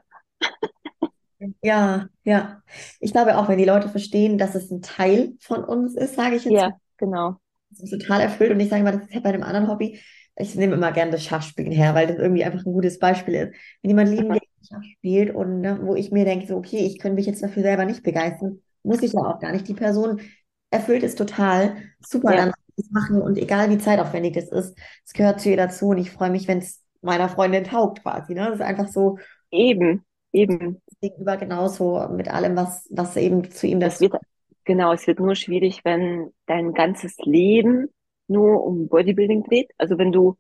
[1.62, 2.62] Ja, ja.
[3.00, 6.38] Ich glaube auch, wenn die Leute verstehen, dass es ein Teil von uns ist, sage
[6.38, 6.54] ich jetzt.
[6.54, 7.36] Ja, genau.
[7.70, 8.52] Das ist total erfüllt.
[8.52, 10.00] Und ich sage mal, das ist ja bei einem anderen Hobby.
[10.36, 13.54] Ich nehme immer gerne das Schachspielen her, weil das irgendwie einfach ein gutes Beispiel ist.
[13.82, 17.00] Wenn jemand lieben gerne Schach spielt und ne, wo ich mir denke, so, okay, ich
[17.00, 19.68] könnte mich jetzt dafür selber nicht begeistern, muss ich ja auch gar nicht.
[19.68, 20.22] Die Person
[20.72, 21.76] erfüllt es total.
[22.00, 22.46] Super, ja.
[22.46, 22.54] dann
[22.90, 26.32] machen und egal wie zeitaufwendig das ist, es gehört zu ihr dazu und ich freue
[26.32, 28.34] mich, wenn es meiner Freundin taugt quasi.
[28.34, 28.46] Ne?
[28.46, 29.20] Das ist einfach so.
[29.52, 30.82] Eben, eben.
[31.02, 34.16] Gegenüber genauso mit allem, was, was eben zu ihm das wird.
[34.64, 37.90] Genau, es wird nur schwierig, wenn dein ganzes Leben
[38.28, 39.72] nur um Bodybuilding dreht.
[39.78, 40.38] Also wenn du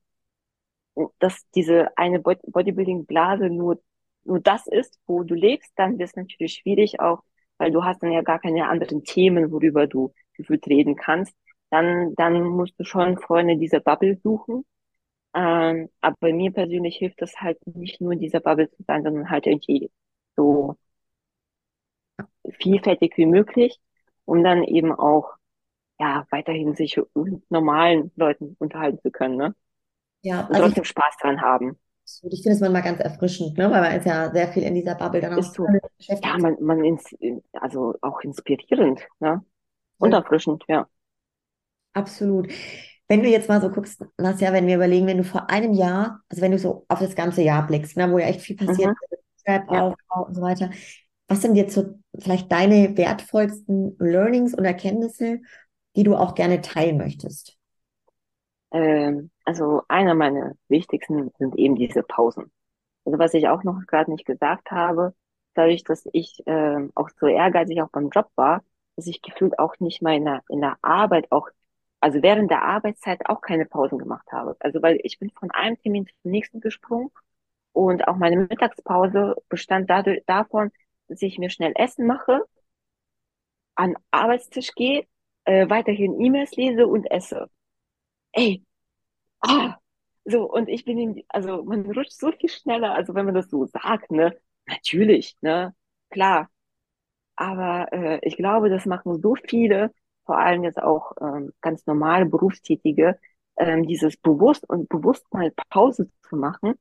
[1.19, 3.81] dass diese eine Bodybuilding-Blase nur,
[4.23, 7.23] nur das ist, wo du lebst, dann wird es natürlich schwierig auch,
[7.57, 11.33] weil du hast dann ja gar keine anderen Themen, worüber du gefühlt reden kannst.
[11.69, 14.65] Dann, dann musst du schon Freunde dieser Bubble suchen.
[15.35, 19.03] Ähm, aber bei mir persönlich hilft das halt nicht nur in dieser Bubble zu sein,
[19.03, 19.91] sondern halt irgendwie
[20.35, 20.75] so
[22.59, 23.79] vielfältig wie möglich,
[24.25, 25.33] um dann eben auch
[26.03, 29.55] ja weiterhin sich mit normalen Leuten unterhalten zu können, ne?
[30.21, 31.79] Ja, und also trotzdem Spaß dran haben.
[32.05, 33.71] Ich finde es manchmal ganz erfrischend, ne?
[33.71, 35.65] weil man ist ja sehr viel in dieser Bubble dann auch so.
[35.99, 37.15] Ja, man, man ins,
[37.53, 39.41] also auch inspirierend, ne?
[39.99, 40.17] Und ja.
[40.17, 40.87] erfrischend, ja.
[41.93, 42.51] Absolut.
[43.07, 46.21] Wenn du jetzt mal so guckst, Nasja, wenn wir überlegen, wenn du vor einem Jahr,
[46.29, 48.89] also wenn du so auf das ganze Jahr blickst, ne, wo ja echt viel passiert,
[48.89, 49.17] mhm.
[49.45, 49.81] Trap, ja.
[49.81, 50.71] Aufbau und so weiter,
[51.27, 55.39] was sind jetzt so vielleicht deine wertvollsten Learnings und Erkenntnisse,
[55.95, 57.57] die du auch gerne teilen möchtest?
[58.71, 62.51] Ähm, also einer meiner wichtigsten sind eben diese Pausen.
[63.05, 65.13] Also was ich auch noch gerade nicht gesagt habe,
[65.53, 68.63] dadurch, dass ich ähm, auch so ehrgeizig auch beim Job war,
[68.95, 71.49] dass ich gefühlt auch nicht mal in der, in der Arbeit auch,
[71.99, 74.55] also während der Arbeitszeit auch keine Pausen gemacht habe.
[74.59, 77.11] Also weil ich bin von einem Termin zum nächsten gesprungen
[77.73, 80.71] und auch meine Mittagspause bestand dadurch, davon,
[81.07, 82.45] dass ich mir schnell Essen mache,
[83.75, 85.05] an den Arbeitstisch gehe,
[85.45, 87.49] äh, weiterhin E-Mails lese und esse.
[88.33, 88.63] Ey,
[89.41, 89.77] ah,
[90.25, 93.49] so, und ich bin in, also man rutscht so viel schneller, also wenn man das
[93.49, 94.37] so sagt, ne,
[94.67, 95.75] natürlich, ne,
[96.09, 96.49] klar.
[97.35, 99.91] Aber äh, ich glaube, das machen so viele,
[100.25, 103.19] vor allem jetzt auch ähm, ganz normale Berufstätige,
[103.57, 106.75] ähm, dieses bewusst und bewusst mal Pause zu machen,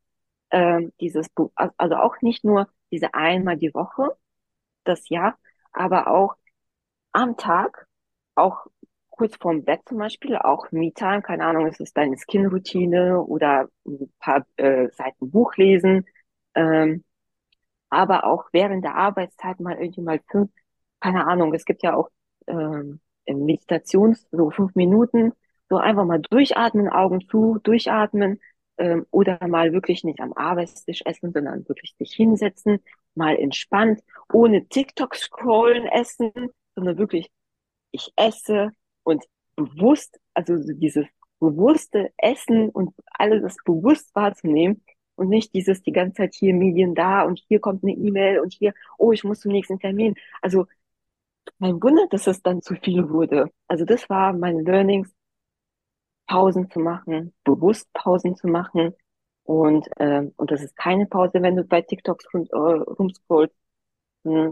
[0.51, 1.29] ähm, dieses,
[1.77, 4.17] also auch nicht nur diese einmal die Woche,
[4.85, 5.37] das ja,
[5.73, 6.37] aber auch
[7.13, 7.89] am Tag,
[8.35, 8.67] auch
[9.11, 14.13] kurz vorm Bett zum Beispiel, auch Me-Time, keine Ahnung, ist es deine Skin-Routine oder ein
[14.19, 16.07] paar äh, Seiten Buch lesen,
[16.55, 17.05] ähm,
[17.91, 20.51] aber auch während der Arbeitszeit mal irgendwie mal fünf,
[21.01, 22.09] keine Ahnung, es gibt ja auch
[22.47, 25.33] ähm, Meditations, so fünf Minuten,
[25.69, 28.41] so einfach mal durchatmen, Augen zu, durchatmen
[28.79, 32.81] ähm, oder mal wirklich nicht am Arbeitstisch essen, sondern wirklich sich hinsetzen,
[33.15, 34.03] mal entspannt,
[34.33, 36.33] ohne TikTok scrollen essen,
[36.75, 37.31] sondern wirklich,
[37.93, 38.73] ich esse,
[39.05, 39.25] und
[39.57, 41.07] bewusst, also so dieses
[41.41, 44.83] bewusste Essen und alles bewusst wahrzunehmen
[45.17, 48.53] und nicht dieses die ganze Zeit hier Medien da und hier kommt eine E-Mail und
[48.53, 50.15] hier, oh, ich muss zum nächsten Termin.
[50.41, 50.67] Also
[51.59, 53.51] mein Wunder, dass es dann zu viel wurde.
[53.69, 55.13] Also das war meine Learnings,
[56.27, 58.95] Pausen zu machen, bewusst Pausen zu machen
[59.45, 63.55] und äh, und das ist keine Pause, wenn du bei TikToks rum, äh, rumscrollst,
[64.25, 64.51] äh,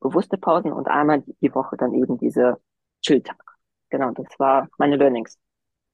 [0.00, 2.58] bewusste Pausen und einmal die Woche dann eben diese
[3.02, 3.36] Chilltag.
[3.90, 5.38] Genau, das war meine Learnings.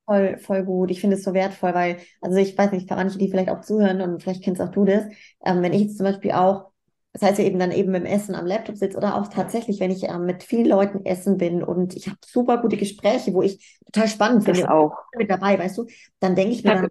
[0.05, 0.91] Voll, voll gut.
[0.91, 3.61] Ich finde es so wertvoll, weil, also ich weiß nicht, für manche, die vielleicht auch
[3.61, 5.05] zuhören und vielleicht kennst auch du das,
[5.45, 6.71] ähm, wenn ich jetzt zum Beispiel auch,
[7.13, 9.91] das heißt ja eben dann eben im Essen am Laptop sitze oder auch tatsächlich, wenn
[9.91, 13.81] ich ähm, mit vielen Leuten essen bin und ich habe super gute Gespräche, wo ich
[13.87, 15.87] total spannend finde, das auch mit dabei, weißt du,
[16.21, 16.89] dann denke ich mir dann,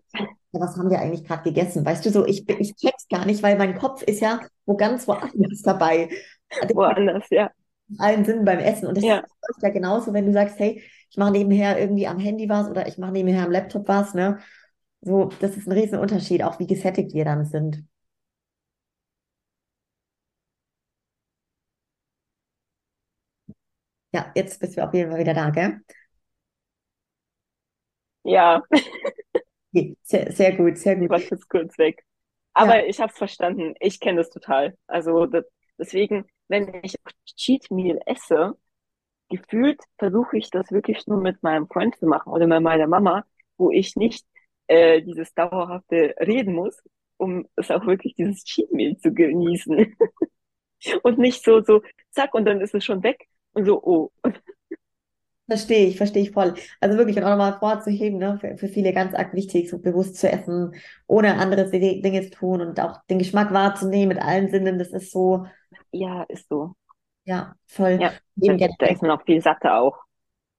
[0.51, 1.85] ja, was haben wir eigentlich gerade gegessen?
[1.85, 5.07] Weißt du, so ich, ich check's gar nicht, weil mein Kopf ist ja wo ganz
[5.07, 6.09] woanders dabei.
[6.75, 7.51] Woanders, ja
[7.97, 8.87] allen Sinnen beim Essen.
[8.87, 9.25] Und das ja.
[9.49, 12.87] ist ja genauso, wenn du sagst, hey, ich mache nebenher irgendwie am Handy was oder
[12.87, 14.39] ich mache nebenher am Laptop was, ne?
[15.01, 17.85] So, das ist ein riesen Unterschied, auch wie gesättigt wir dann sind.
[24.13, 25.81] Ja, jetzt bist du auf jeden Fall wieder da, gell?
[28.23, 28.61] Ja,
[30.03, 31.11] Sehr, sehr gut, sehr ich gut.
[31.11, 32.03] war jetzt kurz weg.
[32.59, 33.75] Ja, Aber ich habe es verstanden.
[33.79, 34.77] Ich kenne das total.
[34.87, 35.45] Also das,
[35.77, 36.95] deswegen, wenn ich
[37.37, 38.57] Cheat Meal esse,
[39.29, 43.25] gefühlt versuche ich das wirklich nur mit meinem Freund zu machen oder mit meiner Mama,
[43.57, 44.25] wo ich nicht
[44.67, 46.77] äh, dieses dauerhafte reden muss,
[47.17, 49.95] um es auch wirklich dieses Cheat Meal zu genießen.
[51.03, 51.81] Und nicht so, so,
[52.11, 54.11] zack, und dann ist es schon weg und so, oh.
[55.47, 56.55] verstehe ich, verstehe ich voll.
[56.79, 60.15] Also wirklich, und auch nochmal vorzuheben, ne, für, für viele ganz arg wichtig, so bewusst
[60.17, 60.73] zu essen,
[61.07, 64.89] ohne andere Di- Dinge zu tun und auch den Geschmack wahrzunehmen mit allen Sinnen, das
[64.89, 65.45] ist so,
[65.95, 66.75] Ja, ist so.
[67.25, 67.99] ja, voll.
[67.99, 69.97] Ja, Eben da, ist man auch viel satter auch.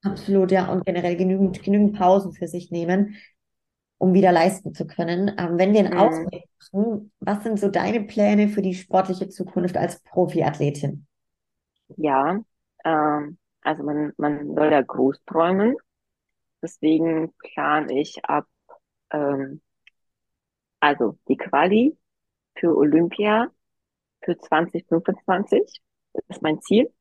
[0.02, 3.16] absolut, ja, und generell genügend, genügend Pausen für sich nehmen,
[3.98, 5.30] um wieder leisten zu können.
[5.38, 9.28] Ähm, wenn wir einen Mm, Ausblick machen, was sind so deine Pläne für die sportliche
[9.30, 11.06] Zukunft als Profiathletin?
[11.96, 12.40] ja,
[12.84, 15.76] ähm, also man, man soll ja groß träumen.
[16.62, 18.46] Deswegen plane ich ab,
[19.12, 19.62] ähm,
[20.80, 21.98] also die Quali
[22.56, 23.50] für Olympia
[24.22, 25.80] für 2025
[26.28, 26.92] ist mein Ziel.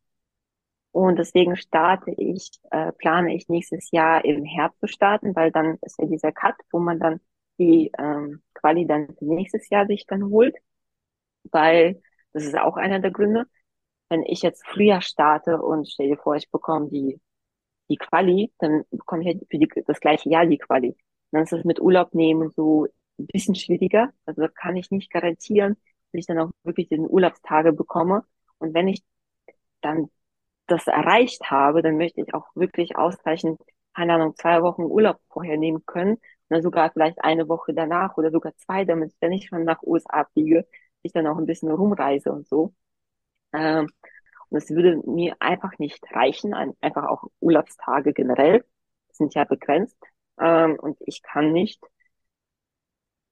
[0.92, 5.78] Und deswegen starte ich, äh, plane ich nächstes Jahr im Herbst zu starten, weil dann
[5.82, 7.20] ist ja dieser Cut, wo man dann
[7.60, 10.56] die ähm, Quali dann für nächstes Jahr sich dann holt,
[11.52, 12.02] weil
[12.34, 13.46] das ist auch einer der Gründe.
[14.10, 17.20] Wenn ich jetzt früher starte und stell dir vor, ich bekomme die
[17.90, 20.96] die Quali, dann bekomme ich für die, das gleiche Jahr die Quali.
[21.32, 22.88] Dann ist es mit Urlaub nehmen so
[23.20, 24.12] ein bisschen schwieriger.
[24.26, 25.78] Also kann ich nicht garantieren,
[26.16, 28.24] dass ich dann auch wirklich den Urlaubstage bekomme.
[28.58, 29.04] Und wenn ich
[29.82, 30.10] dann
[30.68, 33.62] das erreicht habe, dann möchte ich auch wirklich ausreichend,
[33.96, 36.14] keine Ahnung, zwei Wochen Urlaub vorher nehmen können.
[36.16, 39.64] Und dann sogar vielleicht eine Woche danach oder sogar zwei, damit ich dann nicht schon
[39.64, 40.68] nach USA fliege,
[41.04, 42.74] ich dann auch ein bisschen rumreise und so.
[43.54, 43.90] Ähm,
[44.50, 48.66] und es würde mir einfach nicht reichen, ein, einfach auch Urlaubstage generell
[49.12, 49.98] sind ja begrenzt.
[50.40, 51.82] Ähm, und ich kann nicht,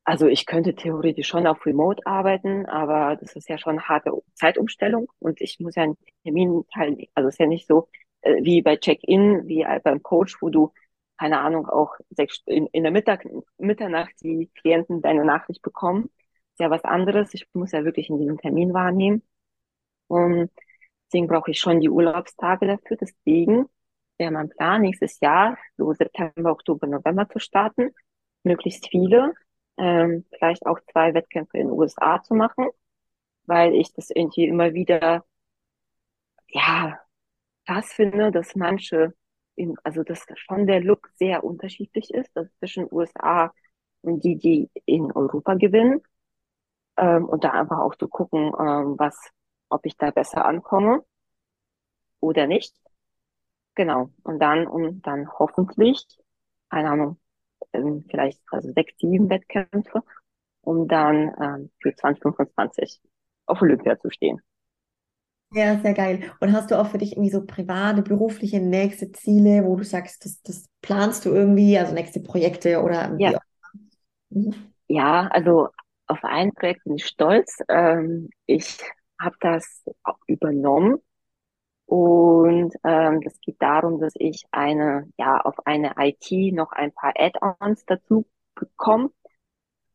[0.05, 4.11] also ich könnte theoretisch schon auf Remote arbeiten, aber das ist ja schon eine harte
[4.33, 7.07] Zeitumstellung und ich muss ja einen Termin teilnehmen.
[7.15, 7.89] Also es ist ja nicht so
[8.21, 10.73] äh, wie bei Check-in, wie beim Coach, wo du,
[11.17, 13.25] keine Ahnung, auch sechs, in, in der Mittag,
[13.57, 16.09] Mitternacht die Klienten deine Nachricht bekommen.
[16.53, 17.33] Ist ja was anderes.
[17.33, 19.23] Ich muss ja wirklich in diesem Termin wahrnehmen.
[20.07, 20.51] Und
[21.07, 22.97] deswegen brauche ich schon die Urlaubstage dafür.
[22.97, 23.67] Deswegen
[24.17, 27.91] wäre mein Plan, nächstes Jahr, so September, Oktober, November zu starten.
[28.43, 29.33] Möglichst viele.
[29.77, 32.67] Ähm, vielleicht auch zwei Wettkämpfe in den USA zu machen,
[33.45, 35.25] weil ich das irgendwie immer wieder,
[36.49, 36.99] ja,
[37.67, 39.13] krass finde, dass manche,
[39.55, 43.53] in, also dass schon der Look sehr unterschiedlich ist, also zwischen USA
[44.01, 46.01] und die, die in Europa gewinnen.
[46.97, 49.17] Ähm, und da einfach auch zu gucken, ähm, was,
[49.69, 51.03] ob ich da besser ankomme
[52.19, 52.75] oder nicht.
[53.75, 54.09] Genau.
[54.23, 56.05] Und dann, um dann hoffentlich,
[56.69, 57.19] keine Ahnung,
[57.73, 60.03] ähm, vielleicht also sechs, sieben Wettkämpfe,
[60.61, 63.01] um dann ähm, für 2025
[63.47, 64.41] auf Olympia zu stehen.
[65.55, 66.31] Ja, sehr geil.
[66.39, 70.25] Und hast du auch für dich irgendwie so private, berufliche nächste Ziele, wo du sagst,
[70.25, 73.33] das, das planst du irgendwie, also nächste Projekte oder Ja,
[74.29, 74.73] Mhm.
[74.87, 75.69] ja, also
[76.07, 77.59] auf ein Projekt bin ich stolz.
[77.69, 78.77] Ähm, ich
[79.19, 80.97] habe das auch übernommen
[81.93, 87.13] und ähm, das geht darum, dass ich eine, ja, auf eine IT noch ein paar
[87.17, 88.25] Add-ons dazu
[88.55, 89.11] bekomme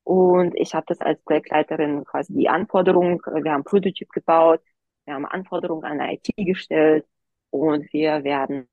[0.05, 4.63] Und ich habe das als Projektleiterin quasi die Anforderung, wir haben Prototyp gebaut,
[5.07, 7.07] wir haben Anforderungen an IT gestellt
[7.51, 8.69] und wir werden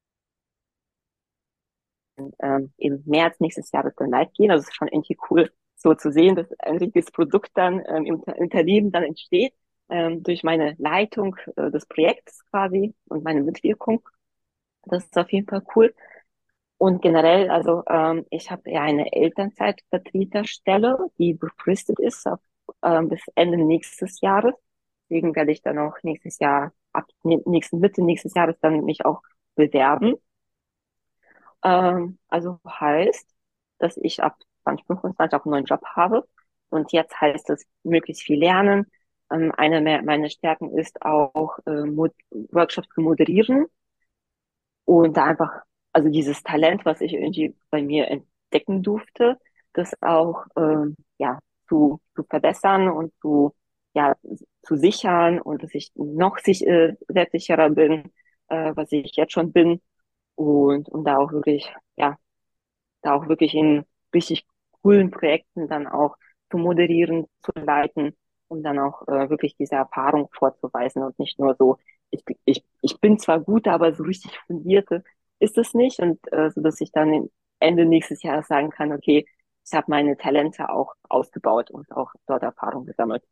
[2.39, 4.51] ähm, im März nächstes Jahres dann live gehen.
[4.51, 8.05] Also es ist schon irgendwie cool, so zu sehen, dass ein richtiges Produkt dann ähm,
[8.05, 9.53] im Unter- Unternehmen dann entsteht,
[9.89, 14.07] ähm, durch meine Leitung äh, des Projekts quasi und meine Mitwirkung.
[14.83, 15.93] Das ist auf jeden Fall cool.
[16.77, 22.39] Und generell, also ähm, ich habe ja eine Elternzeitvertreterstelle, die befristet ist auf,
[22.83, 24.53] ähm, bis Ende nächstes Jahres.
[25.09, 29.05] Deswegen werde ich dann auch nächstes Jahr, ab nä- nächsten Mitte nächstes Jahres dann mich
[29.05, 29.21] auch
[29.55, 30.15] bewerben.
[31.63, 33.27] Ähm, also heißt,
[33.79, 36.27] dass ich ab 2025 auch einen neuen Job habe.
[36.69, 38.85] Und jetzt heißt es möglichst viel lernen.
[39.35, 42.13] Ähm, eine me- meiner Stärken ist auch äh, Mod
[42.51, 43.67] Workshops zu moderieren.
[44.85, 45.51] Und da einfach,
[45.93, 49.39] also dieses Talent, was ich irgendwie bei mir entdecken durfte,
[49.73, 53.53] das auch ähm, ja zu, zu verbessern und zu
[53.93, 54.15] ja
[54.63, 58.11] zu sichern und dass ich noch sich, äh, selbstsicherer bin,
[58.49, 59.81] äh, was ich jetzt schon bin.
[60.35, 62.17] Und um da auch wirklich, ja,
[63.01, 64.45] da auch wirklich in richtig
[64.81, 66.17] coolen Projekten dann auch
[66.51, 68.15] zu moderieren, zu leiten,
[68.47, 71.77] um dann auch äh, wirklich diese Erfahrung vorzuweisen und nicht nur so,
[72.11, 75.03] ich, ich, ich bin zwar gut, aber so richtig fundierte
[75.39, 79.25] ist es nicht und äh, so dass ich dann Ende nächstes Jahres sagen kann, okay,
[79.65, 83.23] ich habe meine Talente auch ausgebaut und auch dort Erfahrung gesammelt.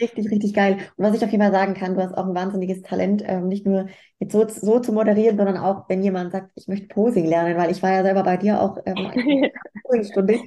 [0.00, 0.78] Richtig, richtig geil.
[0.96, 3.48] Und was ich auf jeden Fall sagen kann, du hast auch ein wahnsinniges Talent, ähm,
[3.48, 3.88] nicht nur
[4.20, 7.70] jetzt so, so zu moderieren, sondern auch, wenn jemand sagt, ich möchte Posing lernen, weil
[7.72, 9.50] ich war ja selber bei dir auch ähm, eine
[9.82, 10.38] Posing-Stunde.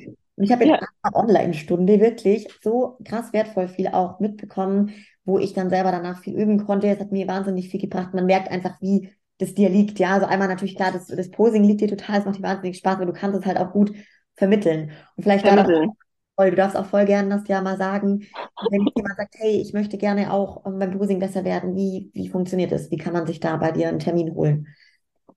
[0.41, 0.80] Und ich habe in ja.
[1.03, 4.89] einer Online-Stunde wirklich so krass wertvoll viel auch mitbekommen,
[5.23, 6.88] wo ich dann selber danach viel üben konnte.
[6.88, 8.15] Es hat mir wahnsinnig viel gebracht.
[8.15, 9.99] Man merkt einfach, wie das dir liegt.
[9.99, 12.80] Ja, also einmal natürlich klar, das, das Posing liegt dir total, es macht dir wahnsinnig
[12.80, 13.93] Spaß, aber du kannst es halt auch gut
[14.34, 14.93] vermitteln.
[15.15, 15.89] Und vielleicht vermitteln.
[15.89, 15.93] da
[16.35, 16.49] voll.
[16.49, 18.26] Du darfst auch voll gerne das ja mal sagen,
[18.72, 22.30] wenn jemand sagt, hey, ich möchte gerne auch ähm, beim Posing besser werden, wie, wie
[22.30, 22.89] funktioniert das?
[22.89, 24.69] Wie kann man sich da bei dir einen Termin holen?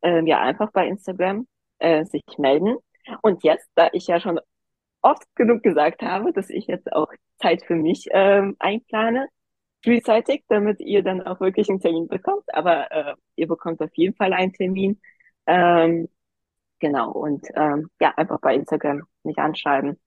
[0.01, 1.47] Ähm, ja, einfach bei Instagram
[1.79, 2.77] äh, sich melden.
[3.21, 4.41] Und jetzt, da ich ja schon
[5.05, 9.29] oft genug gesagt habe, dass ich jetzt auch Zeit für mich ähm, einplane,
[9.85, 12.45] frühzeitig, damit ihr dann auch wirklich einen Termin bekommt.
[12.53, 15.01] Aber äh, ihr bekommt auf jeden Fall einen Termin.
[15.47, 16.09] Ähm,
[16.81, 20.01] genau, und ähm, ja, einfach bei Instagram mich anschreiben.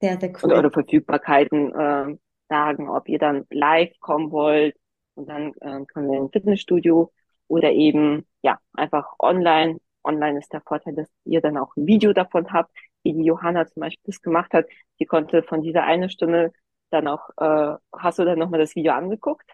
[0.00, 0.44] Sehr, sehr cool.
[0.44, 2.18] Und eure Verfügbarkeiten äh,
[2.50, 4.76] sagen, ob ihr dann live kommen wollt
[5.14, 7.12] und dann äh, können wir im Fitnessstudio
[7.48, 9.80] oder eben ja einfach online.
[10.04, 12.70] Online ist der Vorteil, dass ihr dann auch ein Video davon habt,
[13.02, 14.66] wie die Johanna zum Beispiel das gemacht hat.
[15.00, 16.52] Die konnte von dieser eine Stunde
[16.90, 19.50] dann auch, äh, hast du dann nochmal das Video angeguckt?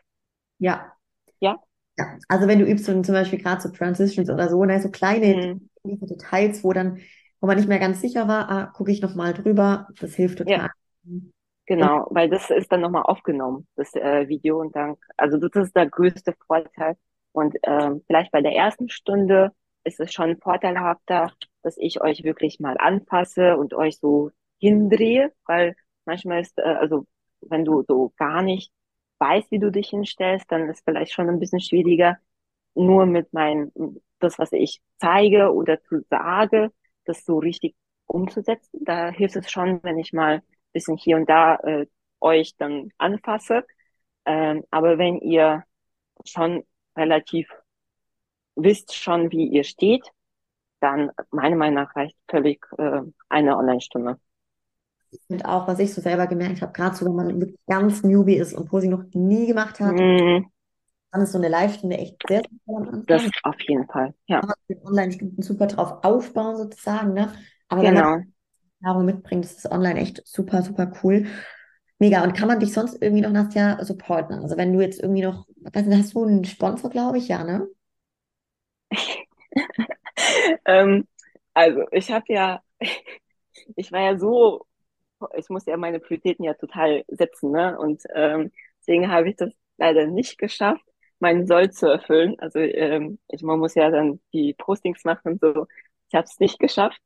[0.58, 0.92] Ja.
[1.40, 1.58] Ja?
[1.96, 4.90] Ja, also wenn du übst und zum Beispiel gerade so Transitions oder so, ne, so
[4.90, 6.00] kleine mhm.
[6.06, 6.98] Details, wo dann
[7.44, 9.88] wo man nicht mehr ganz sicher war, ah, gucke ich nochmal drüber.
[10.00, 10.70] Das hilft total.
[11.04, 11.20] Ja.
[11.66, 14.58] Genau, weil das ist dann nochmal aufgenommen, das äh, Video.
[14.58, 16.96] Und dann, also das ist der größte Vorteil.
[17.32, 19.52] Und ähm, vielleicht bei der ersten Stunde
[19.84, 21.32] ist es schon vorteilhafter,
[21.62, 27.06] dass ich euch wirklich mal anfasse und euch so hindrehe, weil manchmal ist, äh, also
[27.42, 28.72] wenn du so gar nicht
[29.18, 32.18] weißt, wie du dich hinstellst, dann ist vielleicht schon ein bisschen schwieriger,
[32.74, 33.72] nur mit meinem,
[34.18, 36.72] das, was ich zeige oder zu sage,
[37.04, 37.74] das so richtig
[38.06, 38.80] umzusetzen.
[38.84, 40.42] Da hilft es schon, wenn ich mal ein
[40.72, 41.86] bisschen hier und da äh,
[42.20, 43.64] euch dann anfasse.
[44.26, 45.64] Ähm, aber wenn ihr
[46.24, 46.64] schon
[46.96, 47.48] relativ
[48.56, 50.06] wisst schon, wie ihr steht,
[50.80, 54.18] dann meiner Meinung nach reicht völlig äh, eine Online-Stunde.
[55.28, 58.36] Und auch, was ich so selber gemerkt habe, gerade so, wenn man wirklich ganz Newbie
[58.36, 60.46] ist und Posing noch nie gemacht hat, mm
[61.14, 63.02] dann ist so eine Live-Stunde echt sehr super.
[63.06, 64.40] Das auf jeden Fall, ja.
[64.40, 67.32] Kann man Online-Stunden super drauf aufbauen sozusagen, ne?
[67.68, 68.00] Aber genau.
[68.00, 68.32] wenn man
[68.82, 71.26] Erfahrung mitbringt, ist das online echt super, super cool.
[72.00, 72.24] Mega.
[72.24, 74.40] Und kann man dich sonst irgendwie noch, Nastja, supporten?
[74.40, 77.44] Also wenn du jetzt irgendwie noch, weiß nicht, hast du einen Sponsor, glaube ich, ja,
[77.44, 77.68] ne?
[80.66, 81.06] ähm,
[81.54, 82.62] also ich habe ja,
[83.76, 84.66] ich war ja so,
[85.36, 87.78] ich muss ja meine Prioritäten ja total setzen, ne?
[87.78, 90.84] Und ähm, deswegen habe ich das leider nicht geschafft
[91.20, 92.38] meinen Soll zu erfüllen.
[92.38, 95.66] Also ähm, ich, man muss ja dann die Postings machen und so.
[96.08, 97.00] Ich habe es nicht geschafft.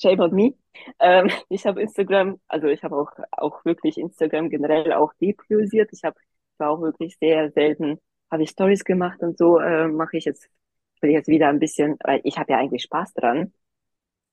[0.00, 0.54] Shame on me.
[1.00, 5.90] Ähm, ich habe Instagram, also ich habe auch auch wirklich Instagram generell auch depriorisiert.
[5.92, 6.16] Ich habe
[6.58, 7.98] war auch wirklich sehr selten
[8.30, 10.48] habe ich Stories gemacht und so äh, mache ich jetzt
[11.00, 13.52] will ich jetzt wieder ein bisschen, weil ich habe ja eigentlich Spaß dran,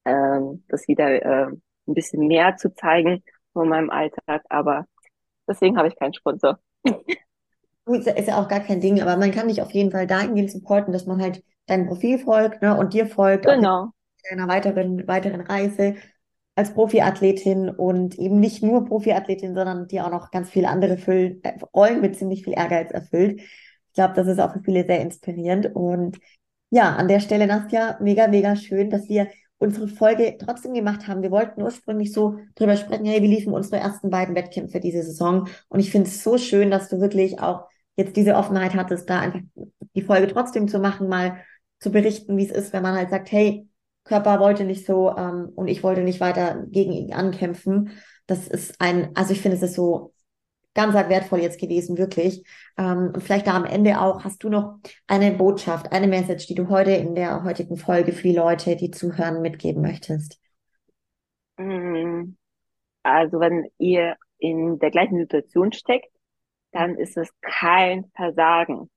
[0.05, 3.23] ähm, das wieder äh, ein bisschen mehr zu zeigen
[3.53, 4.85] von meinem Alltag, aber
[5.47, 6.59] deswegen habe ich keinen Sponsor.
[7.85, 10.51] Gut, ist ja auch gar kein Ding, aber man kann dich auf jeden Fall dahingehend
[10.51, 13.89] supporten, dass man halt deinem Profil folgt ne, und dir folgt genau.
[14.29, 15.95] deiner weiteren, weiteren Reise
[16.55, 21.59] als Profiathletin und eben nicht nur Profiathletin, sondern die auch noch ganz viele andere äh,
[21.73, 23.41] Rollen mit ziemlich viel Ehrgeiz erfüllt.
[23.41, 25.75] Ich glaube, das ist auch für viele sehr inspirierend.
[25.75, 26.19] Und
[26.73, 29.27] ja, an der Stelle, Nastja, mega, mega schön, dass wir
[29.59, 31.21] unsere Folge trotzdem gemacht haben.
[31.21, 35.47] Wir wollten ursprünglich so drüber sprechen, hey, wie liefen unsere ersten beiden Wettkämpfe diese Saison?
[35.69, 39.19] Und ich finde es so schön, dass du wirklich auch jetzt diese Offenheit hattest, da
[39.19, 39.41] einfach
[39.95, 41.37] die Folge trotzdem zu machen, mal
[41.79, 43.67] zu berichten, wie es ist, wenn man halt sagt, hey,
[44.03, 47.91] Körper wollte nicht so ähm, und ich wollte nicht weiter gegen ihn ankämpfen.
[48.25, 50.12] Das ist ein, also ich finde, es ist so
[50.73, 52.43] ganz wertvoll jetzt gewesen, wirklich.
[52.77, 56.55] Ähm, und vielleicht da am Ende auch, hast du noch eine Botschaft, eine Message, die
[56.55, 60.39] du heute in der heutigen Folge für die Leute, die zuhören, mitgeben möchtest?
[61.57, 62.35] Mm,
[63.03, 66.09] also wenn ihr in der gleichen Situation steckt,
[66.71, 68.89] dann ist es kein Versagen.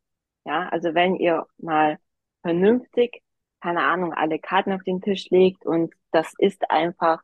[0.44, 1.98] Ja, also wenn ihr mal
[2.42, 3.22] vernünftig,
[3.60, 7.20] keine Ahnung, alle Karten auf den Tisch legt und das ist einfach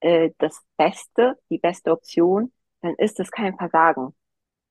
[0.00, 2.52] äh, das Beste, die beste Option,
[2.82, 4.14] dann ist es kein Versagen.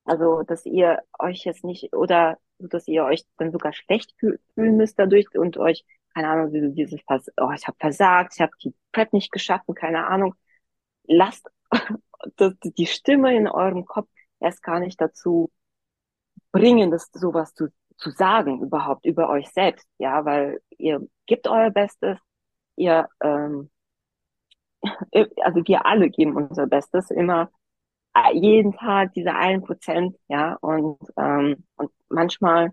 [0.06, 5.00] Also, dass ihr euch jetzt nicht oder dass ihr euch dann sogar schlecht fühlen müsst
[5.00, 7.02] dadurch und euch, keine Ahnung, dieses,
[7.38, 10.36] oh, ich habe versagt, ich habe die Prep nicht geschafft und keine Ahnung.
[11.04, 11.50] Lasst
[12.40, 14.10] die Stimme in eurem Kopf
[14.40, 15.52] erst gar nicht dazu
[16.52, 21.70] bringen, das sowas zu, zu sagen überhaupt über euch selbst, ja, weil ihr gebt euer
[21.70, 22.20] Bestes,
[22.76, 23.70] ihr, ähm,
[25.42, 27.52] also wir alle geben unser Bestes immer
[28.34, 32.72] jeden Tag diese einen Prozent, ja, und, ähm, und manchmal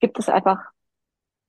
[0.00, 0.58] gibt es einfach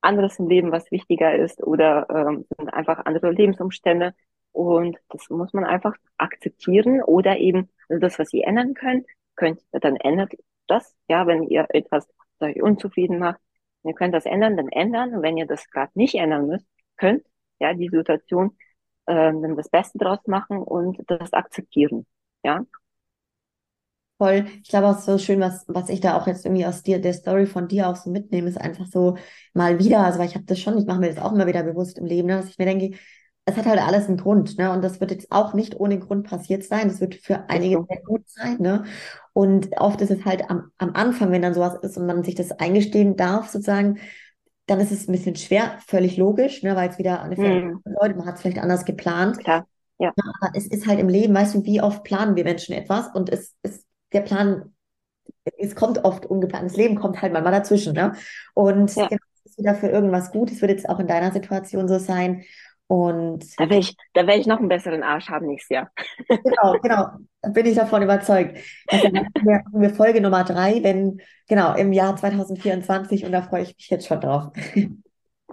[0.01, 4.13] anderes im Leben, was wichtiger ist oder ähm, sind einfach andere Lebensumstände
[4.51, 9.61] und das muss man einfach akzeptieren oder eben also das, was ihr ändern könnt, könnt
[9.71, 10.33] dann ändert
[10.67, 12.07] das, ja, wenn ihr etwas
[12.39, 13.39] euch unzufrieden macht,
[13.83, 16.67] ihr könnt das ändern, dann ändern und wenn ihr das gerade nicht ändern müsst,
[16.97, 17.25] könnt,
[17.59, 18.57] ja, die Situation
[19.07, 22.05] ähm, dann das Beste draus machen und das akzeptieren,
[22.45, 22.65] ja.
[24.17, 24.45] Voll.
[24.63, 27.13] Ich glaube auch so schön, was, was ich da auch jetzt irgendwie aus dir, der
[27.13, 29.17] Story von dir auch so mitnehme, ist einfach so
[29.53, 31.63] mal wieder, also weil ich habe das schon, ich mache mir das auch immer wieder
[31.63, 32.97] bewusst im Leben, ne, dass ich mir denke,
[33.43, 34.71] es hat halt alles einen Grund, ne?
[34.71, 36.87] Und das wird jetzt auch nicht ohne Grund passiert sein.
[36.87, 38.85] Das wird für einige sehr gut sein, ne?
[39.33, 42.33] Und oft ist es halt am, am Anfang, wenn dann sowas ist und man sich
[42.33, 43.99] das eingestehen darf, sozusagen,
[44.65, 46.75] dann ist es ein bisschen schwer, völlig logisch, ne?
[46.75, 47.83] Weil es wieder eine mhm.
[48.01, 49.37] Leute, man hat es vielleicht anders geplant.
[49.39, 49.67] Klar.
[49.97, 50.11] Ja.
[50.41, 53.29] Aber es ist halt im Leben, weißt du, wie oft planen wir Menschen etwas und
[53.29, 54.73] es ist der Plan,
[55.57, 56.65] es kommt oft ungeplant.
[56.65, 58.13] Das Leben kommt halt mal dazwischen, ne?
[58.53, 59.07] Und ja.
[59.07, 60.51] genau, es ist wieder für irgendwas gut.
[60.51, 62.43] Es wird jetzt auch in deiner Situation so sein.
[62.87, 65.91] Und da werde ich, da werde ich noch einen besseren Arsch haben nächstes Jahr.
[66.27, 67.07] Genau, genau.
[67.53, 68.59] Bin ich davon überzeugt.
[68.87, 73.75] Also haben wir Folge Nummer drei, wenn, genau, im Jahr 2024 und da freue ich
[73.75, 74.51] mich jetzt schon drauf.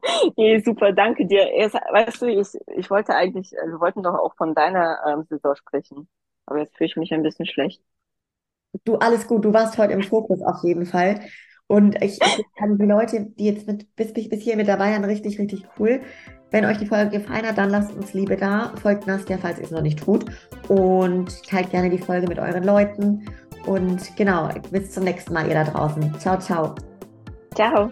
[0.36, 1.56] Nee, super, danke dir.
[1.56, 5.54] Jetzt, weißt du, ich, ich wollte eigentlich, wir wollten doch auch von deiner ähm, Saison
[5.54, 6.08] sprechen.
[6.46, 7.80] Aber jetzt fühle ich mich ein bisschen schlecht.
[8.84, 11.20] Du, alles gut, du warst heute im Fokus auf jeden Fall.
[11.66, 15.04] Und ich, ich kann die Leute, die jetzt mit, bis, bis hier mit dabei waren,
[15.04, 16.00] richtig, richtig cool.
[16.50, 18.74] Wenn euch die Folge gefallen hat, dann lasst uns Liebe da.
[18.82, 20.26] Folgt Nastja, falls ihr es noch nicht tut.
[20.68, 23.26] Und teilt gerne die Folge mit euren Leuten.
[23.66, 26.18] Und genau, bis zum nächsten Mal, ihr da draußen.
[26.18, 26.74] Ciao, ciao.
[27.54, 27.90] Ciao.